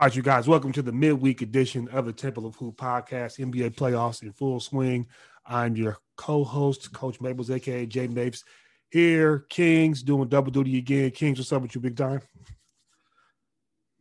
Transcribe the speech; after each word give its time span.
All 0.00 0.06
right, 0.06 0.16
you 0.16 0.22
guys, 0.22 0.48
welcome 0.48 0.72
to 0.72 0.80
the 0.80 0.92
midweek 0.92 1.42
edition 1.42 1.86
of 1.88 2.06
the 2.06 2.12
Temple 2.14 2.46
of 2.46 2.54
Hoop 2.54 2.78
podcast, 2.78 3.38
NBA 3.38 3.74
playoffs 3.74 4.22
in 4.22 4.32
full 4.32 4.58
swing. 4.58 5.06
I'm 5.44 5.76
your 5.76 5.98
co-host, 6.16 6.90
Coach 6.94 7.20
Maples, 7.20 7.50
aka 7.50 7.84
Jay 7.84 8.06
Mapes. 8.06 8.42
Here, 8.88 9.40
Kings 9.50 10.02
doing 10.02 10.30
double 10.30 10.52
duty 10.52 10.78
again. 10.78 11.10
Kings, 11.10 11.38
what's 11.38 11.52
up 11.52 11.60
with 11.60 11.74
you, 11.74 11.82
big 11.82 11.98
time? 11.98 12.22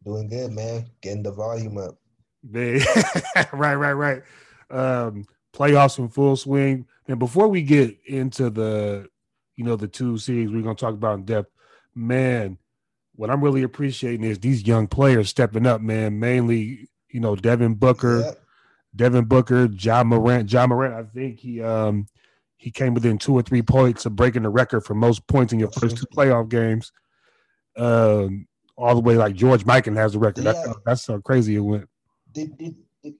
Doing 0.05 0.29
good, 0.29 0.53
man. 0.53 0.89
Getting 1.01 1.23
the 1.23 1.33
volume 1.33 1.77
up. 1.77 1.97
Man, 2.49 2.79
right, 3.51 3.75
right, 3.75 3.91
right. 3.91 4.21
Um, 4.69 5.25
playoffs 5.53 5.99
in 5.99 6.07
full 6.07 6.37
swing. 6.37 6.87
And 7.09 7.19
before 7.19 7.49
we 7.49 7.61
get 7.61 7.97
into 8.05 8.49
the, 8.49 9.09
you 9.57 9.65
know, 9.65 9.75
the 9.75 9.89
two 9.89 10.17
series 10.17 10.49
we're 10.49 10.61
gonna 10.61 10.75
talk 10.75 10.93
about 10.93 11.19
in 11.19 11.25
depth, 11.25 11.51
man 11.93 12.57
what 13.19 13.29
I'm 13.29 13.43
really 13.43 13.63
appreciating 13.63 14.23
is 14.23 14.39
these 14.39 14.65
young 14.65 14.87
players 14.87 15.27
stepping 15.27 15.67
up, 15.67 15.81
man. 15.81 16.21
Mainly, 16.21 16.87
you 17.09 17.19
know, 17.19 17.35
Devin 17.35 17.73
Booker, 17.73 18.21
yeah. 18.21 18.31
Devin 18.95 19.25
Booker, 19.25 19.65
Ja 19.65 20.05
Morant. 20.05 20.49
Ja 20.49 20.65
Morant, 20.65 20.93
I 20.93 21.03
think 21.03 21.37
he 21.37 21.61
um 21.61 22.07
he 22.55 22.71
came 22.71 22.93
within 22.93 23.17
two 23.17 23.33
or 23.33 23.41
three 23.41 23.61
points 23.61 24.05
of 24.05 24.15
breaking 24.15 24.43
the 24.43 24.49
record 24.49 24.85
for 24.85 24.93
most 24.93 25.27
points 25.27 25.51
in 25.51 25.59
your 25.59 25.69
first 25.69 25.97
two 25.97 26.05
playoff 26.15 26.47
games. 26.47 26.93
Um, 27.75 28.47
all 28.77 28.95
the 28.95 29.01
way 29.01 29.17
like 29.17 29.35
George 29.35 29.65
Mikan 29.65 29.97
has 29.97 30.13
the 30.13 30.19
record. 30.19 30.45
That's, 30.45 30.65
have, 30.65 30.77
that's 30.85 31.05
how 31.05 31.19
crazy 31.19 31.57
it 31.57 31.59
went. 31.59 31.89
Did, 32.31 32.57
did, 32.57 32.75
did, 33.03 33.15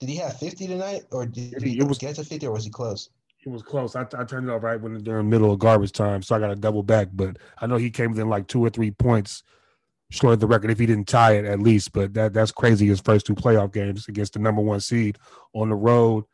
did 0.00 0.08
he 0.08 0.16
have 0.16 0.36
50 0.40 0.66
tonight, 0.66 1.02
or 1.12 1.24
did, 1.24 1.52
did 1.52 1.62
he, 1.62 1.78
it 1.78 1.84
was, 1.84 1.98
get 1.98 2.16
to 2.16 2.24
50, 2.24 2.48
or 2.48 2.52
was 2.52 2.64
he 2.64 2.70
close? 2.70 3.10
It 3.46 3.50
was 3.50 3.62
close. 3.62 3.94
I, 3.94 4.02
I 4.18 4.24
turned 4.24 4.48
it 4.48 4.52
off 4.52 4.64
right 4.64 4.80
when 4.80 5.00
during 5.04 5.30
middle 5.30 5.52
of 5.52 5.60
garbage 5.60 5.92
time, 5.92 6.20
so 6.20 6.34
I 6.34 6.40
got 6.40 6.50
a 6.50 6.56
double 6.56 6.82
back. 6.82 7.08
But 7.12 7.36
I 7.58 7.68
know 7.68 7.76
he 7.76 7.90
came 7.90 8.10
within 8.10 8.28
like 8.28 8.48
two 8.48 8.64
or 8.64 8.70
three 8.70 8.90
points 8.90 9.44
short 10.10 10.34
of 10.34 10.40
the 10.40 10.46
record 10.46 10.70
if 10.70 10.78
he 10.78 10.86
didn't 10.86 11.06
tie 11.08 11.32
it 11.32 11.44
at 11.44 11.60
least. 11.60 11.92
But 11.92 12.12
that 12.14 12.32
that's 12.32 12.50
crazy. 12.50 12.88
His 12.88 13.00
first 13.00 13.24
two 13.24 13.36
playoff 13.36 13.72
games 13.72 14.08
against 14.08 14.32
the 14.32 14.40
number 14.40 14.62
one 14.62 14.80
seed 14.80 15.18
on 15.52 15.68
the 15.68 15.76
road. 15.76 16.24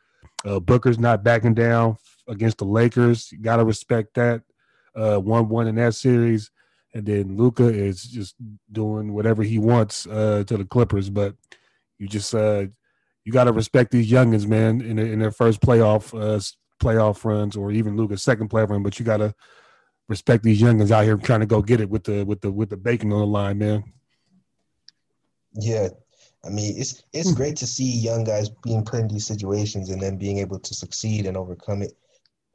Uh, 0.42 0.58
Booker's 0.58 0.98
not 0.98 1.22
backing 1.22 1.52
down 1.52 1.98
against 2.28 2.56
the 2.58 2.64
Lakers. 2.64 3.30
You 3.30 3.38
got 3.38 3.56
to 3.56 3.64
respect 3.64 4.14
that. 4.14 4.42
Uh, 4.94 5.18
one 5.18 5.50
one 5.50 5.66
in 5.66 5.74
that 5.74 5.94
series, 5.94 6.50
and 6.94 7.04
then 7.04 7.36
Luka 7.36 7.68
is 7.68 8.02
just 8.02 8.36
doing 8.70 9.12
whatever 9.12 9.42
he 9.42 9.58
wants 9.58 10.06
uh, 10.06 10.44
to 10.46 10.56
the 10.56 10.64
Clippers. 10.64 11.10
But 11.10 11.34
you 11.98 12.08
just 12.08 12.34
uh, 12.34 12.66
you 13.24 13.32
got 13.32 13.44
to 13.44 13.52
respect 13.52 13.90
these 13.90 14.10
youngins, 14.10 14.46
man, 14.46 14.80
in, 14.80 14.98
in 14.98 15.18
their 15.18 15.30
first 15.30 15.60
playoff 15.60 16.18
uh, 16.18 16.40
playoff 16.82 17.24
runs 17.24 17.56
or 17.56 17.70
even 17.70 17.96
Luka's 17.96 18.22
second 18.22 18.50
playoff 18.50 18.70
run, 18.70 18.82
but 18.82 18.98
you 18.98 19.04
gotta 19.04 19.34
respect 20.08 20.42
these 20.42 20.60
youngins 20.60 20.90
out 20.90 21.04
here 21.04 21.16
trying 21.16 21.40
to 21.40 21.46
go 21.46 21.62
get 21.62 21.80
it 21.80 21.88
with 21.88 22.04
the 22.04 22.24
with 22.24 22.40
the 22.40 22.50
with 22.50 22.70
the 22.70 22.76
bacon 22.76 23.12
on 23.12 23.20
the 23.20 23.26
line, 23.26 23.58
man. 23.58 23.84
Yeah. 25.54 25.88
I 26.44 26.48
mean, 26.48 26.74
it's 26.76 27.04
it's 27.12 27.30
hmm. 27.30 27.36
great 27.36 27.56
to 27.56 27.66
see 27.66 27.84
young 27.84 28.24
guys 28.24 28.48
being 28.48 28.84
put 28.84 29.00
in 29.00 29.08
these 29.08 29.26
situations 29.26 29.90
and 29.90 30.02
then 30.02 30.18
being 30.18 30.38
able 30.38 30.58
to 30.58 30.74
succeed 30.74 31.26
and 31.26 31.36
overcome 31.36 31.82
it. 31.82 31.92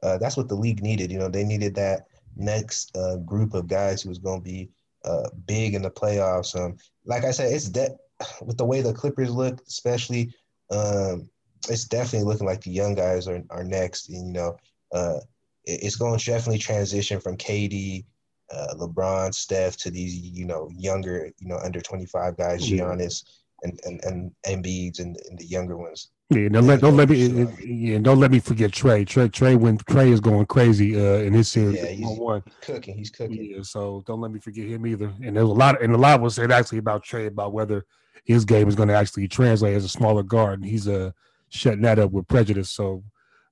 Uh, 0.02 0.18
that's 0.18 0.36
what 0.36 0.48
the 0.48 0.54
league 0.54 0.82
needed. 0.82 1.10
You 1.10 1.18
know, 1.18 1.28
they 1.28 1.44
needed 1.44 1.74
that 1.76 2.06
next 2.36 2.96
uh, 2.96 3.16
group 3.16 3.54
of 3.54 3.66
guys 3.66 4.02
who 4.02 4.10
was 4.10 4.18
going 4.18 4.40
to 4.40 4.44
be 4.44 4.70
uh, 5.04 5.30
big 5.46 5.74
in 5.74 5.82
the 5.82 5.90
playoffs. 5.90 6.54
Um, 6.54 6.76
like 7.06 7.24
I 7.24 7.30
said, 7.30 7.52
it's 7.52 7.70
that 7.70 7.96
with 8.42 8.58
the 8.58 8.64
way 8.64 8.82
the 8.82 8.92
Clippers 8.92 9.30
look, 9.30 9.60
especially 9.66 10.34
um, 10.70 11.28
it's 11.68 11.84
definitely 11.84 12.26
looking 12.26 12.46
like 12.46 12.62
the 12.62 12.70
young 12.70 12.94
guys 12.94 13.28
are, 13.28 13.42
are 13.50 13.64
next. 13.64 14.08
And, 14.08 14.28
you 14.28 14.32
know, 14.32 14.56
uh, 14.92 15.18
it, 15.64 15.82
it's 15.82 15.96
going 15.96 16.18
to 16.18 16.24
definitely 16.24 16.58
transition 16.58 17.20
from 17.20 17.36
KD, 17.36 18.04
uh, 18.52 18.74
LeBron, 18.74 19.34
Steph 19.34 19.76
to 19.78 19.90
these, 19.90 20.16
you 20.16 20.46
know, 20.46 20.70
younger, 20.74 21.30
you 21.38 21.48
know, 21.48 21.58
under 21.58 21.80
25 21.80 22.36
guys, 22.36 22.68
Giannis 22.68 23.24
and, 23.62 23.78
and, 23.84 24.00
and 24.04 24.32
Embiid's 24.46 25.00
and, 25.00 25.16
and 25.28 25.38
the 25.38 25.46
younger 25.46 25.76
ones. 25.76 26.10
Yeah, 26.30 26.50
don't 26.50 26.66
let 26.66 26.82
don't 26.82 26.94
let 26.94 27.08
me 27.08 27.46
yeah, 27.64 27.98
don't 27.98 28.20
let 28.20 28.30
me 28.30 28.38
forget 28.38 28.70
Trae. 28.70 29.06
Trey 29.06 29.30
Trae 29.30 29.56
when 29.56 29.78
Trae 29.78 30.12
is 30.12 30.20
going 30.20 30.44
crazy 30.44 30.94
uh 30.94 31.20
in 31.20 31.32
his 31.32 31.48
series. 31.48 31.76
Yeah, 31.76 31.86
he's, 31.86 32.18
one. 32.18 32.42
he's 32.44 32.54
cooking. 32.60 32.96
He's 32.98 33.10
cooking. 33.10 33.42
Yeah, 33.42 33.62
so 33.62 34.02
don't 34.06 34.20
let 34.20 34.30
me 34.30 34.38
forget 34.38 34.66
him 34.66 34.86
either. 34.86 35.10
And 35.24 35.36
there's 35.36 35.48
a 35.48 35.52
lot 35.52 35.80
and 35.82 35.94
a 35.94 35.96
lot 35.96 36.20
was 36.20 36.34
said 36.34 36.52
actually 36.52 36.78
about 36.78 37.02
Trae 37.02 37.28
about 37.28 37.54
whether 37.54 37.86
his 38.26 38.44
game 38.44 38.68
is 38.68 38.74
going 38.74 38.90
to 38.90 38.94
actually 38.94 39.26
translate 39.26 39.74
as 39.74 39.86
a 39.86 39.88
smaller 39.88 40.22
guard. 40.22 40.60
And 40.60 40.68
he's 40.68 40.86
a 40.86 41.14
shutting 41.50 41.82
that 41.82 41.98
up 41.98 42.10
with 42.10 42.28
prejudice. 42.28 42.70
So 42.70 43.04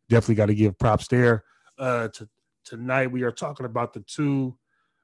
definitely 0.08 0.36
got 0.36 0.46
to 0.46 0.54
give 0.54 0.78
props 0.78 1.08
there. 1.08 1.44
Uh, 1.78 2.08
to, 2.08 2.28
tonight 2.64 3.10
we 3.10 3.22
are 3.22 3.32
talking 3.32 3.66
about 3.66 3.92
the 3.92 4.00
two 4.00 4.56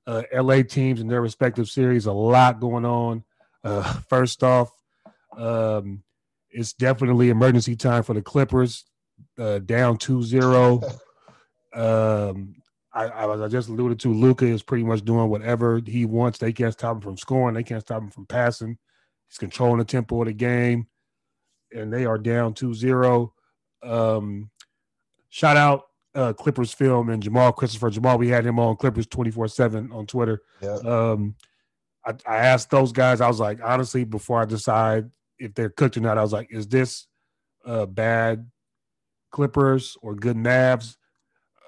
uh, 0.06 0.22
LA 0.32 0.62
teams 0.62 1.00
in 1.00 1.08
their 1.08 1.22
respective 1.22 1.68
series. 1.68 2.06
A 2.06 2.12
lot 2.12 2.60
going 2.60 2.84
on. 2.84 3.24
Uh, 3.64 3.82
first 4.08 4.42
off, 4.42 4.70
um, 5.36 6.02
it's 6.50 6.72
definitely 6.72 7.30
emergency 7.30 7.76
time 7.76 8.02
for 8.02 8.14
the 8.14 8.22
Clippers. 8.22 8.84
Uh, 9.38 9.58
down 9.60 9.96
2-0. 9.96 10.82
um, 11.74 12.54
I, 12.92 13.04
I, 13.04 13.44
I, 13.44 13.48
just 13.48 13.70
alluded 13.70 13.98
to 14.00 14.12
Luka 14.12 14.44
is 14.44 14.62
pretty 14.62 14.84
much 14.84 15.02
doing 15.04 15.30
whatever 15.30 15.80
he 15.86 16.04
wants. 16.04 16.38
They 16.38 16.52
can't 16.52 16.74
stop 16.74 16.96
him 16.96 17.00
from 17.00 17.16
scoring. 17.16 17.54
They 17.54 17.62
can't 17.62 17.80
stop 17.80 18.02
him 18.02 18.10
from 18.10 18.26
passing. 18.26 18.76
He's 19.28 19.38
controlling 19.38 19.78
the 19.78 19.84
tempo 19.84 20.20
of 20.20 20.26
the 20.26 20.34
game 20.34 20.86
and 21.74 21.92
they 21.92 22.04
are 22.04 22.18
down 22.18 22.54
2-0. 22.54 23.30
Um, 23.82 24.50
shout 25.28 25.56
out 25.56 25.86
uh, 26.14 26.32
Clippers 26.32 26.72
film 26.72 27.08
and 27.08 27.22
Jamal 27.22 27.52
Christopher. 27.52 27.90
Jamal, 27.90 28.18
we 28.18 28.28
had 28.28 28.46
him 28.46 28.58
on 28.58 28.76
Clippers 28.76 29.06
24-7 29.06 29.92
on 29.94 30.06
Twitter. 30.06 30.42
Yeah. 30.60 30.76
Um, 30.76 31.34
I, 32.04 32.14
I 32.26 32.36
asked 32.36 32.70
those 32.70 32.92
guys, 32.92 33.20
I 33.20 33.28
was 33.28 33.40
like, 33.40 33.60
honestly, 33.62 34.04
before 34.04 34.40
I 34.40 34.44
decide 34.44 35.10
if 35.38 35.54
they're 35.54 35.70
cooked 35.70 35.96
or 35.96 36.00
not, 36.00 36.18
I 36.18 36.22
was 36.22 36.32
like, 36.32 36.48
is 36.50 36.68
this 36.68 37.06
uh, 37.64 37.86
bad 37.86 38.50
Clippers 39.30 39.96
or 40.02 40.14
good 40.14 40.36
Mavs? 40.36 40.96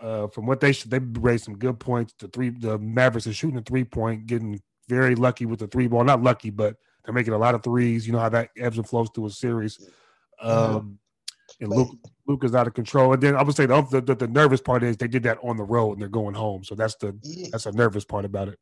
Uh, 0.00 0.26
from 0.26 0.47
what 0.47 0.60
they 0.60 0.72
should, 0.72 0.91
they 0.91 0.98
raised 0.98 1.44
some 1.44 1.56
good 1.56 1.78
points. 1.81 2.14
The 2.19 2.28
three, 2.28 2.50
the 2.50 2.78
Mavericks 2.78 3.26
are 3.26 3.32
shooting 3.32 3.56
a 3.59 3.62
three 3.62 3.84
point, 3.84 4.26
getting 4.26 4.60
very 4.88 5.14
lucky 5.14 5.47
with 5.47 5.60
the 5.60 5.66
three 5.66 5.87
ball. 5.87 6.04
Not 6.04 6.22
lucky, 6.22 6.50
but 6.50 6.76
they're 7.04 7.15
making 7.15 7.32
a 7.34 7.38
lot 7.38 7.54
of 7.54 7.62
threes. 7.62 8.06
You 8.06 8.12
know 8.12 8.20
how 8.20 8.28
that 8.31 8.50
ebbs 8.56 8.78
and 8.78 8.88
flows 8.88 9.10
through 9.15 9.26
a 9.26 9.31
series. 9.31 9.78
Um, 10.41 10.98
and 11.60 11.70
Luke 11.70 11.97
Luke 12.26 12.44
is 12.44 12.54
out 12.54 12.66
of 12.66 12.75
control. 12.75 13.12
And 13.12 13.22
then 13.22 13.37
I 13.37 13.42
would 13.42 13.54
say 13.54 13.66
the, 13.66 14.03
the, 14.04 14.15
the 14.15 14.28
nervous 14.28 14.60
part 14.60 14.82
is 14.82 14.97
they 14.97 15.09
did 15.09 15.22
that 15.25 15.38
on 15.43 15.56
the 15.56 15.62
road 15.62 15.93
and 15.93 16.00
they're 16.00 16.09
going 16.09 16.34
home. 16.34 16.64
So 16.64 16.75
that's 16.75 16.94
the 16.97 17.16
yeah. 17.22 17.48
that's 17.53 17.66
a 17.66 17.72
nervous 17.72 18.04
part 18.04 18.25
about 18.25 18.48
it. 18.48 18.59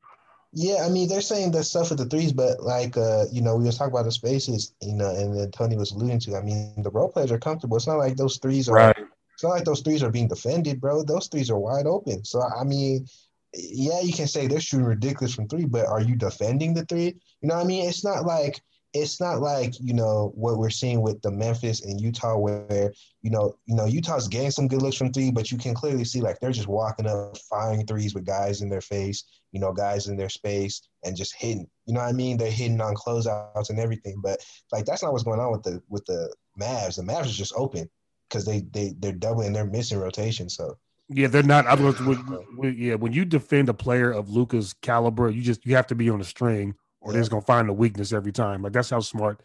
Yeah, 0.54 0.84
I 0.84 0.90
mean 0.90 1.08
they're 1.08 1.22
saying 1.22 1.52
that 1.52 1.64
stuff 1.64 1.90
with 1.90 1.98
the 1.98 2.06
threes, 2.06 2.32
but 2.32 2.62
like 2.62 2.96
uh, 2.96 3.24
you 3.32 3.40
know, 3.40 3.56
we 3.56 3.64
was 3.64 3.78
talking 3.78 3.92
about 3.92 4.04
the 4.04 4.12
spaces, 4.12 4.74
you 4.82 4.94
know, 4.94 5.10
and 5.14 5.36
then 5.38 5.50
Tony 5.50 5.76
was 5.76 5.92
alluding 5.92 6.20
to. 6.20 6.36
I 6.36 6.42
mean, 6.42 6.74
the 6.82 6.90
role 6.90 7.08
players 7.08 7.32
are 7.32 7.38
comfortable. 7.38 7.76
It's 7.76 7.86
not 7.86 7.96
like 7.96 8.16
those 8.16 8.38
threes 8.38 8.68
are 8.68 8.74
right. 8.74 8.96
it's 9.34 9.42
not 9.42 9.50
like 9.50 9.64
those 9.64 9.80
threes 9.80 10.02
are 10.02 10.10
being 10.10 10.28
defended, 10.28 10.80
bro. 10.80 11.04
Those 11.04 11.28
threes 11.28 11.50
are 11.50 11.58
wide 11.58 11.86
open. 11.86 12.24
So 12.24 12.42
I 12.42 12.64
mean, 12.64 13.06
yeah, 13.54 14.00
you 14.00 14.12
can 14.12 14.26
say 14.26 14.46
they're 14.46 14.60
shooting 14.60 14.86
ridiculous 14.86 15.34
from 15.34 15.48
three, 15.48 15.64
but 15.64 15.86
are 15.86 16.00
you 16.00 16.16
defending 16.16 16.74
the 16.74 16.84
three? 16.86 17.16
You 17.40 17.48
know 17.48 17.56
what 17.56 17.64
I 17.64 17.66
mean? 17.66 17.88
It's 17.88 18.04
not 18.04 18.24
like 18.24 18.60
it's 18.94 19.20
not 19.20 19.40
like 19.40 19.74
you 19.80 19.94
know 19.94 20.32
what 20.34 20.58
we're 20.58 20.70
seeing 20.70 21.00
with 21.00 21.20
the 21.22 21.30
Memphis 21.30 21.82
and 21.82 22.00
Utah, 22.00 22.36
where 22.36 22.92
you 23.22 23.30
know 23.30 23.56
you 23.66 23.74
know 23.74 23.86
Utah's 23.86 24.28
getting 24.28 24.50
some 24.50 24.68
good 24.68 24.82
looks 24.82 24.96
from 24.96 25.12
three, 25.12 25.30
but 25.30 25.50
you 25.50 25.58
can 25.58 25.74
clearly 25.74 26.04
see 26.04 26.20
like 26.20 26.40
they're 26.40 26.52
just 26.52 26.68
walking 26.68 27.06
up, 27.06 27.36
firing 27.50 27.86
threes 27.86 28.14
with 28.14 28.26
guys 28.26 28.60
in 28.62 28.68
their 28.68 28.80
face, 28.80 29.24
you 29.52 29.60
know, 29.60 29.72
guys 29.72 30.08
in 30.08 30.16
their 30.16 30.28
space, 30.28 30.88
and 31.04 31.16
just 31.16 31.34
hitting. 31.36 31.66
You 31.86 31.94
know 31.94 32.00
what 32.00 32.08
I 32.08 32.12
mean? 32.12 32.36
They're 32.36 32.50
hitting 32.50 32.80
on 32.80 32.94
closeouts 32.94 33.70
and 33.70 33.78
everything, 33.78 34.16
but 34.22 34.44
like 34.72 34.84
that's 34.84 35.02
not 35.02 35.12
what's 35.12 35.24
going 35.24 35.40
on 35.40 35.52
with 35.52 35.62
the 35.62 35.82
with 35.88 36.04
the 36.06 36.32
Mavs. 36.60 36.96
The 36.96 37.02
Mavs 37.02 37.26
are 37.26 37.28
just 37.28 37.54
open 37.56 37.88
because 38.28 38.44
they 38.44 38.60
they 38.72 38.94
they're 38.98 39.12
doubling, 39.12 39.52
they're 39.52 39.66
missing 39.66 39.98
rotation, 39.98 40.48
so 40.48 40.76
Yeah, 41.08 41.26
they're 41.26 41.42
not. 41.42 41.66
I 41.66 41.74
was, 41.74 42.00
uh-huh. 42.00 42.68
yeah, 42.68 42.94
when 42.94 43.12
you 43.12 43.24
defend 43.24 43.68
a 43.68 43.74
player 43.74 44.10
of 44.10 44.30
Luka's 44.30 44.72
caliber, 44.72 45.28
you 45.30 45.42
just 45.42 45.66
you 45.66 45.74
have 45.76 45.86
to 45.88 45.94
be 45.94 46.08
on 46.08 46.20
a 46.20 46.24
string, 46.24 46.74
or 47.00 47.12
yeah. 47.12 47.20
they're 47.20 47.28
gonna 47.28 47.42
find 47.42 47.68
a 47.68 47.72
weakness 47.72 48.12
every 48.12 48.32
time. 48.32 48.62
Like 48.62 48.72
that's 48.72 48.90
how 48.90 49.00
smart 49.00 49.42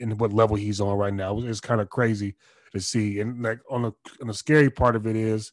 and 0.00 0.18
what 0.20 0.32
level 0.32 0.56
he's 0.56 0.80
on 0.80 0.96
right 0.96 1.14
now. 1.14 1.38
It's 1.38 1.60
kind 1.60 1.80
of 1.80 1.90
crazy 1.90 2.36
to 2.72 2.80
see. 2.80 3.20
And 3.20 3.42
like 3.42 3.60
on 3.70 3.82
the 3.82 3.92
on 4.20 4.28
the 4.28 4.34
scary 4.34 4.70
part 4.70 4.96
of 4.96 5.06
it 5.06 5.16
is, 5.16 5.52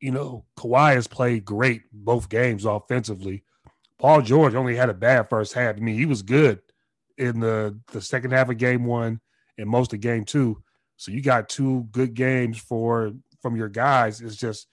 you 0.00 0.10
know, 0.10 0.44
Kawhi 0.58 0.94
has 0.94 1.06
played 1.06 1.44
great 1.44 1.82
both 1.92 2.28
games 2.28 2.64
offensively. 2.64 3.44
Paul 3.98 4.22
George 4.22 4.54
only 4.54 4.74
had 4.74 4.88
a 4.88 4.94
bad 4.94 5.28
first 5.28 5.52
half. 5.52 5.76
I 5.76 5.80
mean, 5.80 5.94
he 5.94 6.06
was 6.06 6.22
good 6.22 6.60
in 7.18 7.40
the 7.40 7.78
the 7.92 8.00
second 8.00 8.32
half 8.32 8.50
of 8.50 8.58
game 8.58 8.84
one 8.84 9.20
and 9.58 9.68
most 9.68 9.92
of 9.92 10.00
game 10.00 10.24
two. 10.24 10.62
So 10.96 11.10
you 11.10 11.22
got 11.22 11.48
two 11.48 11.88
good 11.90 12.14
games 12.14 12.58
for 12.58 13.12
from 13.42 13.56
your 13.56 13.68
guys. 13.68 14.20
It's 14.20 14.36
just 14.36 14.68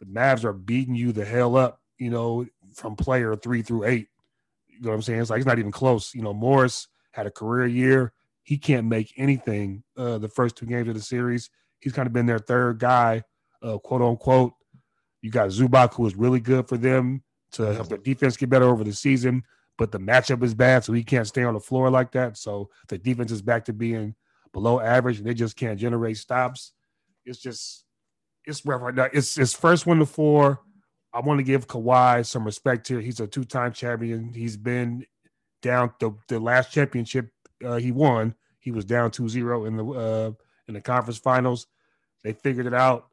the 0.00 0.06
Mavs 0.06 0.44
are 0.44 0.52
beating 0.52 0.94
you 0.94 1.12
the 1.12 1.24
hell 1.24 1.56
up, 1.56 1.80
you 1.98 2.10
know, 2.10 2.46
from 2.74 2.96
player 2.96 3.34
three 3.36 3.62
through 3.62 3.84
eight. 3.84 4.08
You 4.68 4.80
know 4.82 4.90
what 4.90 4.96
I'm 4.96 5.02
saying? 5.02 5.20
It's 5.20 5.30
like 5.30 5.38
it's 5.38 5.46
not 5.46 5.58
even 5.58 5.72
close. 5.72 6.14
You 6.14 6.22
know, 6.22 6.34
Morris 6.34 6.88
had 7.12 7.26
a 7.26 7.30
career 7.30 7.66
year. 7.66 8.12
He 8.42 8.58
can't 8.58 8.86
make 8.86 9.12
anything 9.16 9.82
uh, 9.96 10.18
the 10.18 10.28
first 10.28 10.56
two 10.56 10.66
games 10.66 10.88
of 10.88 10.94
the 10.94 11.00
series. 11.00 11.50
He's 11.80 11.92
kind 11.92 12.06
of 12.06 12.12
been 12.12 12.26
their 12.26 12.38
third 12.38 12.78
guy, 12.78 13.22
uh, 13.62 13.78
quote 13.78 14.02
unquote. 14.02 14.54
You 15.20 15.30
got 15.30 15.48
Zubac, 15.48 15.94
who 15.94 16.06
is 16.06 16.14
really 16.14 16.40
good 16.40 16.68
for 16.68 16.76
them 16.76 17.22
to 17.52 17.74
help 17.74 17.88
their 17.88 17.98
defense 17.98 18.36
get 18.36 18.50
better 18.50 18.68
over 18.68 18.84
the 18.84 18.92
season, 18.92 19.42
but 19.76 19.90
the 19.90 19.98
matchup 19.98 20.42
is 20.42 20.54
bad, 20.54 20.84
so 20.84 20.92
he 20.92 21.02
can't 21.02 21.26
stay 21.26 21.42
on 21.42 21.54
the 21.54 21.60
floor 21.60 21.90
like 21.90 22.12
that. 22.12 22.36
So 22.36 22.70
the 22.88 22.98
defense 22.98 23.32
is 23.32 23.42
back 23.42 23.64
to 23.66 23.72
being 23.72 24.14
below 24.52 24.80
average, 24.80 25.18
and 25.18 25.26
they 25.26 25.34
just 25.34 25.56
can't 25.56 25.78
generate 25.78 26.18
stops. 26.18 26.72
It's 27.24 27.38
just 27.38 27.84
it's 28.48 28.64
rough 28.64 28.80
right 28.80 28.94
now. 28.94 29.08
It's 29.12 29.34
his 29.34 29.54
first 29.54 29.86
one 29.86 29.98
to 29.98 30.06
four. 30.06 30.60
I 31.12 31.20
want 31.20 31.38
to 31.38 31.44
give 31.44 31.68
Kawhi 31.68 32.24
some 32.24 32.44
respect 32.44 32.88
here. 32.88 33.00
He's 33.00 33.20
a 33.20 33.26
two-time 33.26 33.72
champion. 33.72 34.32
He's 34.32 34.56
been 34.56 35.06
down 35.62 35.92
the, 36.00 36.14
the 36.28 36.40
last 36.40 36.72
championship 36.72 37.30
uh, 37.64 37.76
he 37.76 37.92
won. 37.92 38.34
He 38.58 38.70
was 38.70 38.84
down 38.84 39.10
2-0 39.10 39.66
in 39.66 39.76
the 39.76 39.84
uh, 39.84 40.30
in 40.66 40.74
the 40.74 40.80
conference 40.80 41.18
finals. 41.18 41.66
They 42.24 42.32
figured 42.32 42.66
it 42.66 42.74
out. 42.74 43.08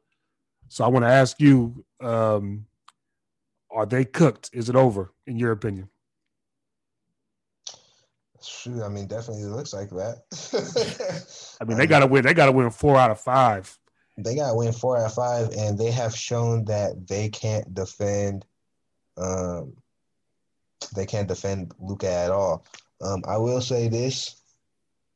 So 0.68 0.84
I 0.84 0.88
want 0.88 1.04
to 1.04 1.10
ask 1.10 1.40
you: 1.40 1.84
um, 2.00 2.66
Are 3.70 3.86
they 3.86 4.04
cooked? 4.04 4.50
Is 4.52 4.68
it 4.68 4.76
over, 4.76 5.12
in 5.26 5.38
your 5.38 5.52
opinion? 5.52 5.88
Shoot, 8.42 8.82
I 8.82 8.88
mean, 8.88 9.06
definitely 9.06 9.42
it 9.42 9.48
looks 9.48 9.72
like 9.72 9.90
that. 9.90 11.56
I 11.60 11.64
mean, 11.64 11.78
they 11.78 11.86
got 11.86 12.00
to 12.00 12.06
win. 12.06 12.24
They 12.24 12.34
got 12.34 12.46
to 12.46 12.52
win 12.52 12.70
four 12.70 12.96
out 12.96 13.10
of 13.10 13.20
five. 13.20 13.76
They 14.18 14.34
got 14.34 14.56
win 14.56 14.72
four 14.72 14.96
out 14.96 15.06
of 15.06 15.14
five, 15.14 15.50
and 15.56 15.78
they 15.78 15.90
have 15.90 16.16
shown 16.16 16.64
that 16.66 17.06
they 17.06 17.28
can't 17.28 17.74
defend. 17.74 18.44
Um, 19.16 19.74
they 20.94 21.06
can't 21.06 21.28
defend 21.28 21.74
Luka 21.78 22.10
at 22.10 22.30
all. 22.30 22.64
Um, 23.02 23.22
I 23.26 23.36
will 23.36 23.60
say 23.60 23.88
this 23.88 24.40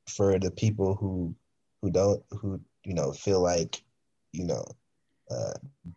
for 0.08 0.38
the 0.38 0.50
people 0.50 0.94
who 0.94 1.34
who 1.80 1.90
don't 1.90 2.22
who 2.30 2.60
you 2.84 2.94
know 2.94 3.12
feel 3.12 3.40
like 3.40 3.82
you 4.32 4.44
know 4.44 4.64
uh, 5.30 5.54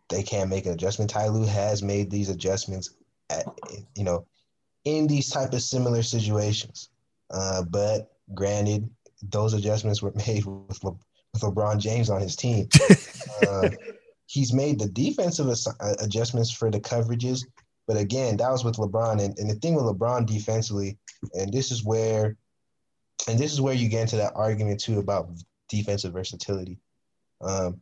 they 0.08 0.22
can't 0.22 0.50
make 0.50 0.66
an 0.66 0.72
adjustment. 0.72 1.10
Ty 1.10 1.28
Lue 1.28 1.44
has 1.44 1.82
made 1.82 2.10
these 2.10 2.30
adjustments 2.30 2.90
at 3.30 3.46
you 3.96 4.04
know 4.04 4.26
in 4.84 5.06
these 5.06 5.28
type 5.28 5.52
of 5.52 5.62
similar 5.62 6.02
situations. 6.02 6.90
Uh, 7.30 7.62
but 7.62 8.12
granted, 8.34 8.88
those 9.22 9.54
adjustments 9.54 10.02
were 10.02 10.12
made 10.26 10.44
with, 10.44 10.82
Le- 10.84 10.96
with 11.34 11.42
LeBron 11.42 11.78
James 11.78 12.08
on 12.08 12.20
his 12.20 12.36
team. 12.36 12.68
uh, 13.42 13.68
he's 14.26 14.52
made 14.52 14.78
the 14.78 14.88
defensive 14.88 15.48
ass- 15.48 15.68
uh, 15.80 15.94
adjustments 16.00 16.50
for 16.50 16.70
the 16.70 16.80
coverages, 16.80 17.44
but 17.86 17.96
again, 17.96 18.36
that 18.38 18.50
was 18.50 18.64
with 18.64 18.76
LeBron. 18.76 19.22
And, 19.22 19.38
and 19.38 19.50
the 19.50 19.56
thing 19.56 19.74
with 19.74 19.84
LeBron 19.84 20.26
defensively, 20.26 20.98
and 21.34 21.52
this 21.52 21.70
is 21.70 21.84
where, 21.84 22.36
and 23.28 23.38
this 23.38 23.52
is 23.52 23.60
where 23.60 23.74
you 23.74 23.88
get 23.88 24.02
into 24.02 24.16
that 24.16 24.32
argument 24.34 24.80
too 24.80 24.98
about 24.98 25.28
defensive 25.68 26.12
versatility. 26.12 26.78
Um, 27.42 27.80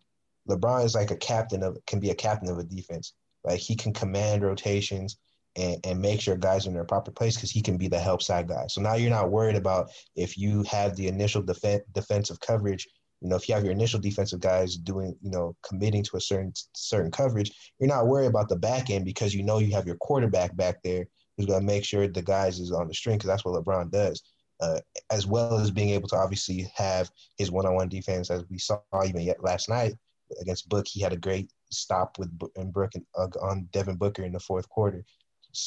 LeBron 0.49 0.85
is 0.85 0.95
like 0.95 1.11
a 1.11 1.17
captain 1.17 1.63
of 1.63 1.79
can 1.87 2.01
be 2.01 2.11
a 2.11 2.15
captain 2.15 2.49
of 2.49 2.59
a 2.59 2.65
defense. 2.65 3.15
Like 3.45 3.61
he 3.61 3.77
can 3.77 3.93
command 3.93 4.43
rotations 4.43 5.19
and, 5.57 5.79
and 5.85 6.01
make 6.01 6.21
sure 6.21 6.37
guys 6.37 6.67
are 6.67 6.71
in 6.71 6.75
their 6.75 6.85
proper 6.85 7.11
place 7.11 7.37
because 7.37 7.51
he 7.51 7.63
can 7.63 7.77
be 7.77 7.89
the 7.89 7.99
help 7.99 8.23
side 8.23 8.49
guy. 8.49 8.67
So 8.69 8.81
now 8.81 8.95
you're 8.95 9.11
not 9.11 9.31
worried 9.31 9.57
about 9.57 9.91
if 10.17 10.39
you 10.39 10.63
have 10.65 10.97
the 10.97 11.09
initial 11.09 11.43
def- 11.43 11.83
defensive 11.93 12.41
coverage. 12.41 12.89
You 13.23 13.29
know, 13.29 13.37
if 13.37 13.49
you 13.49 13.55
have 13.55 13.65
your 13.65 13.73
initial 13.73 14.01
defensive 14.01 14.41
guys 14.41 14.77
doing, 14.77 15.17
you 15.23 15.31
know, 15.31 15.57
committing 15.67 16.03
to 16.05 16.17
a 16.17 16.21
certain 16.21 16.53
certain 16.75 17.11
coverage, 17.11 17.53
you're 17.79 17.89
not 17.89 18.07
worried 18.07 18.27
about 18.27 18.49
the 18.49 18.57
back 18.57 18.91
end 18.91 19.05
because 19.05 19.35
you 19.35 19.43
know 19.43 19.59
you 19.59 19.73
have 19.75 19.87
your 19.87 19.97
quarterback 19.97 20.57
back 20.57 20.83
there 20.83 21.07
who's 21.37 21.47
going 21.47 21.61
to 21.61 21.67
make 21.67 21.85
sure 21.85 22.09
the 22.09 22.23
guys 22.23 22.59
is 22.59 22.73
on 22.73 22.89
the 22.89 22.95
string 22.95 23.17
because 23.17 23.29
that's 23.29 23.45
what 23.45 23.55
LeBron 23.63 23.91
does. 23.91 24.23
Uh, 24.61 24.81
as 25.11 25.27
well 25.27 25.59
as 25.59 25.71
being 25.71 25.91
able 25.91 26.09
to 26.09 26.17
obviously 26.17 26.71
have 26.75 27.11
his 27.37 27.51
one-on-one 27.51 27.89
defense, 27.89 28.31
as 28.31 28.45
we 28.49 28.59
saw 28.59 28.79
even 29.05 29.21
yet 29.23 29.43
last 29.43 29.69
night 29.69 29.95
against 30.41 30.69
Book, 30.69 30.87
he 30.87 31.01
had 31.01 31.13
a 31.13 31.17
great 31.17 31.51
stop 31.71 32.19
with 32.19 32.31
and 32.57 32.73
Brook 32.73 32.93
and, 32.95 33.05
uh, 33.17 33.27
on 33.41 33.69
Devin 33.73 33.97
Booker 33.97 34.25
in 34.25 34.33
the 34.33 34.41
fourth 34.41 34.69
quarter 34.69 35.05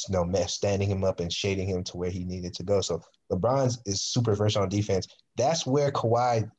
you 0.10 0.13
know, 0.13 0.46
standing 0.48 0.90
him 0.90 1.04
up 1.04 1.19
and 1.19 1.31
shading 1.31 1.68
him 1.68 1.84
to 1.84 1.98
where 1.98 2.10
he 2.10 2.24
needed 2.24 2.54
to 2.56 2.63
go. 2.63 2.81
So 2.81 3.02
LeBron 3.31 3.78
is 3.86 4.02
super 4.02 4.36
versatile 4.36 4.63
on 4.63 4.69
defense. 4.69 5.07
That's 5.38 5.66
where 5.66 5.92
Kawhi, 5.92 6.50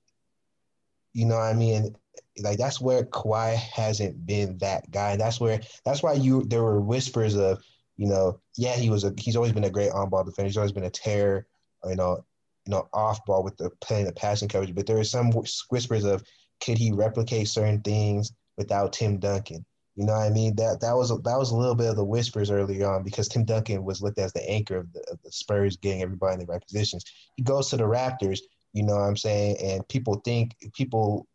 you 1.17 1.25
know 1.25 1.37
what 1.37 1.45
I 1.45 1.55
mean? 1.55 1.97
Like 2.43 2.59
that's 2.59 2.79
where 2.79 3.05
Kawhi 3.05 3.55
hasn't 3.55 4.27
been 4.27 4.59
that 4.59 4.91
guy. 4.91 5.17
That's 5.17 5.41
where 5.41 5.63
that's 5.83 6.03
why 6.03 6.13
you 6.13 6.45
there 6.45 6.63
were 6.63 6.79
whispers 6.79 7.35
of, 7.37 7.59
you 7.97 8.07
know, 8.07 8.39
yeah, 8.55 8.77
he 8.77 8.91
was 8.91 9.05
a 9.05 9.15
he's 9.17 9.35
always 9.35 9.53
been 9.53 9.65
a 9.65 9.71
great 9.71 9.93
on 9.93 10.11
ball 10.11 10.25
defender. 10.25 10.49
He's 10.49 10.59
always 10.59 10.73
been 10.73 10.85
a 10.85 10.91
terror, 10.91 11.47
you 11.87 11.97
know, 11.97 12.23
you 12.67 12.71
know, 12.71 12.87
off 12.93 13.25
ball 13.25 13.43
with 13.43 13.57
the 13.57 13.71
playing 13.81 14.05
the 14.05 14.13
passing 14.13 14.51
coverage. 14.51 14.75
But 14.75 14.87
there 14.87 14.97
were 14.97 15.05
some 15.05 15.33
whispers 15.71 16.05
of 16.05 16.23
could 16.63 16.77
he 16.77 16.93
replicate 16.93 17.49
certain 17.49 17.81
things 17.81 18.33
without 18.59 18.93
Tim 18.93 19.19
Duncan? 19.19 19.65
You 19.95 20.05
know 20.05 20.13
what 20.13 20.27
I 20.27 20.31
mean? 20.31 20.55
That 20.57 20.81
that 20.83 20.95
was 20.95 21.11
a, 21.11 21.17
that 21.25 21.39
was 21.39 21.51
a 21.51 21.57
little 21.57 21.75
bit 21.75 21.89
of 21.89 21.97
the 21.97 22.05
whispers 22.05 22.51
earlier 22.51 22.93
on 22.93 23.05
because 23.05 23.29
Tim 23.29 23.47
Duncan 23.47 23.83
was 23.83 24.03
looked 24.03 24.19
at 24.19 24.27
as 24.27 24.33
the 24.35 24.47
anchor 24.51 24.77
of 24.77 24.93
the, 24.93 25.01
of 25.11 25.19
the 25.25 25.33
Spurs, 25.33 25.79
getting 25.79 26.03
everybody 26.03 26.35
in 26.35 26.41
the 26.41 26.53
right 26.53 26.61
positions. 26.61 27.07
He 27.37 27.43
goes 27.43 27.71
to 27.71 27.79
the 27.79 27.85
Raptors, 27.85 28.41
you 28.77 28.83
know 28.83 28.95
what 28.97 29.05
I'm 29.05 29.17
saying, 29.17 29.57
and 29.65 29.89
people 29.89 30.17
think 30.17 30.55
people 30.75 31.27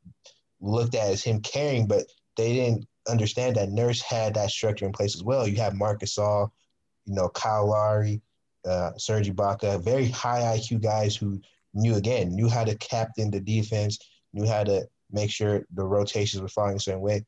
looked 0.60 0.94
at 0.94 1.10
as 1.10 1.24
him 1.24 1.42
carrying, 1.42 1.88
but 1.88 2.06
they 2.38 2.54
didn't 2.54 2.86
understand 3.10 3.56
that 3.56 3.72
Nurse 3.72 4.00
had 4.00 4.36
that 4.36 4.52
structure 4.52 4.86
in 4.86 4.92
place 4.92 5.16
as 5.16 5.24
well. 5.24 5.48
You 5.48 5.58
have 5.58 5.74
Marc 5.74 6.02
Gasol, 6.02 6.52
you 7.06 7.16
know, 7.16 7.30
Kyle 7.30 7.68
Lowry, 7.68 8.22
uh, 8.64 8.92
Serge 8.98 9.28
Ibaka, 9.28 9.84
very 9.84 10.08
high 10.08 10.56
IQ 10.56 10.84
guys 10.84 11.16
who 11.16 11.42
knew 11.74 11.96
again 11.96 12.30
knew 12.36 12.48
how 12.48 12.64
to 12.64 12.76
captain 12.78 13.32
the 13.32 13.40
defense, 13.40 13.98
knew 14.34 14.46
how 14.46 14.64
to 14.64 14.88
make 15.12 15.32
sure 15.32 15.66
the 15.74 15.84
rotations 15.84 16.44
were 16.44 16.48
falling 16.48 16.76
a 16.76 16.80
certain 16.80 17.02
way. 17.02 17.26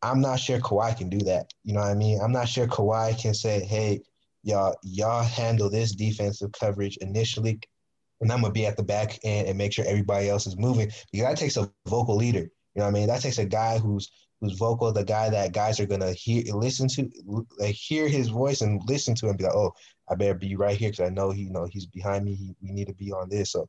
I'm 0.00 0.20
not 0.20 0.38
sure 0.38 0.60
Kawhi 0.60 0.96
can 0.96 1.08
do 1.08 1.18
that. 1.24 1.52
You 1.64 1.74
know 1.74 1.80
what 1.80 1.90
I 1.90 1.94
mean? 1.94 2.20
I'm 2.22 2.32
not 2.32 2.48
sure 2.48 2.68
Kawhi 2.68 3.20
can 3.20 3.34
say, 3.34 3.64
hey, 3.64 4.02
y'all, 4.44 4.76
y'all 4.82 5.24
handle 5.24 5.68
this 5.68 5.92
defensive 5.92 6.52
coverage 6.52 6.96
initially, 6.98 7.58
and 8.20 8.30
I'm 8.30 8.42
gonna 8.42 8.52
be 8.52 8.66
at 8.66 8.76
the 8.76 8.82
back 8.82 9.18
end 9.24 9.48
and 9.48 9.58
make 9.58 9.72
sure 9.72 9.84
everybody 9.86 10.28
else 10.28 10.46
is 10.46 10.56
moving. 10.56 10.90
Because 11.10 11.28
that 11.28 11.38
takes 11.38 11.56
a 11.56 11.70
vocal 11.86 12.16
leader. 12.16 12.40
You 12.40 12.48
know 12.76 12.84
what 12.84 12.88
I 12.88 12.92
mean? 12.92 13.06
That 13.08 13.22
takes 13.22 13.38
a 13.38 13.44
guy 13.44 13.78
who's 13.78 14.10
who's 14.40 14.58
vocal, 14.58 14.92
the 14.92 15.04
guy 15.04 15.28
that 15.30 15.52
guys 15.52 15.80
are 15.80 15.86
gonna 15.86 16.12
hear, 16.12 16.42
listen 16.54 16.88
to, 16.88 17.10
like 17.58 17.74
hear 17.74 18.08
his 18.08 18.28
voice 18.28 18.60
and 18.60 18.80
listen 18.86 19.14
to 19.16 19.28
him. 19.28 19.36
Be 19.36 19.44
like, 19.44 19.54
oh, 19.54 19.72
I 20.08 20.14
better 20.14 20.34
be 20.34 20.56
right 20.56 20.76
here 20.76 20.90
because 20.90 21.06
I 21.06 21.10
know 21.10 21.30
he, 21.30 21.42
you 21.42 21.50
know, 21.50 21.66
he's 21.70 21.86
behind 21.86 22.24
me. 22.24 22.34
He, 22.34 22.54
we 22.62 22.72
need 22.72 22.88
to 22.88 22.94
be 22.94 23.12
on 23.12 23.28
this. 23.28 23.52
So 23.52 23.68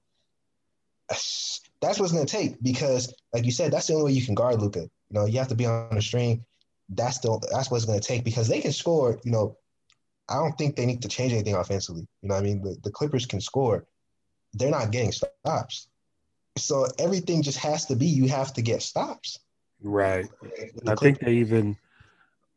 that's 1.10 2.00
what's 2.00 2.12
gonna 2.12 2.26
take 2.26 2.62
because, 2.62 3.14
like 3.34 3.46
you 3.46 3.52
said, 3.52 3.72
that's 3.72 3.88
the 3.88 3.94
only 3.94 4.06
way 4.06 4.12
you 4.18 4.26
can 4.26 4.36
guard 4.36 4.62
Luka. 4.62 4.82
You 4.82 4.90
know, 5.20 5.26
you 5.26 5.40
have 5.40 5.50
to 5.50 5.56
be 5.56 5.66
on 5.66 5.96
the 5.96 6.02
string. 6.02 6.46
That's 6.90 7.20
the 7.20 7.40
that's 7.52 7.72
what's 7.72 7.86
to 7.86 8.00
take 8.00 8.24
because 8.24 8.48
they 8.48 8.62
can 8.62 8.72
score. 8.72 9.20
You 9.24 9.32
know, 9.32 9.58
I 10.30 10.36
don't 10.36 10.58
think 10.58 10.76
they 10.76 10.86
need 10.86 11.02
to 11.02 11.08
change 11.08 11.34
anything 11.34 11.56
offensively. 11.56 12.08
You 12.22 12.30
know, 12.30 12.36
I 12.36 12.42
mean, 12.42 12.62
the, 12.62 12.78
the 12.84 12.92
Clippers 12.92 13.26
can 13.26 13.42
score. 13.42 13.86
They're 14.54 14.70
not 14.70 14.92
getting 14.92 15.12
stops, 15.12 15.88
so 16.58 16.88
everything 17.00 17.42
just 17.42 17.58
has 17.60 17.86
to 17.86 17.96
be 17.96 18.06
you 18.06 18.28
have 18.28 18.54
to 18.54 18.62
get 18.62 18.82
stops. 18.82 19.40
Right. 19.82 20.28
I 20.88 20.96
think 20.96 21.20
they 21.20 21.34
even 21.34 21.78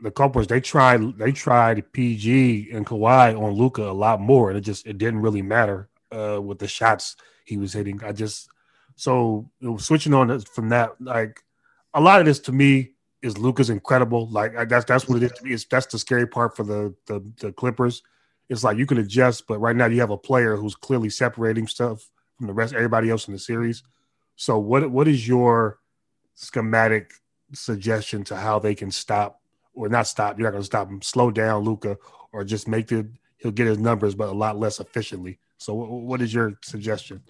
the 0.00 0.10
Clippers 0.10 0.46
they 0.46 0.60
tried 0.60 1.16
they 1.18 1.32
tried 1.32 1.92
PG 1.92 2.70
and 2.72 2.86
Kawhi 2.86 3.40
on 3.40 3.52
Luka 3.52 3.88
a 3.88 3.92
lot 3.92 4.20
more, 4.20 4.50
and 4.50 4.58
it 4.58 4.62
just 4.62 4.86
it 4.86 4.98
didn't 4.98 5.20
really 5.20 5.42
matter 5.42 5.88
uh, 6.12 6.40
with 6.42 6.58
the 6.58 6.68
shots 6.68 7.16
he 7.44 7.56
was 7.56 7.72
hitting. 7.72 8.02
I 8.04 8.12
just 8.12 8.48
so 8.96 9.50
switching 9.78 10.14
on 10.14 10.40
from 10.40 10.68
that 10.70 11.00
like 11.00 11.42
a 11.94 12.00
lot 12.00 12.20
of 12.20 12.26
this 12.26 12.40
to 12.40 12.52
me 12.52 12.90
is 13.22 13.38
Luka's 13.38 13.70
incredible. 13.70 14.28
Like 14.28 14.68
that's 14.68 14.84
that's 14.84 15.08
what 15.08 15.22
it 15.22 15.26
is 15.26 15.32
to 15.38 15.44
me. 15.44 15.52
It's 15.52 15.64
that's 15.64 15.86
the 15.86 15.98
scary 15.98 16.26
part 16.26 16.56
for 16.56 16.64
the, 16.64 16.94
the 17.06 17.24
the 17.40 17.52
Clippers. 17.52 18.02
It's 18.48 18.64
like 18.64 18.78
you 18.78 18.86
can 18.86 18.98
adjust, 18.98 19.46
but 19.46 19.58
right 19.58 19.74
now 19.74 19.86
you 19.86 20.00
have 20.00 20.10
a 20.10 20.18
player 20.18 20.56
who's 20.56 20.74
clearly 20.74 21.10
separating 21.10 21.66
stuff 21.66 22.10
from 22.36 22.46
the 22.46 22.52
rest 22.52 22.74
everybody 22.74 23.10
else 23.10 23.26
in 23.26 23.32
the 23.32 23.38
series. 23.38 23.82
So 24.36 24.58
what 24.58 24.90
what 24.90 25.08
is 25.08 25.26
your 25.26 25.78
schematic 26.34 27.14
suggestion 27.52 28.24
to 28.24 28.36
how 28.36 28.58
they 28.58 28.74
can 28.74 28.90
stop 28.90 29.40
or 29.74 29.88
not 29.88 30.06
stop? 30.06 30.38
You're 30.38 30.48
not 30.48 30.52
going 30.52 30.62
to 30.62 30.66
stop 30.66 30.88
him. 30.88 31.00
Slow 31.02 31.30
down, 31.30 31.64
Luka, 31.64 31.96
or 32.32 32.44
just 32.44 32.68
make 32.68 32.88
the 32.88 33.08
he'll 33.38 33.52
get 33.52 33.66
his 33.66 33.78
numbers, 33.78 34.14
but 34.14 34.28
a 34.28 34.32
lot 34.32 34.58
less 34.58 34.80
efficiently. 34.80 35.38
So, 35.58 35.74
what 35.74 36.20
is 36.20 36.34
your 36.34 36.58
suggestion? 36.62 37.22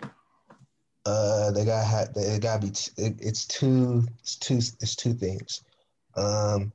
Uh, 1.04 1.50
they 1.50 1.64
got 1.64 2.14
they 2.14 2.38
got 2.38 2.62
be. 2.62 2.70
T- 2.70 2.92
it, 2.96 3.16
it's 3.20 3.44
two. 3.44 4.04
It's 4.20 4.36
two. 4.36 4.56
It's 4.56 4.96
two 4.96 5.12
things. 5.12 5.62
Um, 6.16 6.72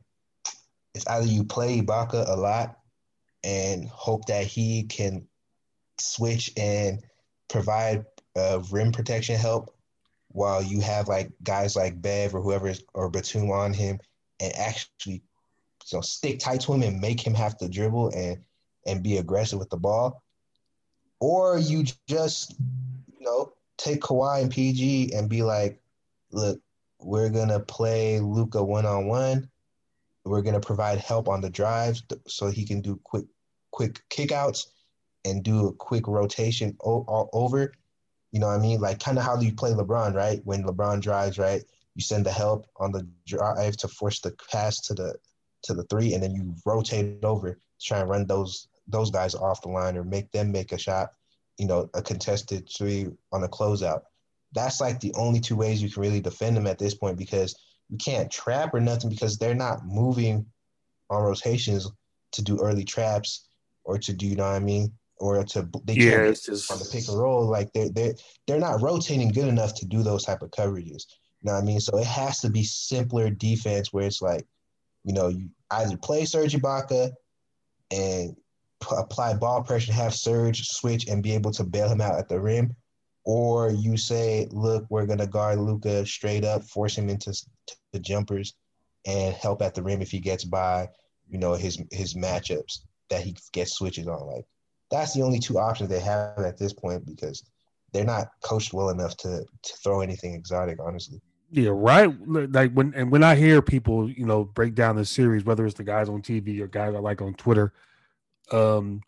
it's 0.94 1.08
either 1.08 1.26
you 1.26 1.44
play 1.44 1.82
Ibaka 1.82 2.30
a 2.30 2.36
lot 2.36 2.79
and 3.44 3.88
hope 3.88 4.26
that 4.26 4.46
he 4.46 4.84
can 4.84 5.28
switch 6.00 6.52
and 6.58 7.02
provide 7.48 8.06
uh, 8.36 8.62
rim 8.72 8.92
protection 8.92 9.36
help 9.36 9.76
while 10.30 10.62
you 10.62 10.80
have 10.82 11.08
like 11.08 11.32
guys 11.44 11.76
like 11.76 12.02
Bev 12.02 12.36
or 12.36 12.42
whoever 12.42 12.68
is, 12.68 12.84
or 12.94 13.10
Batum 13.10 13.52
on 13.52 13.74
him 13.74 14.00
and 14.40 14.54
actually 14.56 15.24
you 15.92 15.98
know, 15.98 16.02
stick 16.02 16.40
tight 16.40 16.62
to 16.62 16.74
him 16.74 16.84
and 16.84 17.02
make 17.02 17.26
him 17.26 17.34
have 17.34 17.58
to 17.58 17.70
dribble 17.70 18.10
and 18.10 18.38
and 18.86 19.04
be 19.04 19.18
aggressive 19.18 19.60
with 19.60 19.70
the 19.70 19.78
ball. 19.78 20.24
Or 21.20 21.60
you 21.60 21.84
just, 22.08 22.56
you 22.60 23.26
know, 23.26 23.54
take 23.78 24.02
Kawhi 24.02 24.42
and 24.42 24.52
PG 24.52 25.14
and 25.14 25.28
be 25.30 25.44
like, 25.44 25.82
look, 26.32 26.62
we're 27.00 27.30
gonna 27.30 27.60
play 27.60 28.20
Luka 28.20 28.64
one 28.64 28.86
on 28.86 29.08
one. 29.08 29.50
We're 30.26 30.42
gonna 30.42 30.60
provide 30.60 31.00
help 31.00 31.28
on 31.28 31.42
the 31.42 31.50
drives 31.50 32.04
so 32.28 32.48
he 32.50 32.66
can 32.66 32.82
do 32.82 33.00
quick 33.04 33.26
quick 33.72 34.02
kickouts 34.10 34.68
and 35.26 35.44
do 35.44 35.68
a 35.68 35.74
quick 35.74 36.08
rotation 36.08 36.76
o- 36.84 37.30
over. 37.34 37.74
You 38.32 38.40
know 38.40 38.48
what 38.48 38.60
I 38.60 38.60
mean? 38.60 38.80
Like 38.80 39.00
kind 39.00 39.18
of 39.18 39.24
how 39.24 39.36
do 39.36 39.46
you 39.46 39.54
play 39.54 39.72
LeBron, 39.72 40.14
right? 40.14 40.42
When 40.44 40.64
LeBron 40.64 41.02
drives, 41.02 41.38
right? 41.38 41.64
You 41.96 42.02
send 42.02 42.26
the 42.26 42.32
help 42.32 42.68
on 42.78 42.92
the 42.92 43.08
drive 43.26 43.76
to 43.78 43.88
force 43.88 44.20
the 44.22 44.36
pass 44.52 44.80
to 44.82 44.94
the 44.94 45.16
to 45.64 45.74
the 45.74 45.84
three, 45.84 46.14
and 46.14 46.24
then 46.24 46.34
you 46.34 46.56
rotate 46.66 47.24
over 47.24 47.54
to 47.54 47.86
try 47.86 48.00
and 48.00 48.10
run 48.10 48.26
those 48.28 48.68
those 48.88 49.12
guys 49.12 49.36
off 49.36 49.62
the 49.62 49.70
line 49.70 49.98
or 49.98 50.04
make 50.04 50.32
them 50.32 50.52
make 50.52 50.72
a 50.72 50.78
shot. 50.78 51.10
You 51.58 51.68
know, 51.68 51.90
a 51.94 52.02
contested 52.02 52.70
three 52.70 53.08
on 53.32 53.44
a 53.44 53.48
closeout. 53.48 54.02
That's 54.54 54.80
like 54.80 55.00
the 55.00 55.14
only 55.16 55.40
two 55.40 55.56
ways 55.56 55.82
you 55.82 55.90
can 55.92 56.02
really 56.02 56.22
defend 56.22 56.56
them 56.56 56.68
at 56.68 56.80
this 56.80 56.96
point 56.96 57.18
because 57.18 57.56
you 57.90 57.98
can't 57.98 58.32
trap 58.32 58.74
or 58.74 58.80
nothing 58.80 59.10
because 59.10 59.38
they're 59.38 59.56
not 59.56 59.86
moving 59.86 60.46
on 61.10 61.24
rotations 61.24 61.92
to 62.32 62.42
do 62.42 62.60
early 62.60 62.86
traps 62.86 63.48
or 63.84 63.98
to 63.98 64.14
do 64.14 64.28
you 64.28 64.36
know 64.36 64.44
what 64.44 64.56
I 64.56 64.60
mean 64.60 64.94
or 65.20 65.44
to 65.44 65.68
they 65.84 65.94
yeah, 65.94 66.12
can't 66.12 66.28
it's 66.28 66.46
just... 66.46 66.72
on 66.72 66.80
the 66.80 66.86
pick 66.86 67.08
and 67.08 67.18
roll. 67.18 67.46
Like 67.46 67.72
they're 67.74 67.90
they 67.90 68.14
they're 68.48 68.60
not 68.60 68.82
rotating 68.82 69.30
good 69.30 69.48
enough 69.48 69.76
to 69.76 69.86
do 69.86 70.02
those 70.02 70.24
type 70.24 70.42
of 70.42 70.52
coverages. 70.52 71.06
You 71.42 71.48
know 71.48 71.54
what 71.54 71.64
I 71.64 71.66
mean? 71.66 71.80
So 71.80 71.98
it 71.98 72.06
has 72.06 72.40
to 72.42 72.50
be 72.50 72.64
simpler 72.64 73.30
defense 73.30 73.94
where 73.94 74.06
it's 74.06 74.22
like, 74.22 74.46
you 75.04 75.14
know, 75.14 75.30
you 75.30 75.50
either 75.72 75.98
play 75.98 76.26
Serge 76.26 76.54
Ibaka 76.54 77.12
and 77.92 78.36
p- 78.82 78.96
apply 78.98 79.36
ball 79.36 79.64
pressure, 79.64 79.94
have 79.94 80.14
Serge 80.14 80.68
switch 80.68 81.08
and 81.08 81.24
be 81.24 81.34
able 81.34 81.52
to 81.52 81.64
bail 81.64 81.90
him 81.90 82.02
out 82.02 82.20
at 82.20 82.28
the 82.28 82.40
rim, 82.40 82.76
or 83.24 83.72
you 83.72 83.96
say, 83.96 84.48
look, 84.52 84.86
we're 84.90 85.06
gonna 85.06 85.28
guard 85.28 85.60
Luka 85.60 86.06
straight 86.06 86.44
up, 86.44 86.64
force 86.64 86.98
him 86.98 87.10
into 87.10 87.34
the 87.92 88.00
jumpers, 88.00 88.54
and 89.06 89.34
help 89.36 89.62
at 89.62 89.74
the 89.76 89.84
rim 89.84 90.02
if 90.02 90.12
he 90.12 90.20
gets 90.20 90.44
by, 90.44 90.88
you 91.30 91.38
know, 91.38 91.54
his 91.54 91.82
his 91.92 92.16
matchups 92.16 92.80
that 93.10 93.22
he 93.22 93.36
gets 93.54 93.74
switches 93.74 94.08
on. 94.08 94.28
Like 94.28 94.46
that's 94.92 95.14
the 95.14 95.22
only 95.22 95.40
two 95.40 95.60
options 95.60 95.90
they 95.90 96.00
have 96.00 96.40
at 96.40 96.58
this 96.58 96.74
point 96.74 97.06
because 97.06 97.44
they're 97.94 98.06
not 98.06 98.30
coached 98.44 98.74
well 98.74 98.90
enough 98.90 99.18
to 99.18 99.44
to 99.44 99.74
throw 99.84 100.02
anything 100.02 100.34
exotic, 100.34 100.80
honestly. 100.82 101.22
Yeah, 101.52 101.72
right. 101.74 102.12
Like 102.28 102.74
when 102.74 102.94
and 102.96 103.12
when 103.12 103.24
I 103.24 103.36
hear 103.36 103.62
people, 103.62 104.10
you 104.10 104.26
know, 104.26 104.44
break 104.44 104.76
down 104.76 104.96
the 104.96 105.06
series, 105.06 105.44
whether 105.44 105.66
it's 105.66 105.76
the 105.76 105.84
guys 105.84 106.10
on 106.10 106.22
TV 106.22 106.60
or 106.60 106.68
guys 106.68 106.94
I 106.94 107.00
like 107.00 107.22
on 107.22 107.34
Twitter, 107.34 107.74
um, 108.52 109.02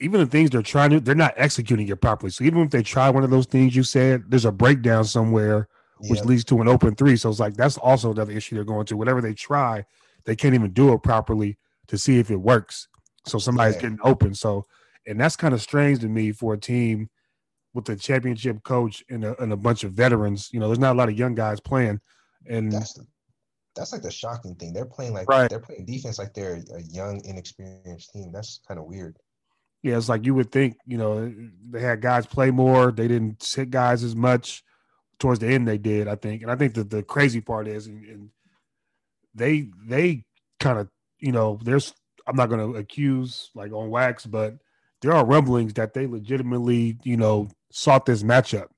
even 0.00 0.20
the 0.20 0.26
things 0.26 0.50
they're 0.50 0.62
trying 0.62 0.90
to, 0.90 1.00
they're 1.00 1.14
not 1.14 1.34
executing 1.36 1.86
it 1.88 2.00
properly. 2.00 2.30
So 2.30 2.42
even 2.44 2.62
if 2.62 2.70
they 2.70 2.82
try 2.82 3.10
one 3.10 3.22
of 3.22 3.30
those 3.30 3.46
things 3.46 3.76
you 3.76 3.84
said, 3.84 4.24
there's 4.28 4.44
a 4.44 4.52
breakdown 4.52 5.04
somewhere 5.04 5.68
which 6.08 6.20
yep. 6.20 6.26
leads 6.26 6.44
to 6.44 6.60
an 6.60 6.68
open 6.68 6.94
three. 6.94 7.16
So 7.16 7.30
it's 7.30 7.40
like 7.40 7.54
that's 7.54 7.76
also 7.78 8.12
another 8.12 8.32
issue 8.32 8.54
they're 8.54 8.64
going 8.64 8.86
to. 8.86 8.96
Whatever 8.96 9.20
they 9.20 9.34
try, 9.34 9.84
they 10.24 10.36
can't 10.36 10.54
even 10.54 10.72
do 10.72 10.92
it 10.92 11.02
properly 11.02 11.58
to 11.88 11.98
see 11.98 12.18
if 12.18 12.30
it 12.30 12.36
works. 12.36 12.88
So 13.26 13.38
somebody's 13.38 13.76
yeah. 13.76 13.82
getting 13.82 13.98
open. 14.02 14.34
So, 14.34 14.66
and 15.06 15.20
that's 15.20 15.36
kind 15.36 15.54
of 15.54 15.60
strange 15.60 16.00
to 16.00 16.08
me 16.08 16.32
for 16.32 16.54
a 16.54 16.58
team 16.58 17.10
with 17.74 17.88
a 17.88 17.96
championship 17.96 18.62
coach 18.62 19.04
and 19.10 19.24
a, 19.24 19.40
and 19.42 19.52
a 19.52 19.56
bunch 19.56 19.84
of 19.84 19.92
veterans. 19.92 20.50
You 20.52 20.60
know, 20.60 20.68
there's 20.68 20.78
not 20.78 20.94
a 20.94 20.98
lot 20.98 21.08
of 21.08 21.18
young 21.18 21.34
guys 21.34 21.60
playing, 21.60 22.00
and 22.48 22.72
that's 22.72 22.94
the, 22.94 23.06
that's 23.76 23.92
like 23.92 24.02
the 24.02 24.10
shocking 24.10 24.54
thing. 24.54 24.72
They're 24.72 24.86
playing 24.86 25.14
like 25.14 25.28
right. 25.28 25.48
they're 25.48 25.60
playing 25.60 25.84
defense 25.84 26.18
like 26.18 26.34
they're 26.34 26.62
a 26.74 26.82
young, 26.82 27.20
inexperienced 27.24 28.12
team. 28.12 28.32
That's 28.32 28.60
kind 28.66 28.80
of 28.80 28.86
weird. 28.86 29.16
Yeah, 29.82 29.96
it's 29.96 30.08
like 30.08 30.26
you 30.26 30.34
would 30.34 30.52
think. 30.52 30.76
You 30.86 30.98
know, 30.98 31.34
they 31.70 31.80
had 31.80 32.00
guys 32.00 32.26
play 32.26 32.50
more. 32.50 32.90
They 32.90 33.08
didn't 33.08 33.42
sit 33.42 33.70
guys 33.70 34.02
as 34.02 34.16
much. 34.16 34.64
Towards 35.20 35.38
the 35.38 35.48
end, 35.48 35.68
they 35.68 35.78
did. 35.78 36.08
I 36.08 36.16
think, 36.16 36.42
and 36.42 36.50
I 36.50 36.56
think 36.56 36.74
that 36.74 36.90
the 36.90 37.02
crazy 37.02 37.40
part 37.40 37.68
is, 37.68 37.86
and, 37.86 38.04
and 38.06 38.30
they 39.34 39.68
they 39.86 40.24
kind 40.58 40.78
of 40.78 40.88
you 41.20 41.32
know, 41.32 41.58
there's 41.62 41.94
I'm 42.26 42.36
not 42.36 42.48
going 42.48 42.72
to 42.72 42.78
accuse 42.78 43.50
like 43.54 43.72
on 43.72 43.90
wax, 43.90 44.26
but 44.26 44.54
there 45.02 45.12
are 45.12 45.24
rumblings 45.24 45.74
that 45.74 45.94
they 45.94 46.06
legitimately, 46.06 46.98
you 47.04 47.16
know, 47.16 47.48
sought 47.70 48.06
this 48.06 48.22
matchup. 48.22 48.68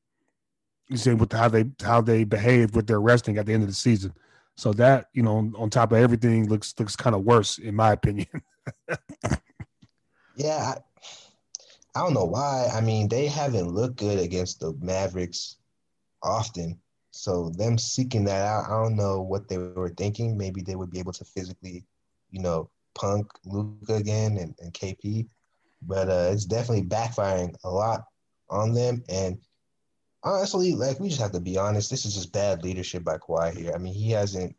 You 0.88 0.96
see 0.96 1.14
with 1.14 1.32
how 1.32 1.48
they 1.48 1.64
how 1.82 2.00
they 2.00 2.24
behaved 2.24 2.76
with 2.76 2.86
their 2.86 3.00
resting 3.00 3.38
at 3.38 3.46
the 3.46 3.54
end 3.54 3.62
of 3.62 3.68
the 3.68 3.74
season. 3.74 4.12
So 4.56 4.72
that 4.74 5.06
you 5.14 5.22
know, 5.22 5.36
on, 5.36 5.54
on 5.56 5.70
top 5.70 5.92
of 5.92 5.98
everything, 5.98 6.48
looks 6.48 6.74
looks 6.78 6.96
kind 6.96 7.16
of 7.16 7.24
worse 7.24 7.58
in 7.58 7.74
my 7.74 7.92
opinion. 7.92 8.26
yeah, 10.36 10.74
I, 10.74 10.76
I 11.94 12.02
don't 12.02 12.14
know 12.14 12.26
why. 12.26 12.68
I 12.74 12.80
mean, 12.82 13.08
they 13.08 13.26
haven't 13.26 13.68
looked 13.68 13.96
good 13.96 14.18
against 14.18 14.60
the 14.60 14.74
Mavericks 14.80 15.56
often. 16.22 16.78
So 17.10 17.50
them 17.50 17.76
seeking 17.76 18.24
that 18.24 18.46
out, 18.46 18.64
I 18.66 18.82
don't 18.82 18.96
know 18.96 19.20
what 19.20 19.48
they 19.48 19.58
were 19.58 19.90
thinking. 19.90 20.36
Maybe 20.36 20.62
they 20.62 20.76
would 20.76 20.90
be 20.90 20.98
able 20.98 21.12
to 21.12 21.24
physically 21.24 21.84
you 22.32 22.40
know, 22.40 22.68
Punk, 22.94 23.30
Luka 23.44 23.94
again, 23.94 24.38
and, 24.38 24.54
and 24.60 24.72
KP. 24.74 25.28
But 25.82 26.08
uh, 26.08 26.30
it's 26.32 26.44
definitely 26.44 26.84
backfiring 26.84 27.54
a 27.62 27.70
lot 27.70 28.04
on 28.50 28.72
them. 28.74 29.04
And 29.08 29.38
honestly, 30.24 30.74
like 30.74 30.98
we 30.98 31.08
just 31.08 31.20
have 31.20 31.32
to 31.32 31.40
be 31.40 31.56
honest, 31.56 31.90
this 31.90 32.04
is 32.04 32.14
just 32.14 32.32
bad 32.32 32.64
leadership 32.64 33.04
by 33.04 33.18
Kawhi 33.18 33.56
here. 33.56 33.72
I 33.74 33.78
mean, 33.78 33.94
he 33.94 34.10
hasn't 34.10 34.56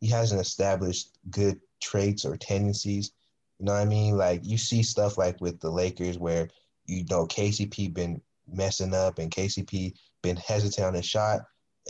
he 0.00 0.08
hasn't 0.08 0.40
established 0.40 1.18
good 1.30 1.60
traits 1.80 2.24
or 2.24 2.36
tendencies. 2.36 3.12
You 3.58 3.66
know 3.66 3.74
what 3.74 3.82
I 3.82 3.84
mean? 3.84 4.16
Like 4.16 4.40
you 4.44 4.56
see 4.56 4.82
stuff 4.82 5.18
like 5.18 5.40
with 5.40 5.60
the 5.60 5.70
Lakers 5.70 6.18
where 6.18 6.48
you 6.86 7.04
know 7.10 7.26
KCP 7.26 7.92
been 7.92 8.22
messing 8.52 8.94
up 8.94 9.18
and 9.18 9.30
KCP 9.30 9.94
been 10.22 10.36
hesitant 10.36 10.86
on 10.86 10.94
his 10.94 11.06
shot. 11.06 11.40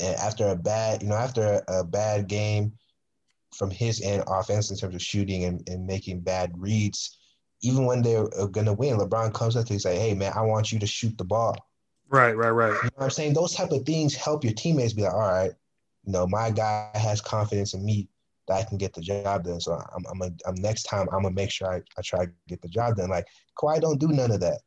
And 0.00 0.17
after 0.17 0.49
a 0.49 0.57
bad, 0.57 1.02
you 1.02 1.09
know, 1.09 1.17
after 1.17 1.62
a, 1.69 1.81
a 1.81 1.85
bad 1.85 2.29
game, 2.29 2.73
from 3.55 3.71
his 3.71 4.00
end 4.00 4.23
offense 4.29 4.71
in 4.71 4.76
terms 4.76 4.95
of 4.95 5.02
shooting 5.02 5.45
and, 5.45 5.69
and 5.69 5.87
making 5.87 6.21
bad 6.21 6.52
reads, 6.57 7.19
even 7.62 7.85
when 7.85 8.02
they're 8.02 8.26
gonna 8.52 8.73
win, 8.73 8.97
LeBron 8.97 9.35
comes 9.35 9.57
up 9.57 9.67
to 9.67 9.79
say, 9.79 9.99
"Hey 9.99 10.14
man, 10.14 10.33
I 10.35 10.43
want 10.43 10.73
you 10.73 10.79
to 10.79 10.87
shoot 10.87 11.17
the 11.19 11.25
ball." 11.25 11.57
Right, 12.09 12.37
right, 12.37 12.50
right. 12.50 12.73
You 12.73 12.85
know 12.85 12.90
what 12.97 13.05
I'm 13.05 13.11
saying? 13.11 13.35
Those 13.35 13.55
type 13.55 13.71
of 13.71 13.85
things 13.85 14.14
help 14.14 14.45
your 14.45 14.55
teammates 14.55 14.95
be 14.95 15.02
like, 15.02 15.12
"All 15.12 15.21
right, 15.21 15.52
you 16.05 16.12
know, 16.12 16.26
my 16.26 16.50
guy 16.50 16.90
has 16.95 17.21
confidence 17.21 17.75
in 17.75 17.85
me 17.85 18.09
that 18.49 18.55
I 18.55 18.64
can 18.64 18.79
get 18.79 18.95
the 18.95 19.00
job 19.00 19.45
done. 19.45 19.61
So 19.61 19.73
I'm, 19.73 20.05
I'm, 20.11 20.23
a, 20.23 20.31
I'm 20.47 20.55
next 20.55 20.85
time 20.85 21.07
I'm 21.12 21.23
gonna 21.23 21.35
make 21.35 21.50
sure 21.50 21.71
I, 21.71 21.83
I 21.99 22.02
try 22.02 22.25
to 22.25 22.33
get 22.49 22.62
the 22.62 22.69
job 22.69 22.97
done." 22.97 23.11
Like 23.11 23.26
Kawhi 23.59 23.81
don't 23.81 24.00
do 24.00 24.09
none 24.09 24.31
of 24.31 24.40
that. 24.40 24.61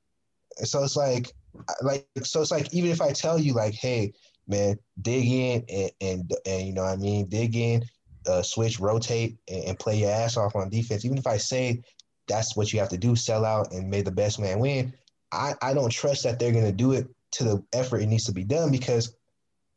So 0.58 0.84
it's 0.84 0.96
like, 0.96 1.32
like, 1.82 2.08
so 2.24 2.42
it's 2.42 2.52
like 2.52 2.74
even 2.74 2.92
if 2.92 3.02
I 3.02 3.12
tell 3.12 3.40
you 3.40 3.54
like, 3.54 3.74
"Hey, 3.74 4.14
man, 4.48 4.78
dig 5.02 5.26
in 5.26 5.66
and 5.70 5.92
and, 6.02 6.34
and 6.46 6.68
you 6.68 6.74
know, 6.74 6.84
what 6.84 6.94
I 6.94 6.98
mean, 6.98 7.28
dig 7.28 7.56
in." 7.56 7.84
uh, 8.28 8.42
switch, 8.42 8.80
rotate, 8.80 9.38
and, 9.50 9.64
and, 9.66 9.80
play 9.80 10.00
your 10.00 10.12
ass 10.12 10.38
off 10.38 10.56
on 10.56 10.70
defense. 10.70 11.06
Even 11.06 11.18
if 11.18 11.28
I 11.28 11.38
say 11.38 11.82
that's 12.28 12.56
what 12.56 12.72
you 12.72 12.80
have 12.80 12.90
to 12.90 12.98
do, 12.98 13.16
sell 13.16 13.46
out 13.46 13.72
and 13.74 13.90
may 13.90 14.02
the 14.02 14.12
best 14.12 14.40
man 14.40 14.60
win, 14.60 14.94
I, 15.32 15.54
I 15.62 15.74
don't 15.74 15.92
trust 15.92 16.24
that 16.24 16.40
they're 16.40 16.52
going 16.52 16.66
to 16.66 16.72
do 16.72 16.94
it 16.94 17.08
to 17.34 17.44
the 17.44 17.64
effort 17.74 18.02
it 18.02 18.08
needs 18.08 18.26
to 18.26 18.32
be 18.32 18.44
done 18.44 18.72
because 18.72 19.16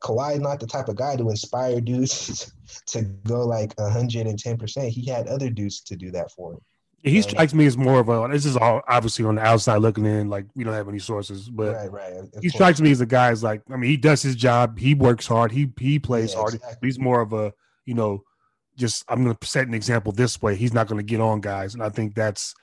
Kawhi 0.02 0.34
is 0.34 0.40
not 0.40 0.60
the 0.60 0.66
type 0.66 0.88
of 0.88 0.96
guy 0.96 1.16
to 1.16 1.30
inspire 1.30 1.80
dudes 1.80 2.52
to 2.86 3.02
go 3.02 3.46
like 3.46 3.74
110%. 3.76 4.88
He 4.88 5.06
had 5.06 5.26
other 5.26 5.50
dudes 5.50 5.80
to 5.82 5.96
do 5.96 6.10
that 6.12 6.30
for 6.30 6.52
him. 6.52 6.60
He 7.06 7.22
strikes 7.22 7.54
me 7.54 7.66
as 7.66 7.76
more 7.76 8.00
of 8.00 8.08
a. 8.08 8.26
This 8.28 8.44
is 8.44 8.56
all 8.56 8.82
obviously 8.88 9.24
on 9.24 9.36
the 9.36 9.42
outside 9.42 9.76
looking 9.76 10.04
in. 10.04 10.28
Like 10.28 10.46
we 10.56 10.64
don't 10.64 10.74
have 10.74 10.88
any 10.88 10.98
sources, 10.98 11.48
but 11.48 11.74
right, 11.74 11.92
right. 11.92 12.24
He 12.42 12.48
strikes 12.48 12.80
me 12.80 12.90
as 12.90 13.00
a 13.00 13.06
guy. 13.06 13.30
Is 13.30 13.44
like 13.44 13.62
I 13.70 13.76
mean, 13.76 13.88
he 13.88 13.96
does 13.96 14.22
his 14.22 14.34
job. 14.34 14.76
He 14.76 14.94
works 14.94 15.24
hard. 15.24 15.52
He 15.52 15.70
he 15.78 16.00
plays 16.00 16.32
yeah, 16.32 16.40
hard. 16.40 16.54
Exactly. 16.54 16.88
He's 16.88 16.98
more 16.98 17.20
of 17.20 17.32
a 17.32 17.52
you 17.84 17.94
know 17.94 18.24
just 18.76 19.04
I'm 19.08 19.22
going 19.22 19.36
to 19.36 19.46
set 19.46 19.68
an 19.68 19.74
example 19.74 20.10
this 20.10 20.42
way. 20.42 20.56
He's 20.56 20.74
not 20.74 20.88
going 20.88 20.98
to 20.98 21.04
get 21.04 21.20
on 21.20 21.40
guys, 21.40 21.74
and 21.74 21.82
I 21.82 21.90
think 21.90 22.16
that's 22.16 22.54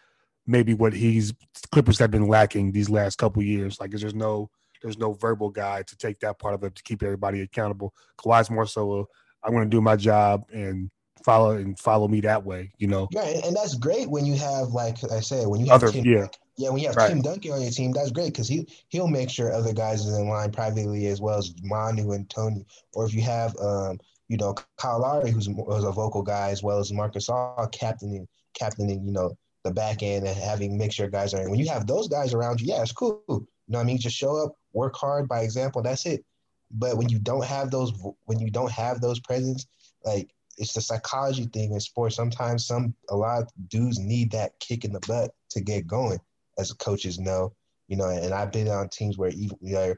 maybe 0.45 0.73
what 0.73 0.93
he's 0.93 1.33
Clippers 1.71 1.99
have 1.99 2.11
been 2.11 2.27
lacking 2.27 2.73
these 2.73 2.89
last 2.89 3.17
couple 3.17 3.41
years. 3.41 3.79
Like, 3.79 3.91
there's 3.91 4.13
no 4.13 4.49
there's 4.81 4.97
no 4.97 5.13
verbal 5.13 5.49
guy 5.49 5.83
to 5.83 5.95
take 5.95 6.19
that 6.19 6.37
part 6.37 6.53
of 6.53 6.63
it 6.63 6.75
to 6.75 6.83
keep 6.83 7.01
everybody 7.01 7.41
accountable. 7.41 7.93
Kawhi's 8.17 8.51
more 8.51 8.65
so 8.65 8.99
a 8.99 9.05
I 9.45 9.49
want 9.49 9.69
to 9.69 9.75
do 9.75 9.81
my 9.81 9.95
job 9.95 10.43
and 10.53 10.89
follow 11.23 11.51
and 11.51 11.79
follow 11.79 12.07
me 12.07 12.21
that 12.21 12.43
way. 12.45 12.71
You 12.77 12.87
know. 12.87 13.07
Yeah, 13.11 13.23
and 13.23 13.55
that's 13.55 13.75
great 13.75 14.09
when 14.09 14.25
you 14.25 14.35
have 14.35 14.69
like 14.69 14.97
I 15.11 15.19
said 15.19 15.47
when 15.47 15.59
you 15.59 15.67
have 15.67 15.83
Other, 15.83 15.91
Tim, 15.91 16.05
yeah. 16.05 16.27
yeah 16.57 16.69
when 16.69 16.81
you 16.81 16.87
have 16.87 16.95
Right. 16.95 17.09
Tim 17.09 17.21
Duncan 17.21 17.51
on 17.51 17.61
your 17.61 17.71
team, 17.71 17.91
that's 17.91 18.11
great 18.11 18.33
because 18.33 18.47
he 18.47 18.67
he'll 18.89 19.07
make 19.07 19.29
sure 19.29 19.51
other 19.51 19.73
guys 19.73 20.05
is 20.05 20.17
in 20.17 20.27
line 20.27 20.51
privately 20.51 21.07
as 21.07 21.21
well 21.21 21.37
as 21.37 21.53
Manu 21.63 22.11
and 22.11 22.29
Tony. 22.29 22.65
Or 22.93 23.05
if 23.05 23.13
you 23.13 23.21
have 23.21 23.55
um 23.57 23.99
you 24.27 24.37
know 24.37 24.55
Kyle 24.77 25.01
Lowry 25.01 25.31
who's, 25.31 25.47
who's 25.47 25.83
a 25.83 25.91
vocal 25.91 26.21
guy 26.23 26.49
as 26.49 26.63
well 26.63 26.79
as 26.79 26.91
Marcus 26.91 27.29
All 27.29 27.67
captaining 27.71 28.27
captaining 28.53 29.05
you 29.05 29.11
know 29.11 29.37
the 29.63 29.71
back 29.71 30.03
end 30.03 30.27
and 30.27 30.37
having 30.37 30.77
make 30.77 30.91
sure 30.91 31.07
guys 31.07 31.33
are 31.33 31.41
in. 31.41 31.49
When 31.49 31.59
you 31.59 31.69
have 31.69 31.87
those 31.87 32.07
guys 32.07 32.33
around 32.33 32.61
you, 32.61 32.67
yeah, 32.67 32.81
it's 32.81 32.91
cool. 32.91 33.23
You 33.29 33.47
know 33.69 33.77
what 33.79 33.83
I 33.83 33.85
mean? 33.85 33.97
Just 33.97 34.17
show 34.17 34.35
up, 34.43 34.55
work 34.73 34.95
hard 34.95 35.27
by 35.27 35.41
example. 35.41 35.81
That's 35.81 36.05
it. 36.05 36.25
But 36.69 36.97
when 36.97 37.09
you 37.09 37.19
don't 37.19 37.45
have 37.45 37.71
those, 37.71 37.93
when 38.25 38.39
you 38.39 38.49
don't 38.49 38.71
have 38.71 38.99
those 38.99 39.19
presence, 39.19 39.65
like 40.03 40.29
it's 40.57 40.73
the 40.73 40.81
psychology 40.81 41.45
thing 41.45 41.73
in 41.73 41.79
sports. 41.79 42.15
Sometimes 42.15 42.65
some 42.65 42.93
a 43.09 43.15
lot 43.15 43.43
of 43.43 43.49
dudes 43.69 43.99
need 43.99 44.31
that 44.31 44.59
kick 44.59 44.85
in 44.85 44.93
the 44.93 44.99
butt 45.07 45.31
to 45.51 45.61
get 45.61 45.87
going, 45.87 46.19
as 46.57 46.71
coaches 46.73 47.19
know. 47.19 47.53
You 47.87 47.97
know, 47.97 48.09
and 48.09 48.33
I've 48.33 48.51
been 48.51 48.69
on 48.69 48.89
teams 48.89 49.17
where 49.17 49.29
even 49.29 49.57
you 49.61 49.73
know, 49.73 49.95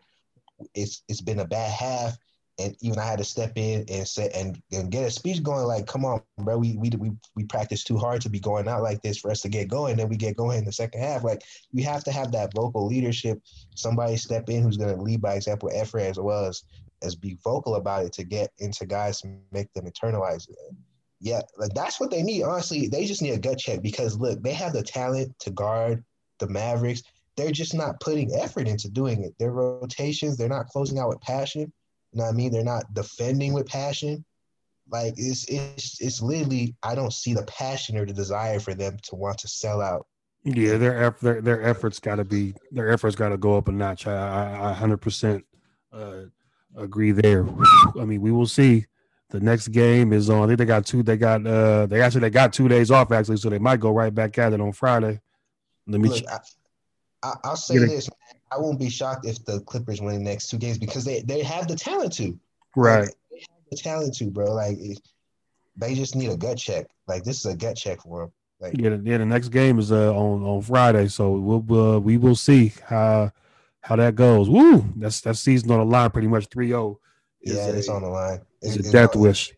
it's 0.73 1.03
it's 1.07 1.21
been 1.21 1.39
a 1.39 1.45
bad 1.45 1.71
half, 1.71 2.17
and 2.57 2.75
even 2.81 2.99
I 2.99 3.05
had 3.05 3.19
to 3.19 3.25
step 3.25 3.53
in 3.55 3.85
and 3.89 4.07
say 4.07 4.31
and, 4.33 4.61
and 4.71 4.91
get 4.91 5.05
a 5.05 5.11
speech 5.11 5.43
going. 5.43 5.65
Like, 5.65 5.87
come 5.87 6.05
on, 6.05 6.21
bro, 6.39 6.57
we 6.57 6.77
we 6.77 6.89
we 6.97 7.11
we 7.35 7.43
practice 7.45 7.83
too 7.83 7.97
hard 7.97 8.21
to 8.21 8.29
be 8.29 8.39
going 8.39 8.67
out 8.67 8.81
like 8.83 9.01
this 9.01 9.17
for 9.17 9.31
us 9.31 9.41
to 9.41 9.49
get 9.49 9.67
going. 9.67 9.97
Then 9.97 10.09
we 10.09 10.17
get 10.17 10.37
going 10.37 10.59
in 10.59 10.65
the 10.65 10.71
second 10.71 11.01
half. 11.01 11.23
Like, 11.23 11.43
you 11.71 11.83
have 11.83 12.03
to 12.05 12.11
have 12.11 12.31
that 12.31 12.53
vocal 12.53 12.87
leadership. 12.87 13.41
Somebody 13.75 14.17
step 14.17 14.49
in 14.49 14.63
who's 14.63 14.77
going 14.77 14.95
to 14.95 15.01
lead 15.01 15.21
by 15.21 15.35
example, 15.35 15.69
effort 15.73 15.99
as 15.99 16.19
well 16.19 16.45
as 16.45 16.63
as 17.01 17.15
be 17.15 17.37
vocal 17.43 17.75
about 17.75 18.05
it 18.05 18.13
to 18.13 18.23
get 18.23 18.51
into 18.59 18.85
guys 18.85 19.21
to 19.21 19.37
make 19.51 19.71
them 19.73 19.85
internalize 19.85 20.49
it. 20.49 20.55
Yeah, 21.19 21.41
like 21.57 21.73
that's 21.73 21.99
what 21.99 22.11
they 22.11 22.21
need. 22.21 22.43
Honestly, 22.43 22.87
they 22.87 23.05
just 23.05 23.21
need 23.21 23.31
a 23.31 23.39
gut 23.39 23.57
check 23.57 23.81
because 23.81 24.17
look, 24.17 24.41
they 24.41 24.53
have 24.53 24.73
the 24.73 24.83
talent 24.83 25.37
to 25.39 25.51
guard 25.51 26.03
the 26.39 26.47
Mavericks. 26.47 27.03
They're 27.37 27.51
just 27.51 27.73
not 27.73 27.99
putting 27.99 28.33
effort 28.35 28.67
into 28.67 28.89
doing 28.89 29.23
it. 29.23 29.33
Their 29.39 29.51
rotations, 29.51 30.37
they're 30.37 30.49
not 30.49 30.67
closing 30.67 30.99
out 30.99 31.09
with 31.09 31.21
passion. 31.21 31.71
You 32.11 32.19
know 32.19 32.25
what 32.25 32.33
I 32.33 32.35
mean? 32.35 32.51
They're 32.51 32.63
not 32.63 32.93
defending 32.93 33.53
with 33.53 33.67
passion. 33.67 34.23
Like 34.89 35.15
it's 35.17 35.45
it's 35.49 35.99
it's 35.99 36.21
literally 36.21 36.75
I 36.83 36.95
don't 36.95 37.13
see 37.13 37.33
the 37.33 37.43
passion 37.43 37.97
or 37.97 38.05
the 38.05 38.13
desire 38.13 38.59
for 38.59 38.73
them 38.73 38.97
to 39.03 39.15
want 39.15 39.39
to 39.39 39.47
sell 39.47 39.81
out. 39.81 40.05
Yeah, 40.43 40.77
their 40.77 41.03
eff- 41.03 41.19
their 41.21 41.41
their 41.41 41.63
efforts 41.63 41.99
got 41.99 42.17
to 42.17 42.23
be 42.23 42.53
their 42.71 42.91
efforts 42.91 43.15
got 43.15 43.29
to 43.29 43.37
go 43.37 43.57
up 43.57 43.67
a 43.67 43.71
notch. 43.71 44.05
I 44.05 44.69
I 44.69 44.73
hundred 44.73 44.97
percent 44.97 45.43
uh, 45.91 46.25
agree 46.77 47.11
there. 47.11 47.45
I 47.99 48.05
mean, 48.05 48.21
we 48.21 48.31
will 48.31 48.47
see. 48.47 48.85
The 49.29 49.39
next 49.39 49.69
game 49.69 50.13
is 50.13 50.29
on. 50.29 50.43
I 50.43 50.47
think 50.47 50.59
they 50.59 50.65
got 50.65 50.85
two. 50.85 51.03
They 51.03 51.17
got 51.17 51.45
uh 51.45 51.87
they 51.87 52.01
actually 52.01 52.21
they 52.21 52.29
got 52.29 52.53
two 52.53 52.67
days 52.67 52.91
off 52.91 53.11
actually, 53.11 53.37
so 53.37 53.49
they 53.49 53.59
might 53.59 53.79
go 53.79 53.91
right 53.91 54.13
back 54.13 54.37
at 54.37 54.53
it 54.53 54.61
on 54.61 54.71
Friday. 54.71 55.19
Let 55.87 55.99
me. 55.99 56.09
Look, 56.09 56.23
I, 56.29 56.39
I, 57.23 57.33
I'll 57.43 57.55
say 57.55 57.79
this: 57.79 58.07
I 58.51 58.57
won't 58.57 58.79
be 58.79 58.89
shocked 58.89 59.25
if 59.25 59.43
the 59.43 59.59
Clippers 59.61 59.99
win 59.99 60.19
the 60.19 60.23
next 60.23 60.49
two 60.49 60.57
games 60.57 60.77
because 60.77 61.03
they 61.03 61.21
they 61.21 61.41
have 61.41 61.67
the 61.67 61.75
talent 61.75 62.13
to. 62.13 62.37
right. 62.75 63.01
Like, 63.01 63.09
they 63.31 63.39
have 63.39 63.59
the 63.71 63.77
talent 63.77 64.15
to, 64.17 64.29
bro. 64.29 64.53
Like 64.53 64.77
they 65.75 65.95
just 65.95 66.15
need 66.15 66.29
a 66.29 66.37
gut 66.37 66.57
check. 66.57 66.87
Like 67.07 67.23
this 67.23 67.39
is 67.39 67.45
a 67.45 67.55
gut 67.55 67.75
check 67.75 68.01
for 68.01 68.21
them. 68.21 68.31
Like 68.59 68.77
Yeah, 68.77 68.89
the, 68.91 69.01
yeah. 69.03 69.17
The 69.17 69.25
next 69.25 69.49
game 69.49 69.79
is 69.79 69.91
uh 69.91 70.15
on 70.15 70.43
on 70.43 70.61
Friday, 70.61 71.07
so 71.07 71.31
we'll 71.31 71.95
uh, 71.95 71.99
we 71.99 72.17
will 72.17 72.35
see 72.35 72.73
how 72.85 73.31
how 73.85 73.95
that 73.95 74.15
goes. 74.15 74.49
Woo! 74.49 74.83
That's 74.95 75.21
that 75.21 75.37
season 75.37 75.69
on 75.71 75.79
the 75.79 75.85
line, 75.85 76.09
pretty 76.09 76.27
much 76.27 76.49
3-0. 76.49 76.97
yeah, 77.41 77.67
a- 77.67 77.73
it's 77.73 77.87
on 77.87 78.01
the 78.01 78.09
line. 78.09 78.41
is 78.63 78.75
It's- 78.77 78.89
a 78.89 78.91
death 78.91 79.15
on- 79.15 79.21
wish. 79.21 79.53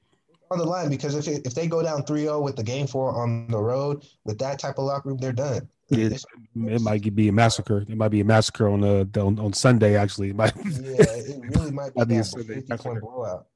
on 0.52 0.58
the 0.58 0.66
line 0.66 0.90
because 0.90 1.16
if 1.16 1.28
it, 1.28 1.46
if 1.48 1.54
they 1.56 1.68
go 1.68 1.82
down 1.82 2.04
3-0 2.04 2.42
with 2.44 2.56
the 2.58 2.64
game 2.64 2.88
four 2.88 3.16
on 3.16 3.48
the 3.48 3.58
road 3.58 4.06
with 4.26 4.38
that 4.40 4.60
type 4.60 4.78
of 4.78 4.84
locker 4.86 5.10
room, 5.10 5.18
they're 5.18 5.32
done. 5.34 5.68
Yeah, 5.90 6.10
It 6.56 6.82
might 6.82 7.16
be 7.16 7.30
a 7.30 7.32
massacre. 7.32 7.86
It 7.88 7.96
might 7.98 8.10
be 8.10 8.20
a 8.20 8.26
massacre 8.26 8.68
on 8.68 8.84
uh 8.84 9.06
on, 9.22 9.40
on 9.40 9.54
Sunday. 9.54 9.96
Actually, 9.96 10.30
It 10.32 10.36
might- 10.36 10.54
yeah, 10.58 10.96
it 11.00 11.56
really 11.56 11.72
might 11.72 11.96
be 11.96 12.04
be 12.06 12.18
a 12.18 12.24
Sunday 12.26 12.56
50 12.56 12.66
massacre. 12.70 13.00
blowout. 13.00 13.48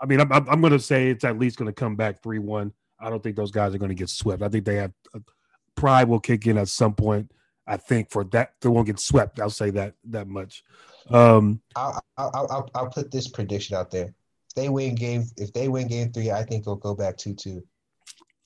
I 0.00 0.06
mean, 0.06 0.20
I'm 0.20 0.32
I'm, 0.32 0.48
I'm 0.48 0.60
going 0.60 0.72
to 0.72 0.80
say 0.80 1.10
it's 1.10 1.22
at 1.24 1.38
least 1.38 1.56
going 1.58 1.66
to 1.68 1.72
come 1.72 1.94
back 1.94 2.20
three 2.24 2.40
one. 2.40 2.72
I 2.98 3.08
don't 3.10 3.22
think 3.22 3.36
those 3.36 3.52
guys 3.52 3.72
are 3.74 3.78
going 3.78 3.90
to 3.90 3.94
get 3.94 4.08
swept. 4.08 4.42
I 4.42 4.48
think 4.48 4.64
they 4.64 4.76
have 4.76 4.92
uh, 5.14 5.20
pride 5.76 6.08
will 6.08 6.18
kick 6.20 6.46
in 6.48 6.58
at 6.58 6.66
some 6.68 6.94
point. 6.94 7.30
I 7.66 7.76
think 7.76 8.10
for 8.10 8.24
that 8.24 8.52
they 8.60 8.68
won't 8.68 8.86
get 8.86 9.00
swept. 9.00 9.40
I'll 9.40 9.50
say 9.50 9.70
that 9.70 9.94
that 10.04 10.28
much. 10.28 10.62
Um, 11.10 11.60
I'll, 11.74 12.00
I'll, 12.16 12.30
I'll, 12.34 12.70
I'll 12.74 12.88
put 12.88 13.10
this 13.10 13.28
prediction 13.28 13.76
out 13.76 13.90
there. 13.90 14.14
If 14.48 14.54
they 14.54 14.68
win 14.68 14.94
game, 14.94 15.24
if 15.36 15.52
they 15.52 15.68
win 15.68 15.88
game 15.88 16.12
three, 16.12 16.30
I 16.30 16.42
think 16.42 16.62
it'll 16.62 16.76
go 16.76 16.94
back 16.94 17.16
two 17.16 17.34
two. 17.34 17.62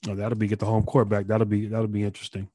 oh, 0.09 0.15
that'll 0.15 0.39
be 0.39 0.47
get 0.47 0.59
the 0.59 0.67
home 0.67 0.85
court 0.85 1.09
back. 1.09 1.27
That'll 1.27 1.47
be 1.47 1.67
that'll 1.67 1.87
be 1.87 2.05
interesting. 2.05 2.49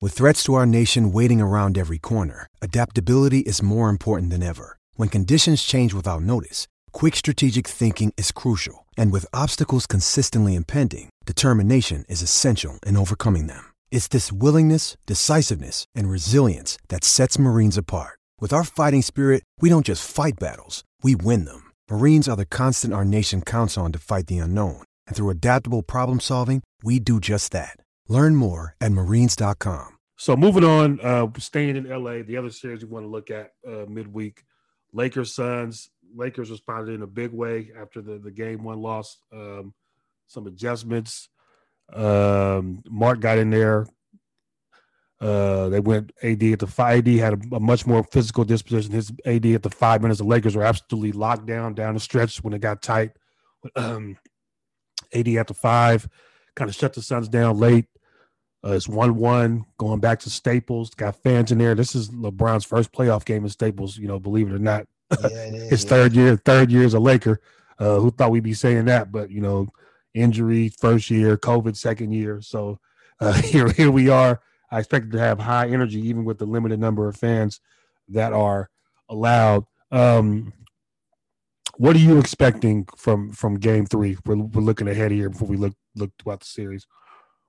With 0.00 0.12
threats 0.12 0.42
to 0.44 0.54
our 0.54 0.66
nation 0.66 1.10
waiting 1.12 1.40
around 1.40 1.78
every 1.78 1.98
corner, 1.98 2.48
adaptability 2.60 3.40
is 3.40 3.62
more 3.62 3.88
important 3.88 4.30
than 4.30 4.42
ever. 4.42 4.78
When 4.94 5.08
conditions 5.08 5.62
change 5.62 5.94
without 5.94 6.22
notice, 6.22 6.68
quick 6.92 7.16
strategic 7.16 7.66
thinking 7.66 8.12
is 8.16 8.30
crucial. 8.32 8.86
And 8.98 9.10
with 9.10 9.26
obstacles 9.32 9.86
consistently 9.86 10.54
impending, 10.54 11.08
determination 11.24 12.04
is 12.08 12.20
essential 12.22 12.78
in 12.86 12.96
overcoming 12.96 13.46
them. 13.46 13.72
It's 13.90 14.08
this 14.08 14.32
willingness, 14.32 14.96
decisiveness, 15.06 15.86
and 15.94 16.08
resilience 16.08 16.78
that 16.88 17.02
sets 17.02 17.38
Marines 17.38 17.76
apart. 17.76 18.18
With 18.38 18.52
our 18.52 18.62
fighting 18.62 19.02
spirit, 19.02 19.42
we 19.60 19.68
don't 19.68 19.86
just 19.86 20.08
fight 20.08 20.34
battles, 20.38 20.84
we 21.02 21.16
win 21.16 21.46
them. 21.46 21.72
Marines 21.90 22.28
are 22.28 22.36
the 22.36 22.46
constant 22.46 22.92
our 22.92 23.04
nation 23.04 23.42
counts 23.42 23.76
on 23.76 23.90
to 23.92 23.98
fight 23.98 24.28
the 24.28 24.38
unknown. 24.38 24.82
And 25.06 25.16
through 25.16 25.30
adaptable 25.30 25.82
problem 25.82 26.20
solving, 26.20 26.62
we 26.84 27.00
do 27.00 27.18
just 27.18 27.50
that. 27.52 27.76
Learn 28.08 28.36
more 28.36 28.76
at 28.80 28.92
marines.com. 28.92 29.98
So 30.16 30.36
moving 30.36 30.64
on, 30.64 31.00
uh, 31.00 31.26
staying 31.38 31.76
in 31.76 31.88
LA, 31.88 32.22
the 32.22 32.36
other 32.36 32.50
series 32.50 32.84
we 32.84 32.90
want 32.90 33.04
to 33.04 33.10
look 33.10 33.30
at 33.30 33.52
uh, 33.66 33.84
midweek, 33.88 34.44
Lakers 34.92 35.34
Suns. 35.34 35.90
Lakers 36.14 36.50
responded 36.50 36.94
in 36.94 37.02
a 37.02 37.06
big 37.06 37.32
way 37.32 37.70
after 37.78 38.00
the, 38.00 38.18
the 38.18 38.30
game 38.30 38.64
one 38.64 38.80
loss. 38.80 39.18
Um, 39.32 39.74
some 40.26 40.46
adjustments. 40.46 41.28
Um, 41.92 42.82
Mark 42.88 43.20
got 43.20 43.38
in 43.38 43.50
there. 43.50 43.86
Uh, 45.18 45.70
they 45.70 45.80
went 45.80 46.12
AD 46.22 46.42
at 46.42 46.58
the 46.58 46.66
five. 46.66 46.98
AD 46.98 47.14
had 47.14 47.32
a, 47.34 47.56
a 47.56 47.60
much 47.60 47.86
more 47.86 48.04
physical 48.04 48.44
disposition. 48.44 48.92
His 48.92 49.10
AD 49.24 49.46
at 49.46 49.62
the 49.62 49.70
five 49.70 50.02
minutes. 50.02 50.18
The 50.20 50.26
Lakers 50.26 50.54
were 50.54 50.62
absolutely 50.62 51.12
locked 51.12 51.46
down 51.46 51.74
down 51.74 51.94
the 51.94 52.00
stretch 52.00 52.42
when 52.44 52.52
it 52.52 52.60
got 52.60 52.82
tight. 52.82 53.12
Um, 53.74 54.16
AD 55.12 55.26
at 55.28 55.48
the 55.48 55.54
five, 55.54 56.08
kind 56.54 56.68
of 56.68 56.74
shut 56.76 56.92
the 56.92 57.02
Suns 57.02 57.28
down 57.28 57.58
late. 57.58 57.86
Uh, 58.64 58.72
it's 58.72 58.86
one 58.88 59.16
one 59.16 59.64
going 59.76 59.98
back 59.98 60.20
to 60.20 60.30
Staples. 60.30 60.90
Got 60.90 61.16
fans 61.22 61.50
in 61.50 61.58
there. 61.58 61.74
This 61.74 61.94
is 61.96 62.10
LeBron's 62.10 62.64
first 62.64 62.92
playoff 62.92 63.24
game 63.24 63.42
in 63.42 63.48
Staples. 63.50 63.96
You 63.96 64.06
know, 64.06 64.20
believe 64.20 64.48
it 64.48 64.54
or 64.54 64.58
not, 64.60 64.86
Yeah, 65.20 65.26
it 65.28 65.54
is. 65.54 65.70
his 65.70 65.84
yeah. 65.84 65.88
third 65.90 66.12
year, 66.12 66.36
third 66.36 66.70
year 66.70 66.84
as 66.84 66.94
a 66.94 67.00
Laker. 67.00 67.40
Uh, 67.78 67.98
who 67.98 68.10
thought 68.12 68.30
we'd 68.30 68.44
be 68.44 68.54
saying 68.54 68.84
that? 68.84 69.10
But 69.10 69.30
you 69.30 69.40
know, 69.40 69.66
injury 70.16 70.68
first 70.68 71.10
year, 71.10 71.36
COVID 71.36 71.76
second 71.76 72.12
year. 72.12 72.40
So 72.40 72.80
uh, 73.20 73.32
here, 73.42 73.68
here 73.70 73.90
we 73.90 74.08
are. 74.08 74.40
I 74.70 74.80
expected 74.80 75.12
to 75.12 75.18
have 75.18 75.38
high 75.38 75.68
energy, 75.68 76.00
even 76.08 76.24
with 76.24 76.38
the 76.38 76.46
limited 76.46 76.80
number 76.80 77.08
of 77.08 77.16
fans 77.16 77.60
that 78.08 78.32
are 78.32 78.68
allowed. 79.08 79.64
Um, 79.92 80.52
what 81.76 81.94
are 81.94 82.00
you 82.00 82.18
expecting 82.18 82.86
from 82.96 83.30
from 83.32 83.56
Game 83.56 83.86
Three? 83.86 84.16
We're, 84.24 84.36
we're 84.36 84.62
looking 84.62 84.88
ahead 84.88 85.12
here 85.12 85.30
before 85.30 85.46
we 85.46 85.56
look 85.56 85.74
look 85.94 86.10
throughout 86.18 86.40
the 86.40 86.46
series. 86.46 86.86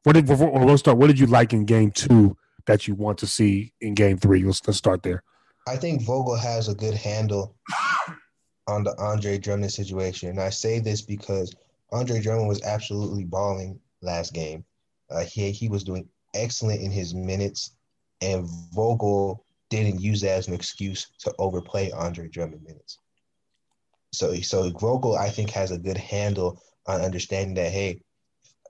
What 0.03 0.13
did 0.13 0.27
before 0.27 0.51
well, 0.51 0.77
start? 0.77 0.97
What 0.97 1.08
did 1.08 1.19
you 1.19 1.27
like 1.27 1.53
in 1.53 1.65
Game 1.65 1.91
Two 1.91 2.38
that 2.65 2.88
you 2.88 2.93
want 2.93 3.17
to 3.19 3.27
see 3.27 3.73
in 3.82 3.93
Game 3.95 4.17
Three? 4.17 4.43
Let's 4.43 4.62
let's 4.67 4.77
start 4.77 5.01
there. 5.01 5.23
I 5.67 5.75
think 5.75 6.03
Vogel 6.03 6.36
has 6.36 6.67
a 6.67 6.75
good 6.75 6.93
handle 6.93 7.56
on 8.67 8.84
the 8.84 8.95
Andre 8.99 9.38
Drummond 9.38 9.71
situation. 9.71 10.30
And 10.30 10.39
I 10.39 10.49
say 10.49 10.80
this 10.80 11.01
because 11.01 11.53
Andre 11.91 12.21
Drummond 12.21 12.47
was 12.47 12.63
absolutely 12.63 13.23
balling 13.23 13.80
last 14.02 14.34
game. 14.34 14.63
Uh, 15.10 15.23
he 15.23 15.52
he 15.52 15.69
was 15.69 15.84
doing 15.84 16.08
excellent 16.34 16.82
in 16.82 16.91
his 16.91 17.13
minutes, 17.13 17.71
and 18.21 18.47
Vogel 18.73 19.45
didn't 19.69 20.02
use 20.02 20.21
that 20.21 20.38
as 20.38 20.47
an 20.47 20.54
excuse 20.54 21.08
to 21.19 21.34
overplay 21.39 21.91
Andre 21.91 22.28
Drummond 22.28 22.63
minutes. 22.63 23.00
So 24.13 24.36
so 24.36 24.69
Vogel, 24.71 25.15
I 25.15 25.30
think, 25.30 25.50
has 25.52 25.71
a 25.71 25.78
good 25.78 25.97
handle 25.97 26.62
on 26.88 27.02
understanding 27.02 27.56
that 27.56 27.71
hey, 27.71 28.02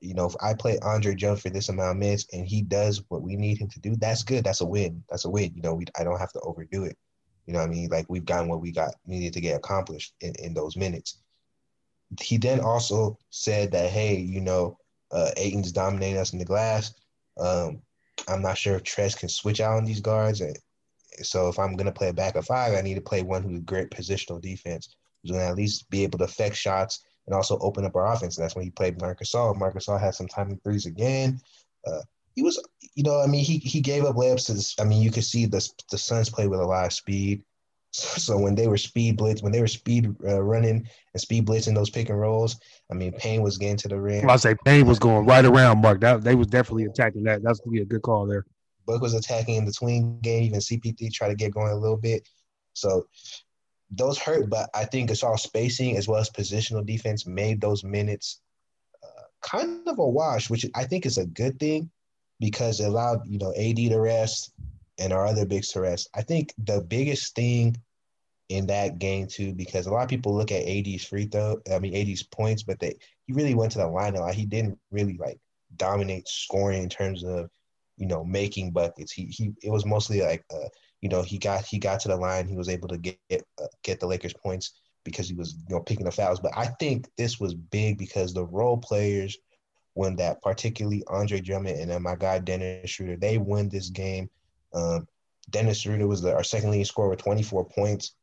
you 0.01 0.13
know, 0.13 0.25
if 0.25 0.36
I 0.41 0.53
play 0.53 0.77
Andre 0.84 1.15
Drummond 1.15 1.41
for 1.41 1.49
this 1.49 1.69
amount 1.69 1.91
of 1.91 1.97
minutes 1.97 2.27
and 2.34 2.47
he 2.47 2.62
does 2.62 3.03
what 3.10 3.21
we 3.21 3.36
need 3.36 3.58
him 3.58 3.69
to 3.69 3.80
do, 3.80 3.95
that's 3.95 4.23
good. 4.23 4.43
That's 4.43 4.62
a 4.62 4.65
win. 4.65 5.03
That's 5.10 5.25
a 5.25 5.30
win. 5.30 5.53
You 5.56 5.62
know, 5.62 5.73
we 5.73 5.86
I 5.99 6.03
don't 6.03 6.19
have 6.19 6.34
to 6.34 6.39
overdo 6.41 6.84
it. 6.84 6.97
You 7.47 7.53
know 7.53 7.62
I 7.62 7.67
mean? 7.67 7.89
Like 7.89 8.06
we've 8.10 8.25
gotten 8.25 8.49
what 8.49 8.62
we 8.62 8.71
got 8.71 8.93
needed 9.06 9.34
to 9.34 9.41
get 9.41 9.56
accomplished 9.56 10.13
in, 10.21 10.34
in 10.39 10.53
those 10.53 10.75
minutes. 10.75 11.19
He 12.22 12.38
then 12.38 12.60
also 12.60 13.17
said 13.30 13.72
that, 13.72 13.89
hey, 13.89 14.17
you 14.17 14.41
know, 14.41 14.78
uh, 15.12 15.32
Ayton's 15.38 15.72
dominating 15.72 16.17
us 16.17 16.34
in 16.34 16.39
the 16.39 16.46
glass. 16.46 16.93
Um, 17.38 17.82
I'm 18.28 18.41
not 18.41 18.58
sure 18.58 18.76
if 18.76 18.84
Trez 18.84 19.17
can 19.17 19.30
switch 19.30 19.62
out 19.62 19.78
on 19.78 19.86
these 19.86 20.02
guards. 20.02 20.41
And 20.41 20.58
so 21.22 21.50
if 21.50 21.60
I'm 21.60 21.76
going 21.76 21.86
to 21.86 21.91
play 21.91 22.10
a 22.10 22.13
back 22.13 22.36
of 22.36 22.46
five, 22.46 22.74
I 22.74 22.82
need 22.82 22.96
to 22.96 23.02
play 23.02 23.22
one 23.22 23.43
who's 23.43 23.60
great 23.62 23.89
positional 23.89 24.41
defense, 24.41 24.96
who's 25.22 25.32
going 25.32 25.43
to 25.43 25.50
at 25.50 25.56
least 25.56 25.89
be 25.89 26.04
able 26.04 26.20
to 26.20 26.26
affect 26.26 26.56
shots 26.56 27.04
and 27.26 27.36
also 27.36 27.58
open 27.60 27.86
up 27.86 27.96
our 27.96 28.12
offense. 28.12 28.38
And 28.38 28.43
that's 28.43 28.56
when 28.56 28.65
he 28.65 28.72
played 28.72 29.00
Marc 29.00 29.22
Gasol. 29.22 29.58
Marc 29.58 29.76
Gasol 29.76 30.00
had 30.00 30.15
some 30.15 30.28
timing 30.28 30.60
threes 30.63 30.86
again. 30.86 31.39
Uh, 31.86 32.02
he 32.36 32.43
was, 32.43 32.62
you 32.96 33.04
know, 33.04 33.20
I 33.20 33.28
mean, 33.28 33.43
he 33.43 33.58
he 33.58 33.82
gave 33.82 34.06
up 34.06 34.15
layups. 34.15 34.46
To, 34.48 34.82
I 34.82 34.86
mean, 34.86 35.02
you 35.02 35.12
could 35.12 35.26
see 35.26 35.46
the 35.46 35.67
the 35.91 35.98
Suns 35.98 36.30
play 36.30 36.48
with 36.48 36.60
a 36.60 36.65
lot 36.65 36.86
of 36.86 36.93
speed. 36.93 37.43
So 37.97 38.38
when 38.38 38.53
they 38.53 38.67
were 38.67 38.77
speed 38.77 39.17
blitz, 39.17 39.41
when 39.41 39.51
they 39.51 39.62
were 39.62 39.67
speed 39.67 40.15
uh, 40.23 40.41
running 40.41 40.88
and 41.13 41.21
speed 41.21 41.47
blitzing 41.47 41.73
those 41.73 41.89
pick 41.89 42.10
and 42.10 42.19
rolls, 42.19 42.60
I 42.91 42.93
mean, 42.93 43.12
Payne 43.13 43.41
was 43.41 43.57
getting 43.57 43.77
to 43.77 43.88
the 43.88 43.99
rim. 43.99 44.25
Well, 44.25 44.36
I 44.36 44.38
say 44.38 44.55
Payne 44.65 44.86
was 44.86 44.99
going 44.99 45.25
right 45.25 45.43
around 45.43 45.81
Mark. 45.81 46.01
That 46.01 46.23
they 46.23 46.36
was 46.36 46.47
definitely 46.47 46.86
attacking 46.86 47.23
that. 47.23 47.41
That's 47.41 47.60
gonna 47.60 47.73
be 47.73 47.81
a 47.81 47.86
good 47.86 48.03
call 48.03 48.27
there. 48.27 48.45
Book 48.86 49.01
was 49.01 49.15
attacking 49.15 49.55
in 49.55 49.65
the 49.65 49.71
tween 49.71 50.19
game. 50.19 50.43
Even 50.43 50.60
CP3 50.60 51.12
tried 51.12 51.29
to 51.29 51.36
get 51.36 51.53
going 51.53 51.71
a 51.71 51.75
little 51.75 51.97
bit. 51.97 52.27
So 52.73 53.07
those 53.89 54.19
hurt, 54.19 54.49
but 54.49 54.69
I 54.75 54.86
think 54.86 55.10
it's 55.10 55.23
all 55.23 55.38
spacing 55.38 55.97
as 55.97 56.07
well 56.07 56.19
as 56.19 56.29
positional 56.29 56.86
defense 56.86 57.25
made 57.25 57.60
those 57.60 57.83
minutes 57.83 58.41
uh, 59.03 59.23
kind 59.41 59.88
of 59.88 59.97
a 59.97 60.07
wash, 60.07 60.51
which 60.51 60.65
I 60.75 60.83
think 60.83 61.07
is 61.07 61.17
a 61.17 61.25
good 61.25 61.60
thing 61.60 61.89
because 62.39 62.79
it 62.79 62.86
allowed 62.86 63.27
you 63.27 63.39
know 63.39 63.53
AD 63.57 63.77
to 63.77 63.99
rest 63.99 64.53
and 64.99 65.12
our 65.12 65.25
other 65.25 65.47
bigs 65.47 65.69
to 65.69 65.81
rest. 65.81 66.10
I 66.13 66.21
think 66.21 66.53
the 66.63 66.81
biggest 66.81 67.36
thing 67.36 67.75
in 68.49 68.67
that 68.67 68.99
game 68.99 69.27
too, 69.27 69.53
because 69.53 69.88
a 69.88 69.91
lot 69.91 70.03
of 70.03 70.10
people 70.10 70.36
look 70.36 70.51
at 70.51 70.67
AD's 70.67 71.03
free 71.03 71.25
throw, 71.25 71.60
I 71.71 71.79
mean 71.79 71.95
AD's 71.95 72.23
points, 72.23 72.63
but 72.63 72.79
they 72.79 72.97
he 73.25 73.33
really 73.33 73.55
went 73.55 73.71
to 73.73 73.79
the 73.79 73.88
line 73.88 74.15
a 74.15 74.21
lot. 74.21 74.33
He 74.33 74.45
didn't 74.45 74.79
really 74.91 75.17
like 75.17 75.39
dominate 75.75 76.27
scoring 76.27 76.83
in 76.83 76.89
terms 76.89 77.23
of 77.23 77.49
you 77.97 78.07
know 78.07 78.23
making 78.23 78.71
buckets. 78.71 79.12
He 79.12 79.25
he 79.25 79.53
it 79.62 79.69
was 79.69 79.86
mostly 79.86 80.21
like 80.21 80.45
uh, 80.53 80.69
you 81.01 81.10
know 81.10 81.21
he 81.21 81.38
got 81.38 81.65
he 81.65 81.79
got 81.79 81.99
to 82.01 82.07
the 82.07 82.15
line. 82.15 82.47
He 82.47 82.55
was 82.55 82.69
able 82.69 82.88
to 82.89 82.97
get 82.97 83.19
uh, 83.31 83.67
get 83.83 83.99
the 83.99 84.07
Lakers 84.07 84.33
points 84.33 84.79
because 85.03 85.27
he 85.27 85.36
was 85.36 85.55
you 85.67 85.75
know 85.75 85.81
picking 85.81 86.05
the 86.05 86.12
fouls. 86.12 86.39
But 86.39 86.53
I 86.55 86.67
think 86.79 87.07
this 87.17 87.39
was 87.39 87.53
big 87.53 87.97
because 87.97 88.33
the 88.33 88.45
role 88.45 88.77
players 88.77 89.38
when 89.93 90.15
that 90.15 90.41
particularly 90.43 91.03
Andre 91.07 91.41
Drummond 91.41 91.79
and 91.79 91.89
then 91.89 92.03
my 92.03 92.15
guy 92.15 92.39
Dennis 92.39 92.89
Schroeder 92.89 93.17
they 93.17 93.38
win 93.38 93.67
this 93.67 93.89
game. 93.89 94.29
Um, 94.73 95.07
Dennis 95.49 95.79
Schroeder 95.79 96.07
was 96.07 96.21
the, 96.21 96.36
our 96.36 96.43
second 96.43 96.71
leading 96.71 96.86
scorer 96.86 97.10
with 97.10 97.19
24 97.19 97.65
points. 97.65 98.13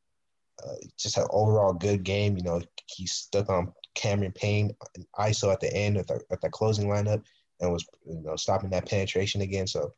Uh, 0.62 0.74
just 0.96 1.18
an 1.18 1.26
overall 1.30 1.72
good 1.72 2.04
game. 2.04 2.36
You 2.36 2.44
know, 2.44 2.62
he 2.86 3.06
stuck 3.06 3.48
on 3.48 3.72
Cameron 3.94 4.32
Payne 4.32 4.70
and 4.94 5.06
ISO 5.18 5.52
at 5.52 5.60
the 5.60 5.74
end 5.74 5.96
at 5.96 6.06
the, 6.06 6.20
at 6.30 6.40
the 6.40 6.50
closing 6.50 6.88
lineup 6.88 7.22
and 7.60 7.72
was 7.72 7.86
you 8.06 8.20
know 8.22 8.36
stopping 8.36 8.70
that 8.70 8.88
penetration 8.88 9.40
again. 9.40 9.66
So 9.66 9.92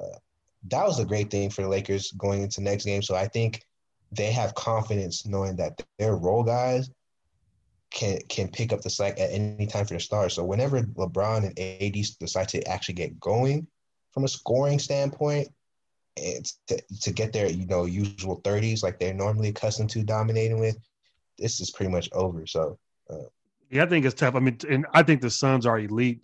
uh, 0.00 0.18
that 0.68 0.86
was 0.86 0.98
a 0.98 1.04
great 1.04 1.30
thing 1.30 1.50
for 1.50 1.62
the 1.62 1.68
Lakers 1.68 2.12
going 2.12 2.42
into 2.42 2.62
next 2.62 2.84
game. 2.84 3.02
So 3.02 3.14
I 3.14 3.26
think 3.28 3.62
they 4.10 4.30
have 4.32 4.54
confidence 4.54 5.26
knowing 5.26 5.56
that 5.56 5.82
their 5.98 6.16
role 6.16 6.44
guys 6.44 6.90
can 7.90 8.18
can 8.28 8.48
pick 8.48 8.72
up 8.72 8.80
the 8.80 8.90
slack 8.90 9.18
at 9.18 9.30
any 9.30 9.66
time 9.66 9.86
for 9.86 9.94
the 9.94 10.00
stars. 10.00 10.34
So 10.34 10.44
whenever 10.44 10.82
LeBron 10.82 11.44
and 11.44 11.58
AD 11.58 12.04
decide 12.18 12.48
to 12.48 12.66
actually 12.68 12.94
get 12.94 13.20
going 13.20 13.66
from 14.12 14.24
a 14.24 14.28
scoring 14.28 14.78
standpoint, 14.78 15.48
and 16.16 16.44
to, 16.66 16.82
to 17.00 17.12
get 17.12 17.32
their 17.32 17.48
you 17.48 17.66
know 17.66 17.84
usual 17.84 18.40
30s 18.42 18.82
like 18.82 18.98
they're 18.98 19.14
normally 19.14 19.48
accustomed 19.48 19.90
to 19.90 20.02
dominating 20.02 20.60
with, 20.60 20.76
this 21.38 21.60
is 21.60 21.70
pretty 21.70 21.90
much 21.90 22.08
over. 22.12 22.46
So 22.46 22.78
uh, 23.10 23.28
yeah, 23.70 23.84
I 23.84 23.86
think 23.86 24.04
it's 24.04 24.14
tough. 24.14 24.34
I 24.34 24.40
mean, 24.40 24.58
and 24.68 24.86
I 24.92 25.02
think 25.02 25.20
the 25.20 25.30
Suns 25.30 25.66
are 25.66 25.78
elite. 25.78 26.20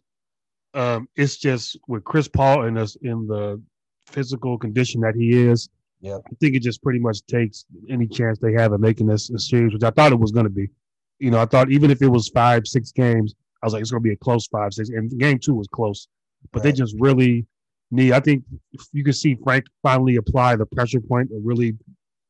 Um, 0.74 1.09
it's 1.16 1.38
just 1.38 1.79
with 1.88 2.05
Chris 2.05 2.29
Paul 2.29 2.64
in 2.64 2.77
us 2.77 2.96
in 2.96 3.27
the 3.27 3.61
physical 4.07 4.59
condition 4.59 5.01
that 5.01 5.14
he 5.14 5.46
is. 5.46 5.70
Yeah, 6.01 6.18
I 6.18 6.35
think 6.40 6.55
it 6.55 6.62
just 6.62 6.83
pretty 6.83 7.01
much 7.01 7.24
takes 7.27 7.64
any 7.88 8.07
chance 8.07 8.38
they 8.38 8.53
have 8.53 8.72
of 8.72 8.81
making 8.81 9.07
this 9.07 9.31
a 9.31 9.38
series, 9.38 9.72
which 9.72 9.83
I 9.83 9.90
thought 9.90 10.12
it 10.12 10.20
was 10.20 10.31
going 10.31 10.44
to 10.44 10.51
be. 10.51 10.68
You 11.18 11.31
know, 11.31 11.40
I 11.40 11.46
thought 11.46 11.70
even 11.70 11.90
if 11.90 12.03
it 12.03 12.09
was 12.09 12.29
five, 12.29 12.66
six 12.66 12.92
games, 12.92 13.35
I 13.62 13.66
was 13.66 13.72
like, 13.72 13.81
it's 13.81 13.90
going 13.90 14.03
to 14.03 14.09
be 14.09 14.12
a 14.12 14.16
close 14.16 14.46
five, 14.46 14.72
six. 14.72 14.90
And 14.90 15.18
game 15.18 15.38
two 15.38 15.55
was 15.55 15.66
close, 15.66 16.07
but 16.53 16.62
right. 16.62 16.70
they 16.70 16.72
just 16.72 16.94
really 17.01 17.46
need. 17.90 18.12
I 18.12 18.20
think 18.20 18.44
you 18.92 19.05
can 19.05 19.12
see 19.12 19.37
Frank 19.42 19.64
finally 19.83 20.16
apply 20.16 20.57
the 20.57 20.66
pressure 20.66 21.01
point 21.01 21.31
of 21.33 21.38
really 21.42 21.77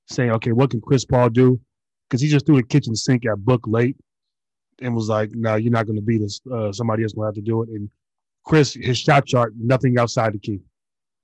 saying, 0.06 0.30
okay, 0.32 0.52
what 0.52 0.70
can 0.70 0.80
Chris 0.80 1.04
Paul 1.04 1.30
do? 1.30 1.60
Because 2.08 2.20
he 2.20 2.28
just 2.28 2.46
threw 2.46 2.56
the 2.56 2.62
kitchen 2.62 2.94
sink 2.94 3.26
at 3.26 3.44
Book 3.44 3.62
late 3.66 3.96
and 4.80 4.94
was 4.94 5.08
like, 5.08 5.30
no, 5.32 5.56
you're 5.56 5.72
not 5.72 5.86
going 5.86 5.96
to 5.96 6.02
beat 6.02 6.22
us. 6.22 6.40
Uh, 6.50 6.72
somebody 6.72 7.02
else 7.02 7.14
will 7.14 7.26
have 7.26 7.34
to 7.34 7.40
do 7.40 7.62
it. 7.62 7.68
And 7.68 7.90
Chris, 8.44 8.72
his 8.74 8.98
shot 8.98 9.26
chart, 9.26 9.52
nothing 9.58 9.98
outside 9.98 10.32
the 10.32 10.38
key. 10.38 10.60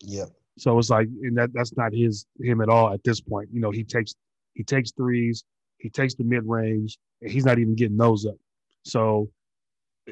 Yeah. 0.00 0.26
So 0.58 0.78
it's 0.78 0.90
like, 0.90 1.08
and 1.22 1.36
that 1.38 1.50
that's 1.52 1.76
not 1.76 1.92
his 1.92 2.26
him 2.40 2.60
at 2.60 2.68
all 2.68 2.92
at 2.92 3.02
this 3.02 3.20
point. 3.20 3.48
You 3.52 3.60
know, 3.60 3.70
he 3.70 3.82
takes 3.82 4.14
he 4.54 4.62
takes 4.62 4.92
threes, 4.92 5.44
he 5.78 5.90
takes 5.90 6.14
the 6.14 6.24
mid 6.24 6.44
range, 6.46 6.98
and 7.22 7.30
he's 7.30 7.44
not 7.44 7.58
even 7.58 7.74
getting 7.74 7.96
those 7.96 8.26
up. 8.26 8.36
So 8.84 9.30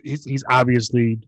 he's 0.02 0.24
he's 0.24 0.44
obviously 0.48 1.20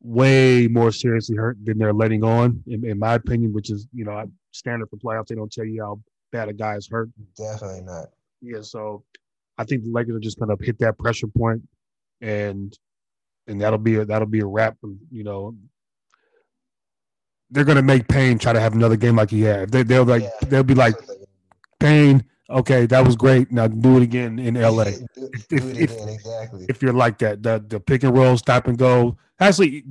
way 0.00 0.68
more 0.68 0.92
seriously 0.92 1.36
hurt 1.36 1.56
than 1.64 1.78
they're 1.78 1.92
letting 1.92 2.22
on, 2.22 2.62
in, 2.66 2.84
in 2.84 2.98
my 2.98 3.14
opinion, 3.14 3.52
which 3.52 3.70
is 3.70 3.86
you 3.92 4.04
know 4.04 4.24
standard 4.52 4.88
for 4.90 4.96
playoffs. 4.96 5.26
They 5.28 5.34
don't 5.34 5.52
tell 5.52 5.64
you 5.64 5.82
how 5.82 6.00
bad 6.32 6.48
a 6.48 6.52
guy 6.52 6.76
is 6.76 6.88
hurt. 6.88 7.10
Definitely 7.36 7.82
not. 7.82 8.06
Yeah, 8.40 8.62
so 8.62 9.04
I 9.56 9.64
think 9.64 9.84
the 9.84 9.90
Lakers 9.90 10.16
are 10.16 10.20
just 10.20 10.38
gonna 10.38 10.56
hit 10.60 10.78
that 10.78 10.98
pressure 10.98 11.26
point, 11.26 11.62
and 12.20 12.76
and 13.46 13.60
that'll 13.60 13.78
be 13.78 13.96
a, 13.96 14.04
that'll 14.04 14.28
be 14.28 14.40
a 14.40 14.46
wrap. 14.46 14.76
You 15.10 15.24
know, 15.24 15.56
they're 17.50 17.64
gonna 17.64 17.82
make 17.82 18.06
Payne 18.08 18.38
try 18.38 18.52
to 18.52 18.60
have 18.60 18.74
another 18.74 18.96
game 18.96 19.16
like 19.16 19.30
he 19.30 19.42
had. 19.42 19.70
They, 19.70 19.82
they'll 19.82 20.04
like 20.04 20.22
yeah. 20.22 20.48
they'll 20.48 20.62
be 20.62 20.74
like 20.74 20.94
Payne. 21.80 22.24
Okay, 22.50 22.86
that 22.86 23.04
was 23.04 23.14
great. 23.14 23.52
Now 23.52 23.66
do 23.66 23.98
it 23.98 24.02
again 24.02 24.38
in 24.38 24.54
LA. 24.54 24.84
do, 24.84 25.08
if, 25.16 25.48
do 25.48 25.56
it 25.56 25.82
again, 25.82 26.08
exactly. 26.08 26.66
If 26.68 26.82
you're 26.82 26.94
like 26.94 27.18
that, 27.18 27.42
the 27.42 27.62
the 27.66 27.78
pick 27.78 28.02
and 28.02 28.16
roll, 28.16 28.36
stop 28.38 28.66
and 28.66 28.78
go. 28.78 29.18
Actually, 29.38 29.84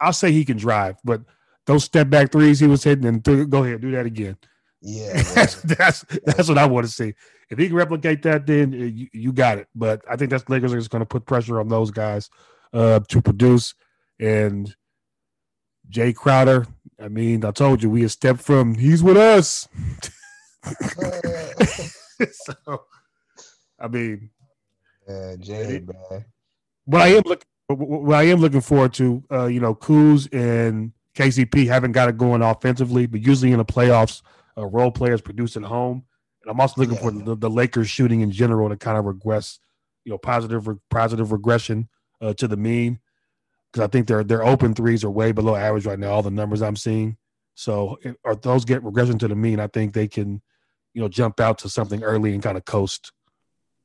I'll 0.00 0.12
say 0.12 0.32
he 0.32 0.44
can 0.44 0.56
drive, 0.56 0.96
but 1.04 1.22
those 1.66 1.84
step 1.84 2.10
back 2.10 2.32
threes 2.32 2.58
he 2.58 2.66
was 2.66 2.82
hitting, 2.82 3.04
and 3.04 3.24
th- 3.24 3.48
go 3.48 3.62
ahead, 3.62 3.80
do 3.80 3.92
that 3.92 4.06
again. 4.06 4.36
Yeah, 4.80 5.22
that's 5.34 5.62
that's 5.62 6.04
that's 6.24 6.48
what 6.48 6.58
I 6.58 6.66
want 6.66 6.86
to 6.86 6.92
see. 6.92 7.14
If 7.50 7.58
he 7.58 7.68
can 7.68 7.76
replicate 7.76 8.22
that, 8.22 8.46
then 8.46 8.74
uh, 8.74 8.76
you, 8.76 9.08
you 9.12 9.32
got 9.32 9.58
it. 9.58 9.68
But 9.74 10.02
I 10.10 10.16
think 10.16 10.30
that's 10.30 10.48
Lakers 10.48 10.72
are 10.72 10.78
just 10.78 10.90
going 10.90 11.00
to 11.00 11.06
put 11.06 11.24
pressure 11.24 11.60
on 11.60 11.68
those 11.68 11.90
guys 11.90 12.30
uh, 12.72 13.00
to 13.08 13.22
produce. 13.22 13.74
And 14.20 14.74
Jae 15.90 16.14
Crowder, 16.14 16.66
I 17.00 17.08
mean, 17.08 17.44
I 17.44 17.52
told 17.52 17.82
you 17.82 17.90
we 17.90 18.04
a 18.04 18.08
step 18.08 18.38
from 18.38 18.74
he's 18.74 19.02
with 19.02 19.16
us. 19.16 19.68
so, 22.32 22.84
I 23.78 23.88
mean, 23.88 24.30
yeah, 25.08 25.36
Jay, 25.36 25.80
man. 25.80 26.24
What 26.84 27.02
I 27.02 27.08
am 27.08 27.22
looking, 27.24 27.46
what 27.68 28.16
I 28.16 28.24
am 28.24 28.40
looking 28.40 28.60
forward 28.60 28.94
to, 28.94 29.22
uh, 29.30 29.46
you 29.46 29.60
know, 29.60 29.74
Kuz 29.74 30.28
and 30.32 30.92
KCP 31.14 31.66
haven't 31.66 31.92
got 31.92 32.08
it 32.08 32.16
going 32.16 32.42
offensively, 32.42 33.06
but 33.06 33.20
usually 33.20 33.52
in 33.52 33.58
the 33.58 33.64
playoffs, 33.64 34.22
uh, 34.56 34.66
role 34.66 34.90
players 34.90 35.20
produce 35.20 35.56
at 35.56 35.62
home. 35.62 36.04
And 36.42 36.50
I'm 36.50 36.60
also 36.60 36.80
looking 36.80 36.96
yeah. 36.96 37.02
for 37.02 37.10
the, 37.10 37.36
the, 37.36 37.50
Lakers 37.50 37.88
shooting 37.88 38.20
in 38.20 38.30
general 38.30 38.68
to 38.68 38.76
kind 38.76 38.96
of 38.96 39.04
regress, 39.04 39.58
you 40.04 40.12
know, 40.12 40.18
positive 40.18 40.68
positive 40.90 41.32
regression 41.32 41.88
uh, 42.20 42.34
to 42.34 42.48
the 42.48 42.56
mean 42.56 43.00
because 43.72 43.84
I 43.84 43.88
think 43.88 44.06
their 44.06 44.24
their 44.24 44.44
open 44.44 44.74
threes 44.74 45.04
are 45.04 45.10
way 45.10 45.32
below 45.32 45.54
average 45.54 45.86
right 45.86 45.98
now. 45.98 46.10
All 46.10 46.22
the 46.22 46.30
numbers 46.30 46.62
I'm 46.62 46.76
seeing, 46.76 47.16
so 47.54 47.98
if, 48.02 48.14
or 48.24 48.34
those 48.36 48.64
get 48.64 48.84
regression 48.84 49.18
to 49.18 49.28
the 49.28 49.34
mean, 49.34 49.60
I 49.60 49.66
think 49.66 49.92
they 49.92 50.08
can, 50.08 50.40
you 50.94 51.02
know, 51.02 51.08
jump 51.08 51.40
out 51.40 51.58
to 51.58 51.68
something 51.68 52.02
early 52.02 52.32
and 52.34 52.42
kind 52.42 52.56
of 52.56 52.64
coast. 52.64 53.12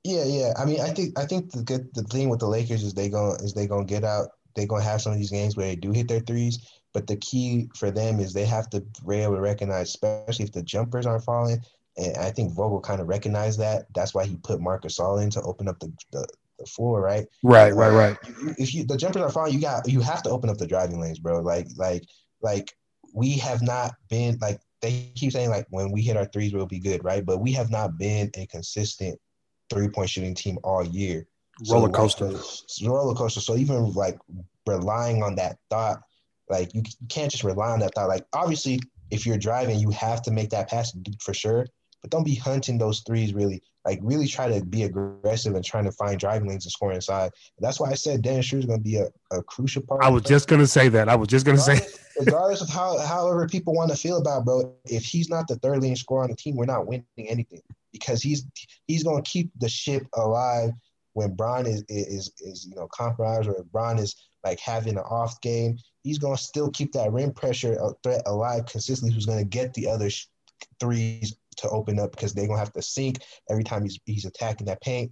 Yeah, 0.04 0.26
yeah. 0.26 0.54
I 0.58 0.66
mean, 0.66 0.82
I 0.82 0.90
think 0.90 1.18
I 1.18 1.26
think 1.26 1.52
the 1.52 1.64
good 1.64 1.94
the 1.94 2.04
thing 2.04 2.30
with 2.30 2.40
the 2.40 2.48
Lakers 2.48 2.84
is 2.84 2.94
they 2.94 3.10
going 3.10 3.38
is 3.42 3.54
they 3.54 3.68
gonna 3.68 3.86
get 3.86 4.04
out. 4.04 4.30
They 4.56 4.66
gonna 4.66 4.84
have 4.84 5.02
some 5.02 5.14
of 5.14 5.18
these 5.18 5.32
games 5.32 5.56
where 5.56 5.68
they 5.68 5.76
do 5.76 5.92
hit 5.92 6.08
their 6.08 6.20
threes, 6.20 6.60
but 6.94 7.08
the 7.08 7.16
key 7.18 7.70
for 7.76 7.90
them 7.90 8.20
is 8.20 8.34
they 8.34 8.46
have 8.46 8.70
to 8.72 8.84
be 9.08 9.18
able 9.18 9.36
to 9.36 9.42
recognize, 9.42 9.90
especially 9.90 10.46
if 10.46 10.52
the 10.52 10.62
jumpers 10.62 11.06
aren't 11.06 11.24
falling. 11.24 11.62
And 11.98 12.18
I 12.18 12.32
think 12.32 12.54
Vogel 12.54 12.82
kind 12.82 13.02
of 13.02 13.08
recognized 13.08 13.60
that. 13.60 13.86
That's 13.94 14.14
why 14.14 14.26
he 14.26 14.36
put 14.38 14.60
Marcus 14.60 14.98
Gasol 14.98 15.24
in 15.24 15.30
to 15.32 15.42
open 15.44 15.68
up 15.68 15.80
the, 15.80 15.94
the, 16.12 16.28
the 16.60 16.66
floor, 16.66 17.02
right? 17.02 17.28
Right, 17.44 17.74
right, 17.74 17.92
right. 17.92 18.18
If 18.58 18.74
you 18.74 18.84
the 18.84 18.98
jumpers 18.98 19.22
are 19.22 19.30
falling, 19.30 19.54
you 19.54 19.62
got 19.62 19.88
you 19.88 20.02
have 20.02 20.24
to 20.24 20.30
open 20.30 20.50
up 20.50 20.58
the 20.58 20.68
driving 20.68 21.00
lanes, 21.00 21.20
bro. 21.20 21.40
Like 21.42 21.68
like 21.78 22.04
like 22.42 22.76
we 23.14 23.38
have 23.38 23.62
not 23.62 23.94
been 24.10 24.38
like 24.42 24.60
they 24.84 25.12
keep 25.16 25.32
saying 25.32 25.50
like 25.50 25.66
when 25.70 25.92
we 25.92 26.02
hit 26.02 26.18
our 26.18 26.26
threes 26.26 26.54
we'll 26.54 26.68
be 26.68 26.80
good, 26.80 27.04
right? 27.04 27.26
But 27.26 27.40
we 27.40 27.54
have 27.54 27.72
not 27.72 27.98
been 27.98 28.30
a 28.36 28.46
consistent 28.48 29.18
three 29.70 29.88
point 29.88 30.10
shooting 30.10 30.36
team 30.36 30.60
all 30.64 30.86
year. 30.86 31.26
Roller 31.70 31.90
coaster. 31.90 32.32
So, 32.68 32.88
roller 32.88 33.16
coaster. 33.16 33.40
So 33.40 33.56
even 33.56 33.94
like 33.94 34.20
relying 34.68 35.24
on 35.24 35.36
that 35.36 35.58
thought, 35.70 36.02
like 36.50 36.74
you, 36.74 36.84
you 36.86 37.08
can't 37.08 37.32
just 37.32 37.44
rely 37.44 37.72
on 37.72 37.80
that 37.80 37.96
thought. 37.96 38.10
Like 38.10 38.26
obviously, 38.34 38.80
if 39.10 39.26
you're 39.26 39.38
driving, 39.38 39.80
you 39.80 39.90
have 39.92 40.22
to 40.24 40.32
make 40.32 40.50
that 40.50 40.70
pass 40.70 40.96
for 41.20 41.34
sure 41.34 41.66
but 42.04 42.12
don't 42.12 42.26
be 42.26 42.36
hunting 42.36 42.78
those 42.78 43.00
threes 43.00 43.34
really. 43.34 43.64
Like 43.86 44.00
really 44.04 44.28
try 44.28 44.48
to 44.48 44.64
be 44.64 44.84
aggressive 44.84 45.56
and 45.56 45.66
trying 45.66 45.86
to 45.86 45.92
find 45.92 46.20
driving 46.20 46.48
lanes 46.48 46.66
and 46.66 46.72
score 46.72 46.94
inside. 46.94 47.32
And 47.58 47.66
that's 47.66 47.80
why 47.80 47.90
I 47.90 47.96
said 47.96 48.22
Dennis 48.22 48.46
Schroeder 48.46 48.60
is 48.60 48.66
going 48.66 48.80
to 48.80 48.84
be 48.84 48.98
a, 48.98 49.08
a 49.32 49.42
crucial 49.44 49.82
part. 49.82 50.04
I 50.04 50.10
was 50.10 50.24
just 50.24 50.48
going 50.48 50.62
to 50.62 50.68
say 50.68 50.90
that. 50.90 51.10
I 51.10 51.16
was 51.16 51.28
just 51.30 51.46
going 51.46 51.58
to 51.58 51.64
say. 51.64 51.82
regardless 52.20 52.62
of 52.62 52.70
how 52.70 53.00
however 53.00 53.48
people 53.48 53.74
want 53.74 53.90
to 53.90 53.98
feel 53.98 54.18
about 54.18 54.46
bro, 54.46 54.76
if 54.86 55.04
he's 55.04 55.30
not 55.30 55.48
the 55.48 55.56
third 55.56 55.82
leading 55.82 55.96
scorer 55.96 56.24
on 56.24 56.30
the 56.30 56.36
team, 56.36 56.56
we're 56.56 56.66
not 56.66 56.86
winning 56.86 57.06
anything 57.18 57.62
because 57.92 58.22
he's 58.22 58.46
he's 58.88 59.04
going 59.04 59.24
to 59.24 59.30
keep 59.30 59.50
the 59.60 59.70
ship 59.70 60.06
alive 60.14 60.72
when 61.14 61.36
Bron 61.36 61.66
is 61.66 61.84
is 61.90 62.32
is 62.40 62.66
you 62.66 62.76
know 62.76 62.88
compromised 62.88 63.48
or 63.48 63.56
if 63.60 63.66
Bron 63.68 63.98
is 63.98 64.16
like 64.44 64.60
having 64.60 64.98
an 64.98 65.04
off 65.04 65.40
game, 65.42 65.78
he's 66.04 66.20
gonna 66.20 66.38
still 66.38 66.70
keep 66.72 66.92
that 66.94 67.12
rim 67.12 67.32
pressure 67.32 67.78
uh, 67.82 67.94
threat 68.04 68.22
alive 68.26 68.66
consistently. 68.66 69.14
Who's 69.14 69.26
gonna 69.26 69.44
get 69.44 69.74
the 69.74 69.88
other 69.88 70.10
threes 70.80 71.36
to 71.56 71.70
open 71.70 72.00
up 72.00 72.12
because 72.12 72.34
they're 72.34 72.48
gonna 72.48 72.60
have 72.60 72.74
to 72.74 72.82
sink 72.82 73.20
every 73.50 73.64
time 73.64 73.84
he's 73.84 74.00
he's 74.06 74.26
attacking 74.26 74.68
that 74.68 74.82
paint, 74.82 75.12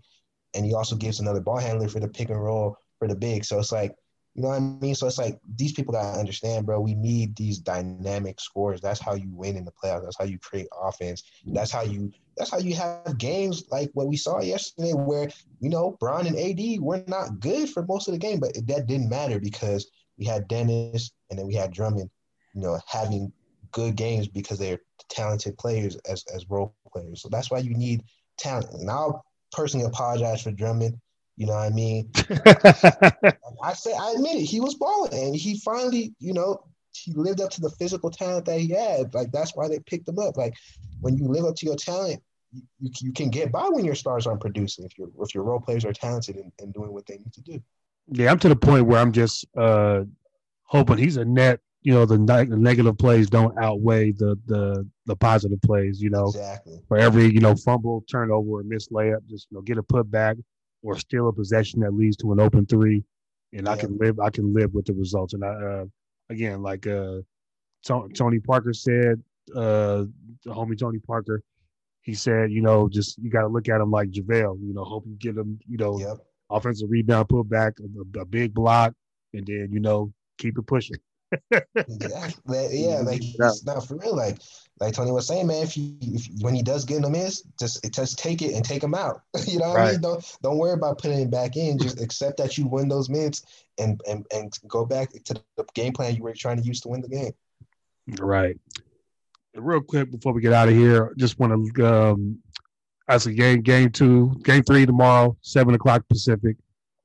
and 0.54 0.66
he 0.66 0.74
also 0.74 0.96
gives 0.96 1.20
another 1.20 1.42
ball 1.42 1.58
handler 1.58 1.88
for 1.88 2.00
the 2.00 2.08
pick 2.08 2.30
and 2.30 2.42
roll 2.42 2.76
for 3.00 3.08
the 3.08 3.16
big. 3.16 3.46
So 3.46 3.60
it's 3.60 3.72
like 3.72 3.96
you 4.36 4.44
know 4.44 4.50
what 4.50 4.58
I 4.58 4.60
mean? 4.60 4.96
So 4.96 5.08
it's 5.08 5.18
like 5.18 5.40
these 5.58 5.74
people 5.74 5.94
gotta 5.94 6.18
understand, 6.18 6.66
bro. 6.66 6.80
We 6.80 6.94
need 6.94 7.36
these 7.36 7.60
dynamic 7.60 8.40
scores. 8.40 8.80
That's 8.80 9.02
how 9.02 9.14
you 9.14 9.30
win 9.30 9.58
in 9.58 9.66
the 9.66 9.74
playoffs. 9.74 10.04
That's 10.04 10.18
how 10.18 10.24
you 10.24 10.40
create 10.40 10.68
offense. 10.82 11.24
That's 11.46 11.72
how 11.72 11.82
you 11.82 12.12
that's 12.38 12.50
how 12.50 12.60
you 12.60 12.74
have 12.76 13.18
games 13.18 13.66
like 13.72 13.92
what 13.94 14.08
we 14.08 14.16
saw 14.16 14.42
yesterday, 14.42 14.94
where 14.94 15.30
you 15.60 15.70
know 15.70 15.98
Bron 16.00 16.28
and 16.28 16.38
AD 16.38 16.80
were 16.80 17.04
not 17.08 17.40
good 17.42 17.70
for 17.70 17.86
most 17.86 18.08
of 18.08 18.14
the 18.14 18.20
game, 18.20 18.40
but 18.40 18.54
that 18.68 18.88
didn't 18.88 19.10
matter 19.10 19.40
because 19.40 19.92
we 20.18 20.26
had 20.26 20.48
Dennis 20.48 21.12
and 21.30 21.38
then 21.38 21.46
we 21.46 21.56
had 21.56 21.74
Drummond, 21.74 22.10
you 22.54 22.62
know, 22.62 22.80
having 22.88 23.34
good 23.72 23.96
games 23.96 24.28
because 24.28 24.60
they're 24.60 24.80
talented 25.12 25.58
players 25.58 25.96
as 26.10 26.26
as 26.34 26.50
role 26.50 26.76
players. 26.92 27.22
So 27.22 27.30
that's 27.30 27.52
why 27.52 27.60
you 27.60 27.76
need 27.76 28.04
talent. 28.38 28.74
And 28.74 28.90
I'll 28.90 29.24
personally 29.52 29.86
apologize 29.86 30.42
for 30.42 30.52
Drummond. 30.52 31.00
You 31.38 31.48
know 31.48 31.54
what 31.54 31.60
I 31.60 31.70
mean? 31.70 32.10
I 33.64 33.74
say 33.74 33.94
I 33.94 34.14
admit 34.16 34.38
it. 34.38 34.46
He 34.46 34.60
was 34.60 34.76
balling, 34.76 35.14
and 35.14 35.36
he 35.36 35.60
finally, 35.60 36.14
you 36.20 36.34
know, 36.34 36.64
he 36.94 37.14
lived 37.14 37.42
up 37.42 37.52
to 37.52 37.62
the 37.62 37.70
physical 37.70 38.10
talent 38.10 38.46
that 38.46 38.60
he 38.60 38.70
had. 38.70 39.14
Like 39.14 39.32
that's 39.32 39.56
why 39.56 39.68
they 39.68 39.80
picked 39.80 40.08
him 40.08 40.20
up. 40.20 40.38
Like 40.38 40.56
when 41.02 41.18
you 41.18 41.28
live 41.28 41.46
up 41.46 41.56
to 41.58 41.66
your 41.66 41.76
talent, 41.76 42.22
you, 42.52 42.92
you 43.00 43.14
can 43.14 43.30
get 43.30 43.52
by 43.52 43.68
when 43.70 43.86
your 43.86 43.96
stars 43.96 44.28
aren't 44.28 44.42
producing. 44.42 44.86
If 44.86 44.98
your 44.98 45.10
if 45.20 45.34
your 45.34 45.44
role 45.44 45.60
players 45.60 45.86
are 45.86 45.94
talented 45.94 46.36
and, 46.36 46.52
and 46.60 46.74
doing 46.74 46.92
what 46.92 47.06
they 47.06 47.18
need 47.18 47.34
to 47.34 47.42
do. 47.42 47.62
Yeah, 48.12 48.32
I'm 48.32 48.40
to 48.40 48.50
the 48.50 48.56
point 48.56 48.86
where 48.86 49.00
I'm 49.00 49.12
just 49.12 49.46
uh 49.58 50.04
hoping 50.64 50.98
he's 50.98 51.18
a 51.18 51.26
net. 51.26 51.60
You 51.84 51.94
know, 51.94 52.06
the, 52.06 52.18
the 52.18 52.58
negative 52.58 52.98
plays 52.98 53.30
don't 53.30 53.58
outweigh 53.58 54.12
the 54.12 54.38
the 54.46 54.88
the 55.08 55.16
positive 55.16 55.62
plays. 55.62 56.02
You 56.02 56.12
know, 56.12 56.28
exactly. 56.28 56.80
For 56.88 56.98
every 56.98 57.26
you 57.26 57.40
know 57.40 57.56
fumble, 57.56 58.04
turnover, 58.10 58.60
or 58.60 58.64
missed 58.64 58.92
layup, 58.92 59.26
just 59.28 59.48
you 59.50 59.58
know 59.58 59.62
get 59.62 59.78
a 59.78 59.84
putback 59.84 60.36
or 60.84 60.98
steal 60.98 61.28
a 61.28 61.34
possession 61.34 61.80
that 61.82 61.94
leads 61.94 62.18
to 62.18 62.32
an 62.32 62.40
open 62.40 62.66
three, 62.66 63.04
and 63.54 63.66
yeah. 63.66 63.72
I 63.72 63.78
can 63.78 63.98
live. 63.98 64.20
I 64.20 64.30
can 64.30 64.54
live 64.54 64.74
with 64.74 64.86
the 64.86 64.94
results. 64.94 65.34
And 65.34 65.44
I, 65.44 65.50
uh, 65.50 65.86
again, 66.30 66.62
like 66.62 66.88
uh, 66.88 67.18
Tony 67.84 68.40
Parker 68.40 68.74
said, 68.74 69.22
uh, 69.56 70.06
the 70.44 70.52
homie 70.52 70.78
Tony 70.78 71.00
Parker, 71.00 71.42
he 72.02 72.14
said, 72.14 72.52
you 72.52 72.62
know, 72.62 72.90
just 72.90 73.18
you 73.18 73.30
got 73.30 73.42
to 73.42 73.48
look 73.48 73.70
at 73.70 73.82
him 73.82 73.92
like 73.92 74.10
JaVale. 74.10 74.60
You 74.62 74.74
know, 74.74 74.84
hope 74.84 75.06
you 75.08 75.16
get 75.20 75.38
him, 75.38 75.60
you 75.68 75.78
know, 75.78 76.00
yep. 76.00 76.18
offensive 76.50 76.90
rebound, 76.90 77.30
put 77.30 77.50
back, 77.50 77.74
a, 77.80 78.20
a, 78.20 78.26
big 78.26 78.54
block, 78.54 78.94
and 79.34 79.46
then 79.46 79.70
you 79.72 79.80
know 79.80 80.12
keep 80.38 80.58
it 80.58 80.68
pushing. 80.68 80.98
yeah, 81.52 82.30
yeah, 82.72 83.00
like 83.00 83.22
it's 83.24 83.66
not 83.66 83.88
for 83.88 83.96
real. 83.96 84.16
Like 84.16 84.40
like 84.80 84.96
Tony 84.96 85.12
was 85.12 85.28
saying, 85.28 85.48
man, 85.48 85.64
if 85.64 85.78
you 85.78 85.96
if 86.02 86.28
when 86.42 86.56
he 86.56 86.64
does 86.64 86.86
get 86.86 87.06
a 87.06 87.10
miss, 87.10 87.44
just 87.60 87.84
just 87.94 88.18
take 88.18 88.42
it 88.42 88.54
and 88.56 88.66
take 88.66 88.84
him 88.84 88.96
out. 88.96 89.22
you 89.48 89.60
know 89.60 89.70
what 89.70 89.78
right. 89.78 89.90
I 89.90 89.92
mean? 89.94 90.02
Don't 90.02 90.38
don't 90.42 90.58
worry 90.58 90.74
about 90.74 90.98
putting 90.98 91.20
him 91.20 91.30
back 91.30 91.56
in. 91.56 91.78
Just 91.78 92.02
accept 92.02 92.38
that 92.38 92.58
you 92.58 92.66
win 92.66 92.90
those 92.90 93.10
minutes 93.10 93.44
and 93.78 94.02
and 94.10 94.26
and 94.34 94.52
go 94.68 94.86
back 94.86 95.12
to 95.12 95.42
the 95.56 95.66
game 95.74 95.94
plan 95.94 96.16
you 96.16 96.24
were 96.24 96.34
trying 96.34 96.58
to 96.58 96.64
use 96.64 96.82
to 96.82 96.90
win 96.90 97.02
the 97.02 97.08
game. 97.08 97.34
Right. 98.20 98.60
Real 99.54 99.82
quick 99.82 100.12
before 100.12 100.34
we 100.34 100.42
get 100.42 100.54
out 100.54 100.70
of 100.70 100.76
here, 100.76 101.14
just 101.18 101.40
want 101.40 101.76
to 101.76 101.88
um 101.88 102.40
as 103.08 103.28
a 103.28 103.34
game 103.34 103.62
game 103.62 103.92
two, 103.92 104.34
game 104.44 104.64
three 104.64 104.86
tomorrow, 104.86 105.38
seven 105.42 105.76
o'clock 105.76 106.04
Pacific 106.10 106.58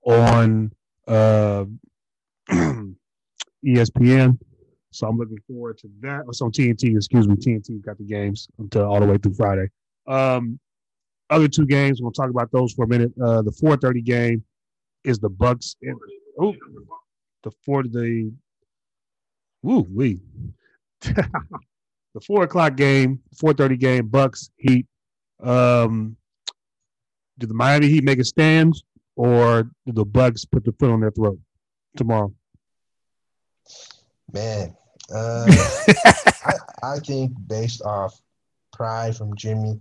on 0.05 0.73
uh 1.07 1.67
ESPN. 3.65 4.39
So 4.91 5.07
I'm 5.07 5.19
looking 5.19 5.39
forward 5.47 5.79
to 5.79 5.89
that. 6.01 6.23
It's 6.29 6.41
on 6.41 6.51
TNT, 6.51 6.97
excuse 6.97 7.29
me. 7.29 7.35
TNT 7.37 7.85
got 7.85 7.99
the 7.99 8.05
games 8.05 8.49
until 8.59 8.85
all 8.85 9.01
the 9.01 9.07
way 9.07 9.19
through 9.19 9.35
Friday. 9.35 9.69
Um, 10.07 10.59
other 11.29 11.49
two 11.49 11.67
games, 11.67 12.01
we'll 12.01 12.13
talk 12.13 12.31
about 12.31 12.51
those 12.53 12.73
for 12.73 12.85
a 12.85 12.89
minute. 12.89 13.13
Uh, 13.23 13.43
the 13.43 13.51
4:30 13.51 14.05
game 14.05 14.45
is 15.05 15.19
the 15.19 15.29
Bucks. 15.29 15.77
In, 15.83 15.95
oh, 16.41 16.55
the 17.43 17.51
four 17.65 17.83
the 17.83 18.33
woo 19.63 19.87
we 19.93 20.21
the 21.01 22.21
four 22.27 22.45
o'clock 22.45 22.77
game, 22.77 23.21
4:30 23.43 23.79
game, 23.79 24.07
Bucks 24.09 24.51
Heat. 24.57 24.87
Um, 25.43 26.17
do 27.39 27.47
the 27.47 27.55
Miami 27.55 27.89
Heat 27.89 28.05
make 28.05 28.19
a 28.19 28.25
stand, 28.25 28.75
or 29.17 29.65
do 29.87 29.93
the 29.93 30.05
Bucks 30.05 30.45
put 30.45 30.65
the 30.65 30.73
foot 30.73 30.91
on 30.91 31.01
their 31.01 31.11
throat 31.11 31.39
tomorrow? 31.97 32.33
Man, 34.33 34.77
uh, 35.15 35.47
I, 36.45 36.53
I, 36.83 36.99
think 36.99 37.33
based 37.47 37.83
off 37.83 38.21
pride 38.73 39.17
from 39.17 39.37
Jimmy, 39.37 39.81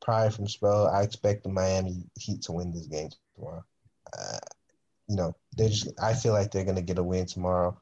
pride 0.00 0.34
from 0.34 0.46
Spo, 0.46 0.92
I 0.92 1.02
expect 1.02 1.42
the 1.42 1.48
Miami 1.48 2.04
Heat 2.18 2.42
to 2.42 2.52
win 2.52 2.72
this 2.72 2.86
game 2.86 3.10
tomorrow. 3.34 3.64
Uh, 4.16 4.38
you 5.08 5.16
know, 5.16 5.34
they 5.56 5.68
just. 5.68 5.88
I 6.00 6.14
feel 6.14 6.32
like 6.32 6.50
they're 6.50 6.64
gonna 6.64 6.82
get 6.82 6.98
a 6.98 7.02
win 7.02 7.26
tomorrow. 7.26 7.76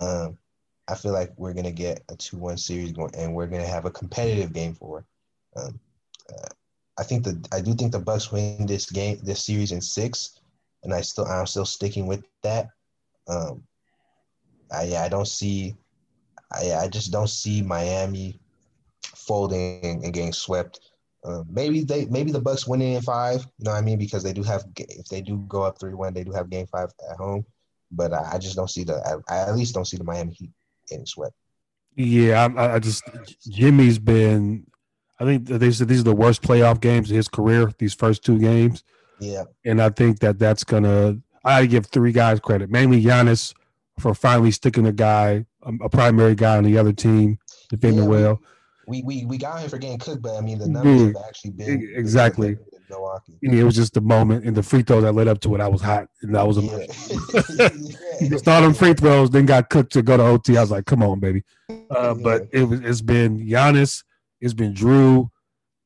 Um, 0.00 0.38
I 0.86 0.94
feel 0.94 1.12
like 1.12 1.32
we're 1.36 1.54
gonna 1.54 1.72
get 1.72 2.02
a 2.10 2.16
two-one 2.16 2.58
series 2.58 2.92
going, 2.92 3.14
and 3.16 3.34
we're 3.34 3.46
gonna 3.46 3.66
have 3.66 3.86
a 3.86 3.90
competitive 3.90 4.52
game 4.52 4.74
for. 4.74 5.04
Um, 5.56 5.80
uh, 6.30 6.48
I 6.98 7.02
think 7.02 7.24
the 7.24 7.44
I 7.52 7.60
do 7.60 7.74
think 7.74 7.92
the 7.92 7.98
Bucks 7.98 8.30
win 8.30 8.66
this 8.66 8.90
game, 8.90 9.18
this 9.22 9.44
series 9.44 9.72
in 9.72 9.80
six, 9.80 10.38
and 10.82 10.92
I 10.92 11.00
still 11.00 11.24
I'm 11.24 11.46
still 11.46 11.64
sticking 11.64 12.06
with 12.06 12.24
that. 12.42 12.68
Um, 13.26 13.64
I 14.72 14.96
I 14.96 15.08
don't 15.08 15.28
see 15.28 15.74
I 16.52 16.72
I 16.74 16.88
just 16.88 17.12
don't 17.12 17.28
see 17.28 17.62
Miami 17.62 18.38
folding 19.02 20.02
and 20.04 20.12
getting 20.12 20.32
swept. 20.32 20.80
Um, 21.24 21.46
maybe 21.50 21.82
they 21.82 22.04
maybe 22.06 22.32
the 22.32 22.40
Bucks 22.40 22.66
winning 22.66 22.94
in 22.94 23.02
five. 23.02 23.46
You 23.58 23.64
know 23.64 23.72
what 23.72 23.78
I 23.78 23.82
mean? 23.82 23.98
Because 23.98 24.22
they 24.22 24.32
do 24.32 24.42
have 24.42 24.64
if 24.76 25.06
they 25.06 25.22
do 25.22 25.38
go 25.48 25.62
up 25.62 25.78
three 25.80 25.94
one, 25.94 26.12
they 26.12 26.24
do 26.24 26.32
have 26.32 26.50
game 26.50 26.66
five 26.66 26.90
at 27.10 27.16
home. 27.16 27.46
But 27.90 28.12
I, 28.12 28.32
I 28.34 28.38
just 28.38 28.56
don't 28.56 28.70
see 28.70 28.84
the 28.84 28.96
I, 29.28 29.34
I, 29.34 29.48
at 29.48 29.56
least 29.56 29.74
don't 29.74 29.86
see 29.86 29.96
the 29.96 30.04
Miami 30.04 30.34
Heat 30.34 30.50
getting 30.88 31.06
swept. 31.06 31.34
Yeah, 31.96 32.48
I, 32.56 32.74
I 32.74 32.78
just 32.78 33.04
Jimmy's 33.48 33.98
been. 33.98 34.66
I 35.18 35.24
think 35.24 35.46
they 35.46 35.70
said 35.70 35.88
these 35.88 36.00
are 36.00 36.04
the 36.04 36.14
worst 36.14 36.42
playoff 36.42 36.80
games 36.80 37.10
of 37.10 37.16
his 37.16 37.28
career. 37.28 37.72
These 37.78 37.94
first 37.94 38.24
two 38.24 38.38
games. 38.38 38.82
Yeah, 39.20 39.44
and 39.64 39.80
I 39.80 39.90
think 39.90 40.18
that 40.20 40.38
that's 40.38 40.64
gonna. 40.64 41.18
I 41.44 41.66
give 41.66 41.86
three 41.86 42.12
guys 42.12 42.40
credit, 42.40 42.70
mainly 42.70 43.02
Giannis 43.02 43.54
for 43.98 44.14
finally 44.14 44.50
sticking 44.50 44.86
a 44.86 44.92
guy, 44.92 45.46
a, 45.62 45.72
a 45.84 45.88
primary 45.88 46.34
guy 46.34 46.56
on 46.56 46.64
the 46.64 46.78
other 46.78 46.92
team, 46.92 47.38
defending 47.68 48.04
yeah, 48.04 48.08
well. 48.10 48.42
We, 48.86 49.02
we 49.02 49.24
we 49.24 49.38
got 49.38 49.60
him 49.60 49.70
for 49.70 49.78
getting 49.78 49.98
cooked, 49.98 50.20
but 50.20 50.36
I 50.36 50.40
mean 50.40 50.58
the 50.58 50.68
numbers 50.68 51.00
yeah, 51.00 51.06
have 51.06 51.16
actually 51.26 51.52
been 51.52 51.92
exactly. 51.94 52.58
Milwaukee. 52.90 53.38
it 53.40 53.64
was 53.64 53.74
just 53.74 53.94
the 53.94 54.00
moment 54.00 54.44
and 54.44 54.54
the 54.54 54.62
free 54.62 54.82
throw 54.82 55.00
that 55.00 55.12
led 55.12 55.28
up 55.28 55.40
to 55.40 55.54
it. 55.54 55.60
I 55.60 55.68
was 55.68 55.80
hot, 55.80 56.08
and 56.22 56.34
that 56.34 56.46
was 56.46 56.58
a 56.58 56.62
yeah. 56.62 58.28
just 58.28 58.46
all 58.46 58.60
them 58.60 58.74
free 58.74 58.94
throws, 58.94 59.30
then 59.30 59.46
got 59.46 59.70
cooked 59.70 59.92
to 59.94 60.02
go 60.02 60.16
to 60.16 60.22
OT. 60.22 60.56
I 60.56 60.60
was 60.60 60.70
like, 60.70 60.86
"Come 60.86 61.02
on, 61.02 61.20
baby!" 61.20 61.44
Uh, 61.90 62.14
but 62.14 62.48
it 62.52 62.64
was 62.64 62.80
it's 62.80 63.00
been 63.00 63.38
Giannis, 63.38 64.04
it's 64.40 64.54
been 64.54 64.74
Jrue. 64.74 65.30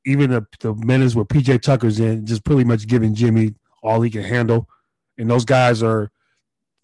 even 0.05 0.31
the 0.31 0.47
the 0.61 0.75
minutes 0.75 1.15
where 1.15 1.25
PJ 1.25 1.63
Tucker's 1.63 2.01
in, 2.01 2.27
just 2.27 2.45
pretty 2.45 2.65
much 2.65 2.87
giving 2.87 3.15
Jimmy 3.15 3.55
all 3.83 4.03
he 4.03 4.11
can 4.11 4.25
handle, 4.25 4.69
and 5.17 5.31
those 5.31 5.45
guys 5.45 5.83
are 5.83 6.11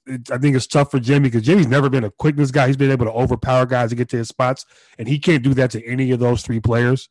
it, 0.07 0.31
I 0.31 0.39
think 0.39 0.57
it's 0.57 0.67
tough 0.67 0.91
for 0.91 1.01
Jimmy 1.01 1.29
because 1.29 1.43
Jimmy's 1.43 1.67
never 1.67 1.89
been 1.89 2.05
a 2.05 2.11
quickness 2.11 2.51
guy. 2.51 2.67
He's 2.67 2.77
been 2.77 2.91
able 2.91 3.07
to 3.07 3.13
overpower 3.13 3.67
guys 3.67 3.91
to 3.91 3.97
get 3.97 4.09
to 4.11 4.17
his 4.17 4.29
spots, 4.29 4.67
and 4.99 5.09
he 5.09 5.19
can't 5.19 5.43
do 5.43 5.55
that 5.55 5.71
to 5.73 5.85
any 5.85 6.11
of 6.11 6.21
those 6.21 6.43
three 6.43 6.61
players. 6.61 7.09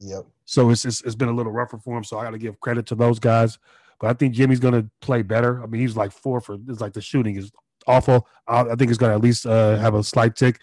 Yep. 0.00 0.26
So 0.44 0.70
it's 0.70 0.84
it's, 0.84 1.02
it's 1.02 1.14
been 1.14 1.28
a 1.28 1.32
little 1.32 1.52
rougher 1.52 1.78
for 1.78 1.96
him. 1.96 2.04
So 2.04 2.18
I 2.18 2.24
got 2.24 2.30
to 2.30 2.38
give 2.38 2.60
credit 2.60 2.86
to 2.86 2.94
those 2.94 3.18
guys. 3.18 3.58
But 4.00 4.08
I 4.08 4.12
think 4.12 4.34
Jimmy's 4.34 4.60
going 4.60 4.74
to 4.74 4.90
play 5.00 5.22
better. 5.22 5.62
I 5.62 5.66
mean, 5.66 5.80
he's 5.80 5.96
like 5.96 6.12
four 6.12 6.40
for. 6.40 6.58
It's 6.68 6.80
like 6.80 6.92
the 6.92 7.00
shooting 7.00 7.36
is 7.36 7.52
awful. 7.86 8.28
I, 8.46 8.60
I 8.60 8.74
think 8.74 8.90
he's 8.90 8.98
going 8.98 9.10
to 9.10 9.16
at 9.16 9.22
least 9.22 9.46
uh, 9.46 9.76
have 9.76 9.94
a 9.94 10.02
slight 10.02 10.36
tick. 10.36 10.60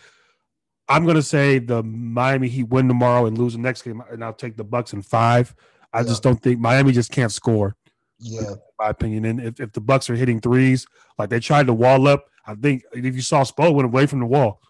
I'm 0.89 1.05
going 1.05 1.15
to 1.15 1.23
say 1.23 1.59
the 1.59 1.81
Miami 1.83 2.49
Heat 2.49 2.67
win 2.67 2.87
tomorrow 2.87 3.25
and 3.25 3.37
lose 3.37 3.53
the 3.53 3.59
next 3.59 3.83
game, 3.83 4.03
and 4.11 4.23
I'll 4.23 4.33
take 4.33 4.57
the 4.57 4.63
Bucks 4.63 4.93
in 4.93 5.01
five. 5.01 5.55
I 5.93 5.99
yeah. 5.99 6.07
just 6.07 6.23
don't 6.23 6.41
think 6.41 6.59
Miami 6.59 6.91
just 6.91 7.11
can't 7.11 7.31
score. 7.31 7.75
Yeah, 8.21 8.55
my 8.79 8.89
opinion. 8.89 9.25
And 9.25 9.41
if, 9.41 9.59
if 9.59 9.71
the 9.73 9.81
Bucks 9.81 10.09
are 10.09 10.15
hitting 10.15 10.39
threes, 10.39 10.85
like 11.17 11.29
they 11.29 11.39
tried 11.39 11.67
to 11.67 11.73
wall 11.73 12.07
up, 12.07 12.25
I 12.45 12.55
think 12.55 12.83
if 12.93 13.15
you 13.15 13.21
saw 13.21 13.43
Spo 13.43 13.73
went 13.73 13.85
away 13.85 14.05
from 14.05 14.19
the 14.19 14.25
wall 14.25 14.61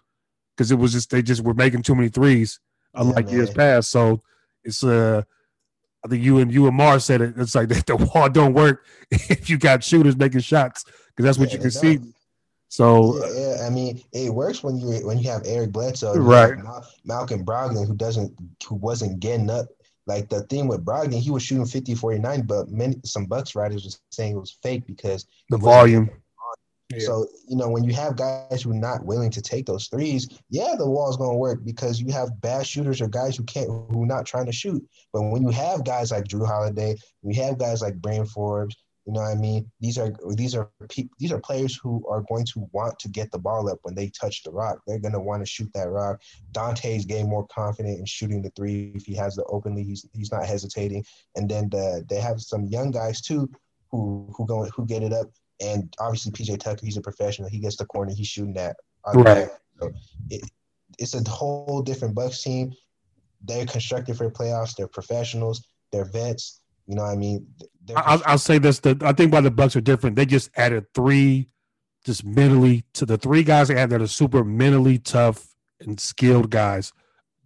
because 0.56 0.70
it 0.70 0.76
was 0.76 0.92
just 0.92 1.10
they 1.10 1.22
just 1.22 1.42
were 1.42 1.54
making 1.54 1.82
too 1.82 1.94
many 1.94 2.08
threes, 2.08 2.60
unlike 2.94 3.26
yeah, 3.26 3.36
years 3.36 3.50
past. 3.50 3.90
So 3.90 4.22
it's 4.64 4.82
uh 4.82 5.22
I 6.04 6.08
think 6.08 6.22
you 6.22 6.38
and 6.38 6.52
you 6.52 6.66
and 6.66 6.76
Mar 6.76 6.98
said 6.98 7.20
it. 7.20 7.34
It's 7.36 7.54
like 7.54 7.68
the, 7.68 7.82
the 7.86 7.96
wall 7.96 8.28
don't 8.28 8.54
work 8.54 8.84
if 9.10 9.48
you 9.50 9.58
got 9.58 9.84
shooters 9.84 10.16
making 10.16 10.40
shots 10.40 10.84
because 10.84 11.24
that's 11.24 11.38
what 11.38 11.50
yeah, 11.50 11.56
you 11.56 11.60
can 11.60 11.70
see. 11.70 11.98
So 12.68 13.18
yeah, 13.18 13.56
yeah, 13.56 13.66
I 13.66 13.70
mean, 13.70 14.02
it 14.12 14.32
works 14.32 14.62
when 14.62 14.78
you 14.78 15.06
when 15.06 15.18
you 15.18 15.30
have 15.30 15.42
Eric 15.44 15.72
Bledsoe, 15.72 16.14
right? 16.14 16.54
Malcolm 17.04 17.44
Brogdon, 17.44 17.86
who 17.86 17.94
doesn't, 17.94 18.34
who 18.66 18.76
wasn't 18.76 19.20
getting 19.20 19.50
up 19.50 19.66
like 20.06 20.28
the 20.28 20.42
thing 20.44 20.68
with 20.68 20.84
Brogdon, 20.84 21.20
he 21.20 21.30
was 21.30 21.42
shooting 21.42 21.64
50, 21.64 21.94
49, 21.94 22.42
but 22.42 22.68
many 22.70 22.96
some 23.04 23.26
Bucks 23.26 23.54
writers 23.54 23.84
were 23.84 23.90
saying 24.10 24.36
it 24.36 24.40
was 24.40 24.58
fake 24.62 24.86
because 24.86 25.26
the 25.48 25.58
volume. 25.58 26.10
Yeah. 26.90 27.06
So, 27.06 27.26
you 27.48 27.56
know, 27.56 27.70
when 27.70 27.84
you 27.84 27.94
have 27.94 28.16
guys 28.16 28.62
who 28.62 28.72
are 28.72 28.74
not 28.74 29.04
willing 29.04 29.30
to 29.30 29.40
take 29.40 29.64
those 29.64 29.86
threes, 29.86 30.28
yeah, 30.50 30.74
the 30.76 30.88
wall's 30.88 31.16
gonna 31.16 31.36
work 31.36 31.64
because 31.64 32.00
you 32.00 32.12
have 32.12 32.40
bad 32.40 32.66
shooters 32.66 33.00
or 33.00 33.08
guys 33.08 33.36
who 33.36 33.44
can't 33.44 33.68
who 33.68 34.02
are 34.02 34.06
not 34.06 34.26
trying 34.26 34.46
to 34.46 34.52
shoot. 34.52 34.86
But 35.12 35.22
when 35.22 35.42
you 35.42 35.50
have 35.50 35.84
guys 35.84 36.10
like 36.10 36.24
Jrue 36.24 36.46
Holiday, 36.46 36.96
we 37.22 37.34
have 37.36 37.58
guys 37.58 37.80
like 37.80 37.96
Bryn 37.96 38.26
Forbes, 38.26 38.76
you 39.06 39.12
know 39.12 39.20
what 39.20 39.32
I 39.32 39.34
mean? 39.34 39.70
These 39.80 39.98
are 39.98 40.12
these 40.36 40.54
are 40.54 40.70
these 41.18 41.32
are 41.32 41.40
players 41.40 41.76
who 41.76 42.06
are 42.08 42.22
going 42.28 42.46
to 42.46 42.68
want 42.72 42.98
to 43.00 43.08
get 43.08 43.32
the 43.32 43.38
ball 43.38 43.68
up 43.68 43.80
when 43.82 43.96
they 43.96 44.08
touch 44.08 44.44
the 44.44 44.52
rock. 44.52 44.78
They're 44.86 45.00
going 45.00 45.12
to 45.12 45.20
want 45.20 45.42
to 45.42 45.46
shoot 45.46 45.70
that 45.74 45.88
rock. 45.88 46.22
Donte's 46.52 47.04
getting 47.04 47.28
more 47.28 47.46
confident 47.48 47.98
in 47.98 48.06
shooting 48.06 48.42
the 48.42 48.50
three. 48.50 48.92
If 48.94 49.04
he 49.04 49.14
has 49.16 49.34
the 49.34 49.44
openly, 49.44 49.82
he's 49.82 50.06
he's 50.12 50.30
not 50.30 50.46
hesitating. 50.46 51.04
And 51.34 51.50
then 51.50 51.68
the, 51.70 52.04
they 52.08 52.20
have 52.20 52.40
some 52.40 52.66
young 52.66 52.92
guys 52.92 53.20
too 53.20 53.50
who 53.90 54.32
who 54.36 54.46
go 54.46 54.66
who 54.66 54.86
get 54.86 55.02
it 55.02 55.12
up. 55.12 55.26
And 55.60 55.92
obviously 55.98 56.30
PJ 56.30 56.60
Tucker, 56.60 56.86
he's 56.86 56.96
a 56.96 57.02
professional. 57.02 57.48
He 57.48 57.58
gets 57.58 57.76
the 57.76 57.86
corner. 57.86 58.12
He's 58.14 58.28
shooting 58.28 58.54
that. 58.54 58.76
Right. 59.14 59.48
So 59.80 59.90
it, 60.30 60.48
it's 60.98 61.14
a 61.14 61.28
whole 61.28 61.82
different 61.82 62.14
Bucks 62.14 62.42
team. 62.42 62.72
They're 63.44 63.66
constructed 63.66 64.16
for 64.16 64.28
the 64.28 64.32
playoffs. 64.32 64.76
They're 64.76 64.86
professionals. 64.86 65.66
They're 65.90 66.04
vets 66.04 66.61
you 66.86 66.96
know 66.96 67.02
what 67.02 67.12
I 67.12 67.16
mean? 67.16 67.46
I'll, 67.96 68.22
I'll, 68.26 68.38
say 68.38 68.58
this: 68.58 68.80
that 68.80 69.02
I 69.02 69.12
think 69.12 69.32
why 69.32 69.40
the 69.40 69.50
Bucks 69.50 69.76
are 69.76 69.80
different. 69.80 70.16
They 70.16 70.26
just 70.26 70.50
added 70.56 70.86
three, 70.94 71.48
just 72.04 72.24
mentally 72.24 72.84
to 72.94 73.06
the 73.06 73.18
three 73.18 73.42
guys 73.42 73.68
they 73.68 73.76
added 73.76 73.90
that 73.90 74.02
are 74.02 74.08
super 74.08 74.44
mentally 74.44 74.98
tough 74.98 75.54
and 75.80 75.98
skilled 75.98 76.50
guys: 76.50 76.92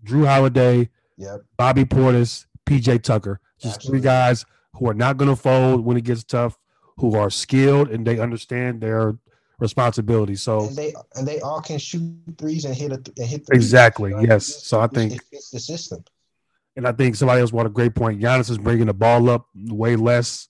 Jrue 0.04 0.26
Holiday, 0.26 0.90
yep. 1.16 1.40
Bobby 1.56 1.84
Portis, 1.84 2.46
PJ 2.66 3.02
Tucker. 3.02 3.40
Just 3.58 3.76
Absolutely. 3.76 4.00
three 4.00 4.04
guys 4.04 4.44
who 4.74 4.88
are 4.88 4.94
not 4.94 5.16
going 5.16 5.30
to 5.30 5.36
fold 5.36 5.84
when 5.84 5.96
it 5.96 6.04
gets 6.04 6.24
tough, 6.24 6.58
who 6.98 7.16
are 7.16 7.30
skilled 7.30 7.88
and 7.88 8.06
they 8.06 8.18
understand 8.18 8.80
their 8.80 9.18
responsibility. 9.58 10.34
So 10.34 10.66
and 10.66 10.76
they 10.76 10.94
and 11.14 11.26
they 11.26 11.40
all 11.40 11.60
can 11.60 11.78
shoot 11.78 12.14
threes 12.38 12.64
and 12.64 12.74
hit 12.74 12.92
a 12.92 13.02
and 13.16 13.26
hit 13.26 13.46
exactly. 13.52 14.10
You 14.10 14.16
know? 14.16 14.22
Yes. 14.22 14.46
So 14.46 14.80
I 14.80 14.86
think 14.86 15.20
it's 15.32 15.50
the 15.50 15.60
system. 15.60 16.04
And 16.76 16.86
I 16.86 16.92
think 16.92 17.16
somebody 17.16 17.40
else 17.40 17.50
brought 17.50 17.66
a 17.66 17.70
great 17.70 17.94
point. 17.94 18.20
Giannis 18.20 18.50
is 18.50 18.58
bringing 18.58 18.86
the 18.86 18.94
ball 18.94 19.30
up 19.30 19.46
way 19.54 19.96
less. 19.96 20.48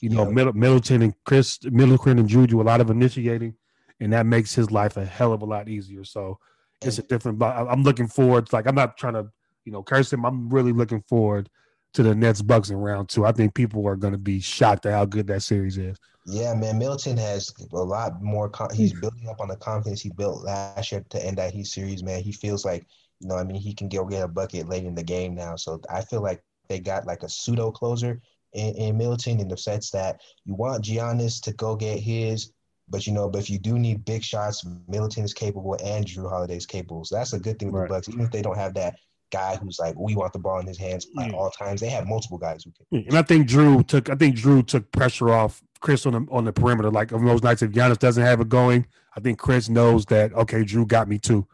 You 0.00 0.10
know, 0.10 0.28
yeah. 0.28 0.50
Middleton 0.52 1.02
and 1.02 1.14
Chris, 1.24 1.58
Middleton 1.64 2.18
and 2.18 2.28
Juju, 2.28 2.60
a 2.60 2.62
lot 2.62 2.80
of 2.80 2.90
initiating, 2.90 3.54
and 4.00 4.12
that 4.12 4.26
makes 4.26 4.54
his 4.54 4.70
life 4.70 4.96
a 4.96 5.04
hell 5.04 5.32
of 5.32 5.42
a 5.42 5.46
lot 5.46 5.68
easier. 5.68 6.04
So 6.04 6.38
it's 6.82 6.98
a 6.98 7.02
different. 7.02 7.42
I'm 7.42 7.82
looking 7.82 8.06
forward. 8.06 8.46
To, 8.46 8.56
like 8.56 8.66
I'm 8.66 8.74
not 8.74 8.98
trying 8.98 9.14
to, 9.14 9.28
you 9.64 9.72
know, 9.72 9.82
curse 9.82 10.12
him. 10.12 10.26
I'm 10.26 10.50
really 10.50 10.72
looking 10.72 11.02
forward 11.02 11.48
to 11.94 12.02
the 12.02 12.14
Nets 12.14 12.42
Bucks 12.42 12.68
in 12.68 12.76
round 12.76 13.08
two. 13.08 13.24
I 13.24 13.32
think 13.32 13.54
people 13.54 13.86
are 13.88 13.96
going 13.96 14.12
to 14.12 14.18
be 14.18 14.40
shocked 14.40 14.84
at 14.84 14.92
how 14.92 15.06
good 15.06 15.26
that 15.28 15.42
series 15.42 15.78
is. 15.78 15.96
Yeah, 16.26 16.54
man, 16.54 16.78
Middleton 16.78 17.16
has 17.16 17.52
a 17.72 17.76
lot 17.76 18.20
more. 18.20 18.50
he's 18.74 18.92
mm. 18.92 19.00
building 19.00 19.28
up 19.28 19.40
on 19.40 19.48
the 19.48 19.56
confidence 19.56 20.02
he 20.02 20.10
built 20.10 20.44
last 20.44 20.90
year 20.90 21.04
to 21.08 21.24
end 21.24 21.38
that 21.38 21.54
Heat 21.54 21.66
series. 21.66 22.02
Man, 22.02 22.22
he 22.22 22.32
feels 22.32 22.64
like 22.64 22.84
you 23.20 23.28
know, 23.28 23.36
I 23.36 23.44
mean, 23.44 23.60
he 23.60 23.74
can 23.74 23.88
go 23.88 24.04
get 24.04 24.22
a 24.22 24.28
bucket 24.28 24.68
late 24.68 24.84
in 24.84 24.94
the 24.94 25.02
game 25.02 25.34
now. 25.34 25.56
So 25.56 25.80
I 25.90 26.02
feel 26.02 26.22
like 26.22 26.42
they 26.68 26.80
got 26.80 27.06
like 27.06 27.22
a 27.22 27.28
pseudo 27.28 27.70
closer 27.70 28.20
in, 28.52 28.74
in 28.74 28.98
Middleton 28.98 29.40
in 29.40 29.48
the 29.48 29.56
sense 29.56 29.90
that 29.90 30.20
you 30.44 30.54
want 30.54 30.84
Giannis 30.84 31.40
to 31.42 31.52
go 31.52 31.76
get 31.76 31.98
his, 31.98 32.52
but 32.88 33.06
you 33.06 33.12
know, 33.12 33.28
but 33.28 33.40
if 33.40 33.50
you 33.50 33.58
do 33.58 33.78
need 33.78 34.04
big 34.04 34.22
shots, 34.22 34.64
Middleton 34.88 35.24
is 35.24 35.34
capable 35.34 35.76
and 35.84 36.04
Jrue 36.04 36.28
Holiday 36.28 36.56
is 36.56 36.66
capable. 36.66 37.04
So 37.04 37.16
that's 37.16 37.32
a 37.32 37.40
good 37.40 37.58
thing 37.58 37.72
with 37.72 37.82
right. 37.82 37.88
the 37.88 37.94
Bucks. 37.94 38.08
Even 38.08 38.22
if 38.22 38.30
they 38.30 38.42
don't 38.42 38.56
have 38.56 38.74
that 38.74 38.96
guy 39.32 39.56
who's 39.56 39.78
like, 39.78 39.98
we 39.98 40.14
want 40.14 40.32
the 40.32 40.38
ball 40.38 40.60
in 40.60 40.66
his 40.66 40.78
hands 40.78 41.06
at 41.20 41.34
all 41.34 41.50
times, 41.50 41.80
they 41.80 41.88
have 41.88 42.06
multiple 42.06 42.38
guys 42.38 42.64
who 42.64 42.72
can. 42.72 43.06
And 43.08 43.18
I 43.18 43.22
think 43.22 43.48
Jrue 43.48 43.86
took, 43.86 44.08
I 44.08 44.14
think 44.14 44.36
Jrue 44.36 44.66
took 44.66 44.90
pressure 44.92 45.30
off 45.30 45.62
Chris 45.80 46.06
on 46.06 46.12
the 46.12 46.26
on 46.30 46.44
the 46.44 46.52
perimeter. 46.52 46.90
Like 46.90 47.12
on 47.12 47.24
those 47.24 47.42
nights, 47.42 47.62
if 47.62 47.72
Giannis 47.72 47.98
doesn't 47.98 48.22
have 48.22 48.40
it 48.40 48.48
going, 48.48 48.86
I 49.16 49.20
think 49.20 49.38
Chris 49.38 49.68
knows 49.68 50.06
that 50.06 50.32
okay, 50.34 50.62
Jrue 50.62 50.86
got 50.86 51.08
me 51.08 51.18
too 51.18 51.46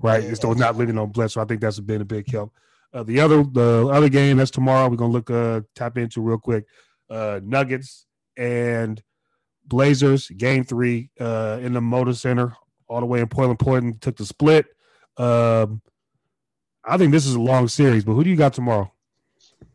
right? 0.00 0.22
Yeah, 0.22 0.34
so 0.34 0.52
not 0.52 0.76
living 0.76 0.98
on 0.98 1.10
blitz. 1.10 1.34
So 1.34 1.40
I 1.40 1.44
think 1.44 1.60
that's 1.60 1.80
been 1.80 2.00
a 2.00 2.04
big 2.04 2.30
help. 2.30 2.52
Uh, 2.92 3.02
the 3.02 3.20
other 3.20 3.42
the 3.44 3.88
other 3.92 4.08
game 4.08 4.38
that's 4.38 4.50
tomorrow. 4.50 4.88
We're 4.88 4.96
gonna 4.96 5.12
look 5.12 5.30
uh 5.30 5.60
tap 5.74 5.98
into 5.98 6.20
real 6.20 6.38
quick. 6.38 6.64
Uh, 7.10 7.40
Nuggets 7.42 8.06
and 8.36 9.02
Blazers 9.66 10.28
game 10.28 10.64
three 10.64 11.10
uh, 11.20 11.58
in 11.60 11.72
the 11.74 11.80
Moda 11.80 12.16
Center, 12.16 12.54
all 12.88 13.00
the 13.00 13.06
way 13.06 13.20
in 13.20 13.28
Portland. 13.28 13.58
Portland 13.58 14.00
took 14.00 14.16
the 14.16 14.24
split. 14.24 14.66
Um, 15.16 15.82
I 16.84 16.96
think 16.96 17.12
this 17.12 17.26
is 17.26 17.34
a 17.34 17.40
long 17.40 17.68
series, 17.68 18.04
but 18.04 18.14
who 18.14 18.24
do 18.24 18.30
you 18.30 18.36
got 18.36 18.54
tomorrow? 18.54 18.90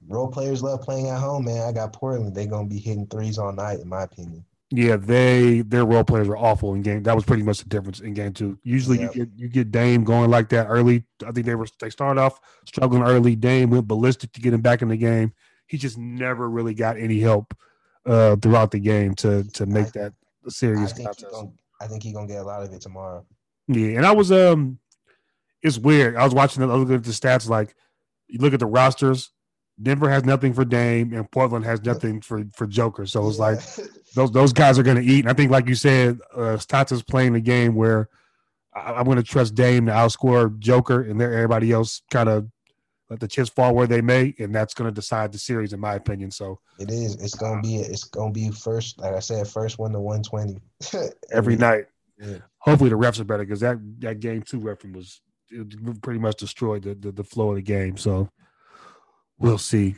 Role 0.07 0.27
players 0.27 0.63
love 0.63 0.81
playing 0.81 1.09
at 1.09 1.19
home, 1.19 1.45
man. 1.45 1.67
I 1.67 1.71
got 1.71 1.93
Portland. 1.93 2.35
They're 2.35 2.47
gonna 2.47 2.67
be 2.67 2.79
hitting 2.79 3.07
threes 3.07 3.37
all 3.37 3.51
night, 3.51 3.79
in 3.79 3.87
my 3.87 4.03
opinion. 4.03 4.43
Yeah, 4.75 4.95
they 4.95 5.61
their 5.61 5.85
role 5.85 6.03
players 6.03 6.27
are 6.27 6.35
awful 6.35 6.73
in 6.73 6.81
game. 6.81 7.03
That 7.03 7.13
was 7.13 7.23
pretty 7.23 7.43
much 7.43 7.59
the 7.59 7.69
difference 7.69 7.99
in 7.99 8.15
game 8.15 8.33
two. 8.33 8.57
Usually 8.63 8.99
you 9.01 9.09
get 9.13 9.29
you 9.35 9.47
get 9.47 9.71
Dame 9.71 10.03
going 10.03 10.31
like 10.31 10.49
that 10.49 10.65
early. 10.65 11.03
I 11.23 11.31
think 11.31 11.45
they 11.45 11.53
were 11.53 11.67
they 11.79 11.91
started 11.91 12.19
off 12.19 12.39
struggling 12.65 13.03
early. 13.03 13.35
Dame 13.35 13.69
went 13.69 13.87
ballistic 13.87 14.31
to 14.31 14.41
get 14.41 14.51
him 14.51 14.61
back 14.61 14.81
in 14.81 14.87
the 14.87 14.97
game. 14.97 15.31
He 15.67 15.77
just 15.77 15.99
never 15.99 16.49
really 16.49 16.73
got 16.73 16.97
any 16.97 17.19
help 17.19 17.55
uh, 18.07 18.35
throughout 18.37 18.71
the 18.71 18.79
game 18.79 19.13
to 19.15 19.43
to 19.51 19.67
make 19.67 19.87
I, 19.87 19.91
that 19.91 20.13
a 20.47 20.49
serious 20.49 20.91
I 20.91 20.95
think 20.95 21.07
contest. 21.09 21.31
Gonna, 21.31 21.51
I 21.79 21.85
think 21.85 22.01
he's 22.01 22.13
gonna 22.13 22.25
get 22.25 22.41
a 22.41 22.43
lot 22.43 22.63
of 22.63 22.73
it 22.73 22.81
tomorrow. 22.81 23.23
Yeah, 23.67 23.97
and 23.97 24.07
I 24.07 24.11
was 24.11 24.31
um, 24.31 24.79
it's 25.61 25.77
weird. 25.77 26.15
I 26.15 26.23
was 26.23 26.33
watching 26.33 26.67
the 26.67 26.95
at 26.95 27.03
the 27.03 27.11
stats. 27.11 27.47
Like 27.47 27.75
you 28.27 28.39
look 28.39 28.55
at 28.55 28.59
the 28.59 28.65
rosters, 28.65 29.29
Denver 29.83 30.09
has 30.09 30.23
nothing 30.23 30.53
for 30.53 30.65
Dame, 30.65 31.13
and 31.13 31.29
Portland 31.29 31.65
has 31.65 31.83
nothing 31.83 32.21
for 32.21 32.43
for 32.53 32.65
Joker. 32.65 33.05
So 33.05 33.27
it's 33.27 33.37
yeah. 33.37 33.43
like 33.43 33.59
those 34.15 34.31
those 34.31 34.53
guys 34.53 34.79
are 34.79 34.83
going 34.83 34.97
to 34.97 35.03
eat. 35.03 35.19
And 35.19 35.29
I 35.29 35.33
think, 35.33 35.51
like 35.51 35.67
you 35.67 35.75
said, 35.75 36.19
uh, 36.35 36.57
Stotts 36.57 36.91
is 36.91 37.03
playing 37.03 37.35
a 37.35 37.41
game 37.41 37.75
where 37.75 38.09
I, 38.73 38.99
am 38.99 39.05
going 39.05 39.17
to 39.17 39.23
trust 39.23 39.55
Dame 39.55 39.85
to 39.87 39.91
outscore 39.91 40.57
Joker, 40.59 41.01
and 41.01 41.21
everybody 41.21 41.71
else 41.71 42.01
kind 42.09 42.29
of 42.29 42.47
let 43.09 43.19
the 43.19 43.27
chips 43.27 43.49
fall 43.49 43.75
where 43.75 43.87
they 43.87 44.01
may, 44.01 44.33
and 44.39 44.55
that's 44.55 44.73
going 44.73 44.89
to 44.89 44.93
decide 44.93 45.31
the 45.31 45.37
series, 45.37 45.73
in 45.73 45.79
my 45.79 45.95
opinion. 45.95 46.31
So 46.31 46.59
it 46.79 46.89
is. 46.89 47.15
It's 47.21 47.35
going 47.35 47.61
to 47.61 47.67
be. 47.67 47.75
It's 47.75 48.05
going 48.05 48.33
to 48.33 48.39
be 48.39 48.49
first. 48.51 48.99
Like 48.99 49.13
I 49.13 49.19
said, 49.19 49.47
first 49.47 49.77
one 49.77 49.91
to 49.91 49.99
120 49.99 50.59
every, 50.93 51.15
every 51.31 51.55
night. 51.57 51.85
Yeah. 52.19 52.37
Hopefully, 52.59 52.89
the 52.89 52.95
refs 52.95 53.19
are 53.19 53.25
better 53.25 53.43
because 53.43 53.59
that 53.59 53.77
that 53.99 54.19
game 54.19 54.41
two 54.43 54.59
referee 54.59 54.91
was 54.91 55.21
pretty 56.01 56.19
much 56.19 56.37
destroyed 56.37 56.83
the, 56.83 56.95
the 56.95 57.11
the 57.11 57.23
flow 57.23 57.49
of 57.49 57.55
the 57.55 57.61
game. 57.61 57.97
So 57.97 58.29
we'll 59.39 59.57
see. 59.57 59.95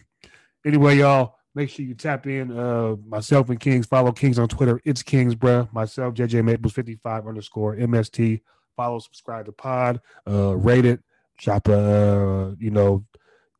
Anyway, 0.66 0.98
y'all 0.98 1.36
Make 1.56 1.70
sure 1.70 1.86
you 1.86 1.94
tap 1.96 2.28
in. 2.28 2.52
Uh, 2.52 2.98
myself 3.08 3.50
and 3.50 3.60
Kings. 3.60 3.88
Follow 3.88 4.12
Kings 4.12 4.38
on 4.38 4.50
Twitter. 4.50 4.82
It's 4.84 5.02
Kings, 5.02 5.36
bruh. 5.36 5.72
Myself, 5.72 6.14
JJ 6.14 6.44
Maples, 6.44 6.74
55 6.74 7.28
underscore 7.28 7.78
MST. 7.78 8.42
Follow, 8.76 9.00
subscribe 9.00 9.46
to 9.46 9.54
pod. 9.54 10.02
Uh, 10.28 10.58
rate 10.58 10.84
it. 10.84 11.00
Drop 11.38 11.70
a, 11.70 11.78
uh, 11.78 12.56
you 12.60 12.72
know, 12.72 13.06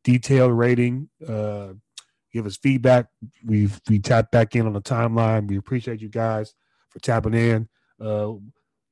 detailed 0.04 0.52
rating. 0.52 1.08
Uh, 1.26 1.68
give 2.34 2.44
us 2.44 2.58
feedback. 2.58 3.06
We've 3.42 3.80
we 3.88 3.98
tap 3.98 4.30
back 4.30 4.54
in 4.54 4.66
on 4.66 4.74
the 4.74 4.82
timeline. 4.82 5.48
We 5.48 5.56
appreciate 5.56 6.02
you 6.02 6.10
guys 6.10 6.54
for 6.90 6.98
tapping 6.98 7.34
in. 7.34 7.66
Uh, 7.98 8.34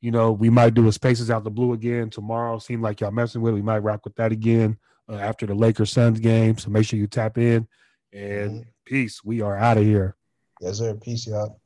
you 0.00 0.10
know, 0.10 0.32
we 0.32 0.48
might 0.48 0.72
do 0.72 0.88
a 0.88 0.92
Spaces 0.92 1.30
Out 1.30 1.44
the 1.44 1.50
Blue 1.50 1.74
again 1.74 2.08
tomorrow. 2.08 2.58
Seem 2.58 2.80
like 2.80 3.02
y'all 3.02 3.10
messing 3.10 3.42
with. 3.42 3.52
It. 3.52 3.56
We 3.56 3.62
might 3.62 3.78
rock 3.78 4.04
with 4.04 4.16
that 4.16 4.32
again 4.32 4.78
uh, 5.08 5.16
after 5.16 5.46
the 5.46 5.54
Lakers 5.54 5.92
Suns 5.92 6.20
game. 6.20 6.58
So 6.58 6.70
make 6.70 6.86
sure 6.86 6.98
you 6.98 7.06
tap 7.06 7.38
in. 7.38 7.66
And 8.12 8.50
mm-hmm. 8.50 8.70
peace. 8.84 9.22
We 9.24 9.40
are 9.40 9.56
out 9.56 9.78
of 9.78 9.84
here. 9.84 10.16
Yes, 10.60 10.78
sir. 10.78 10.94
Peace, 10.94 11.26
y'all. 11.26 11.60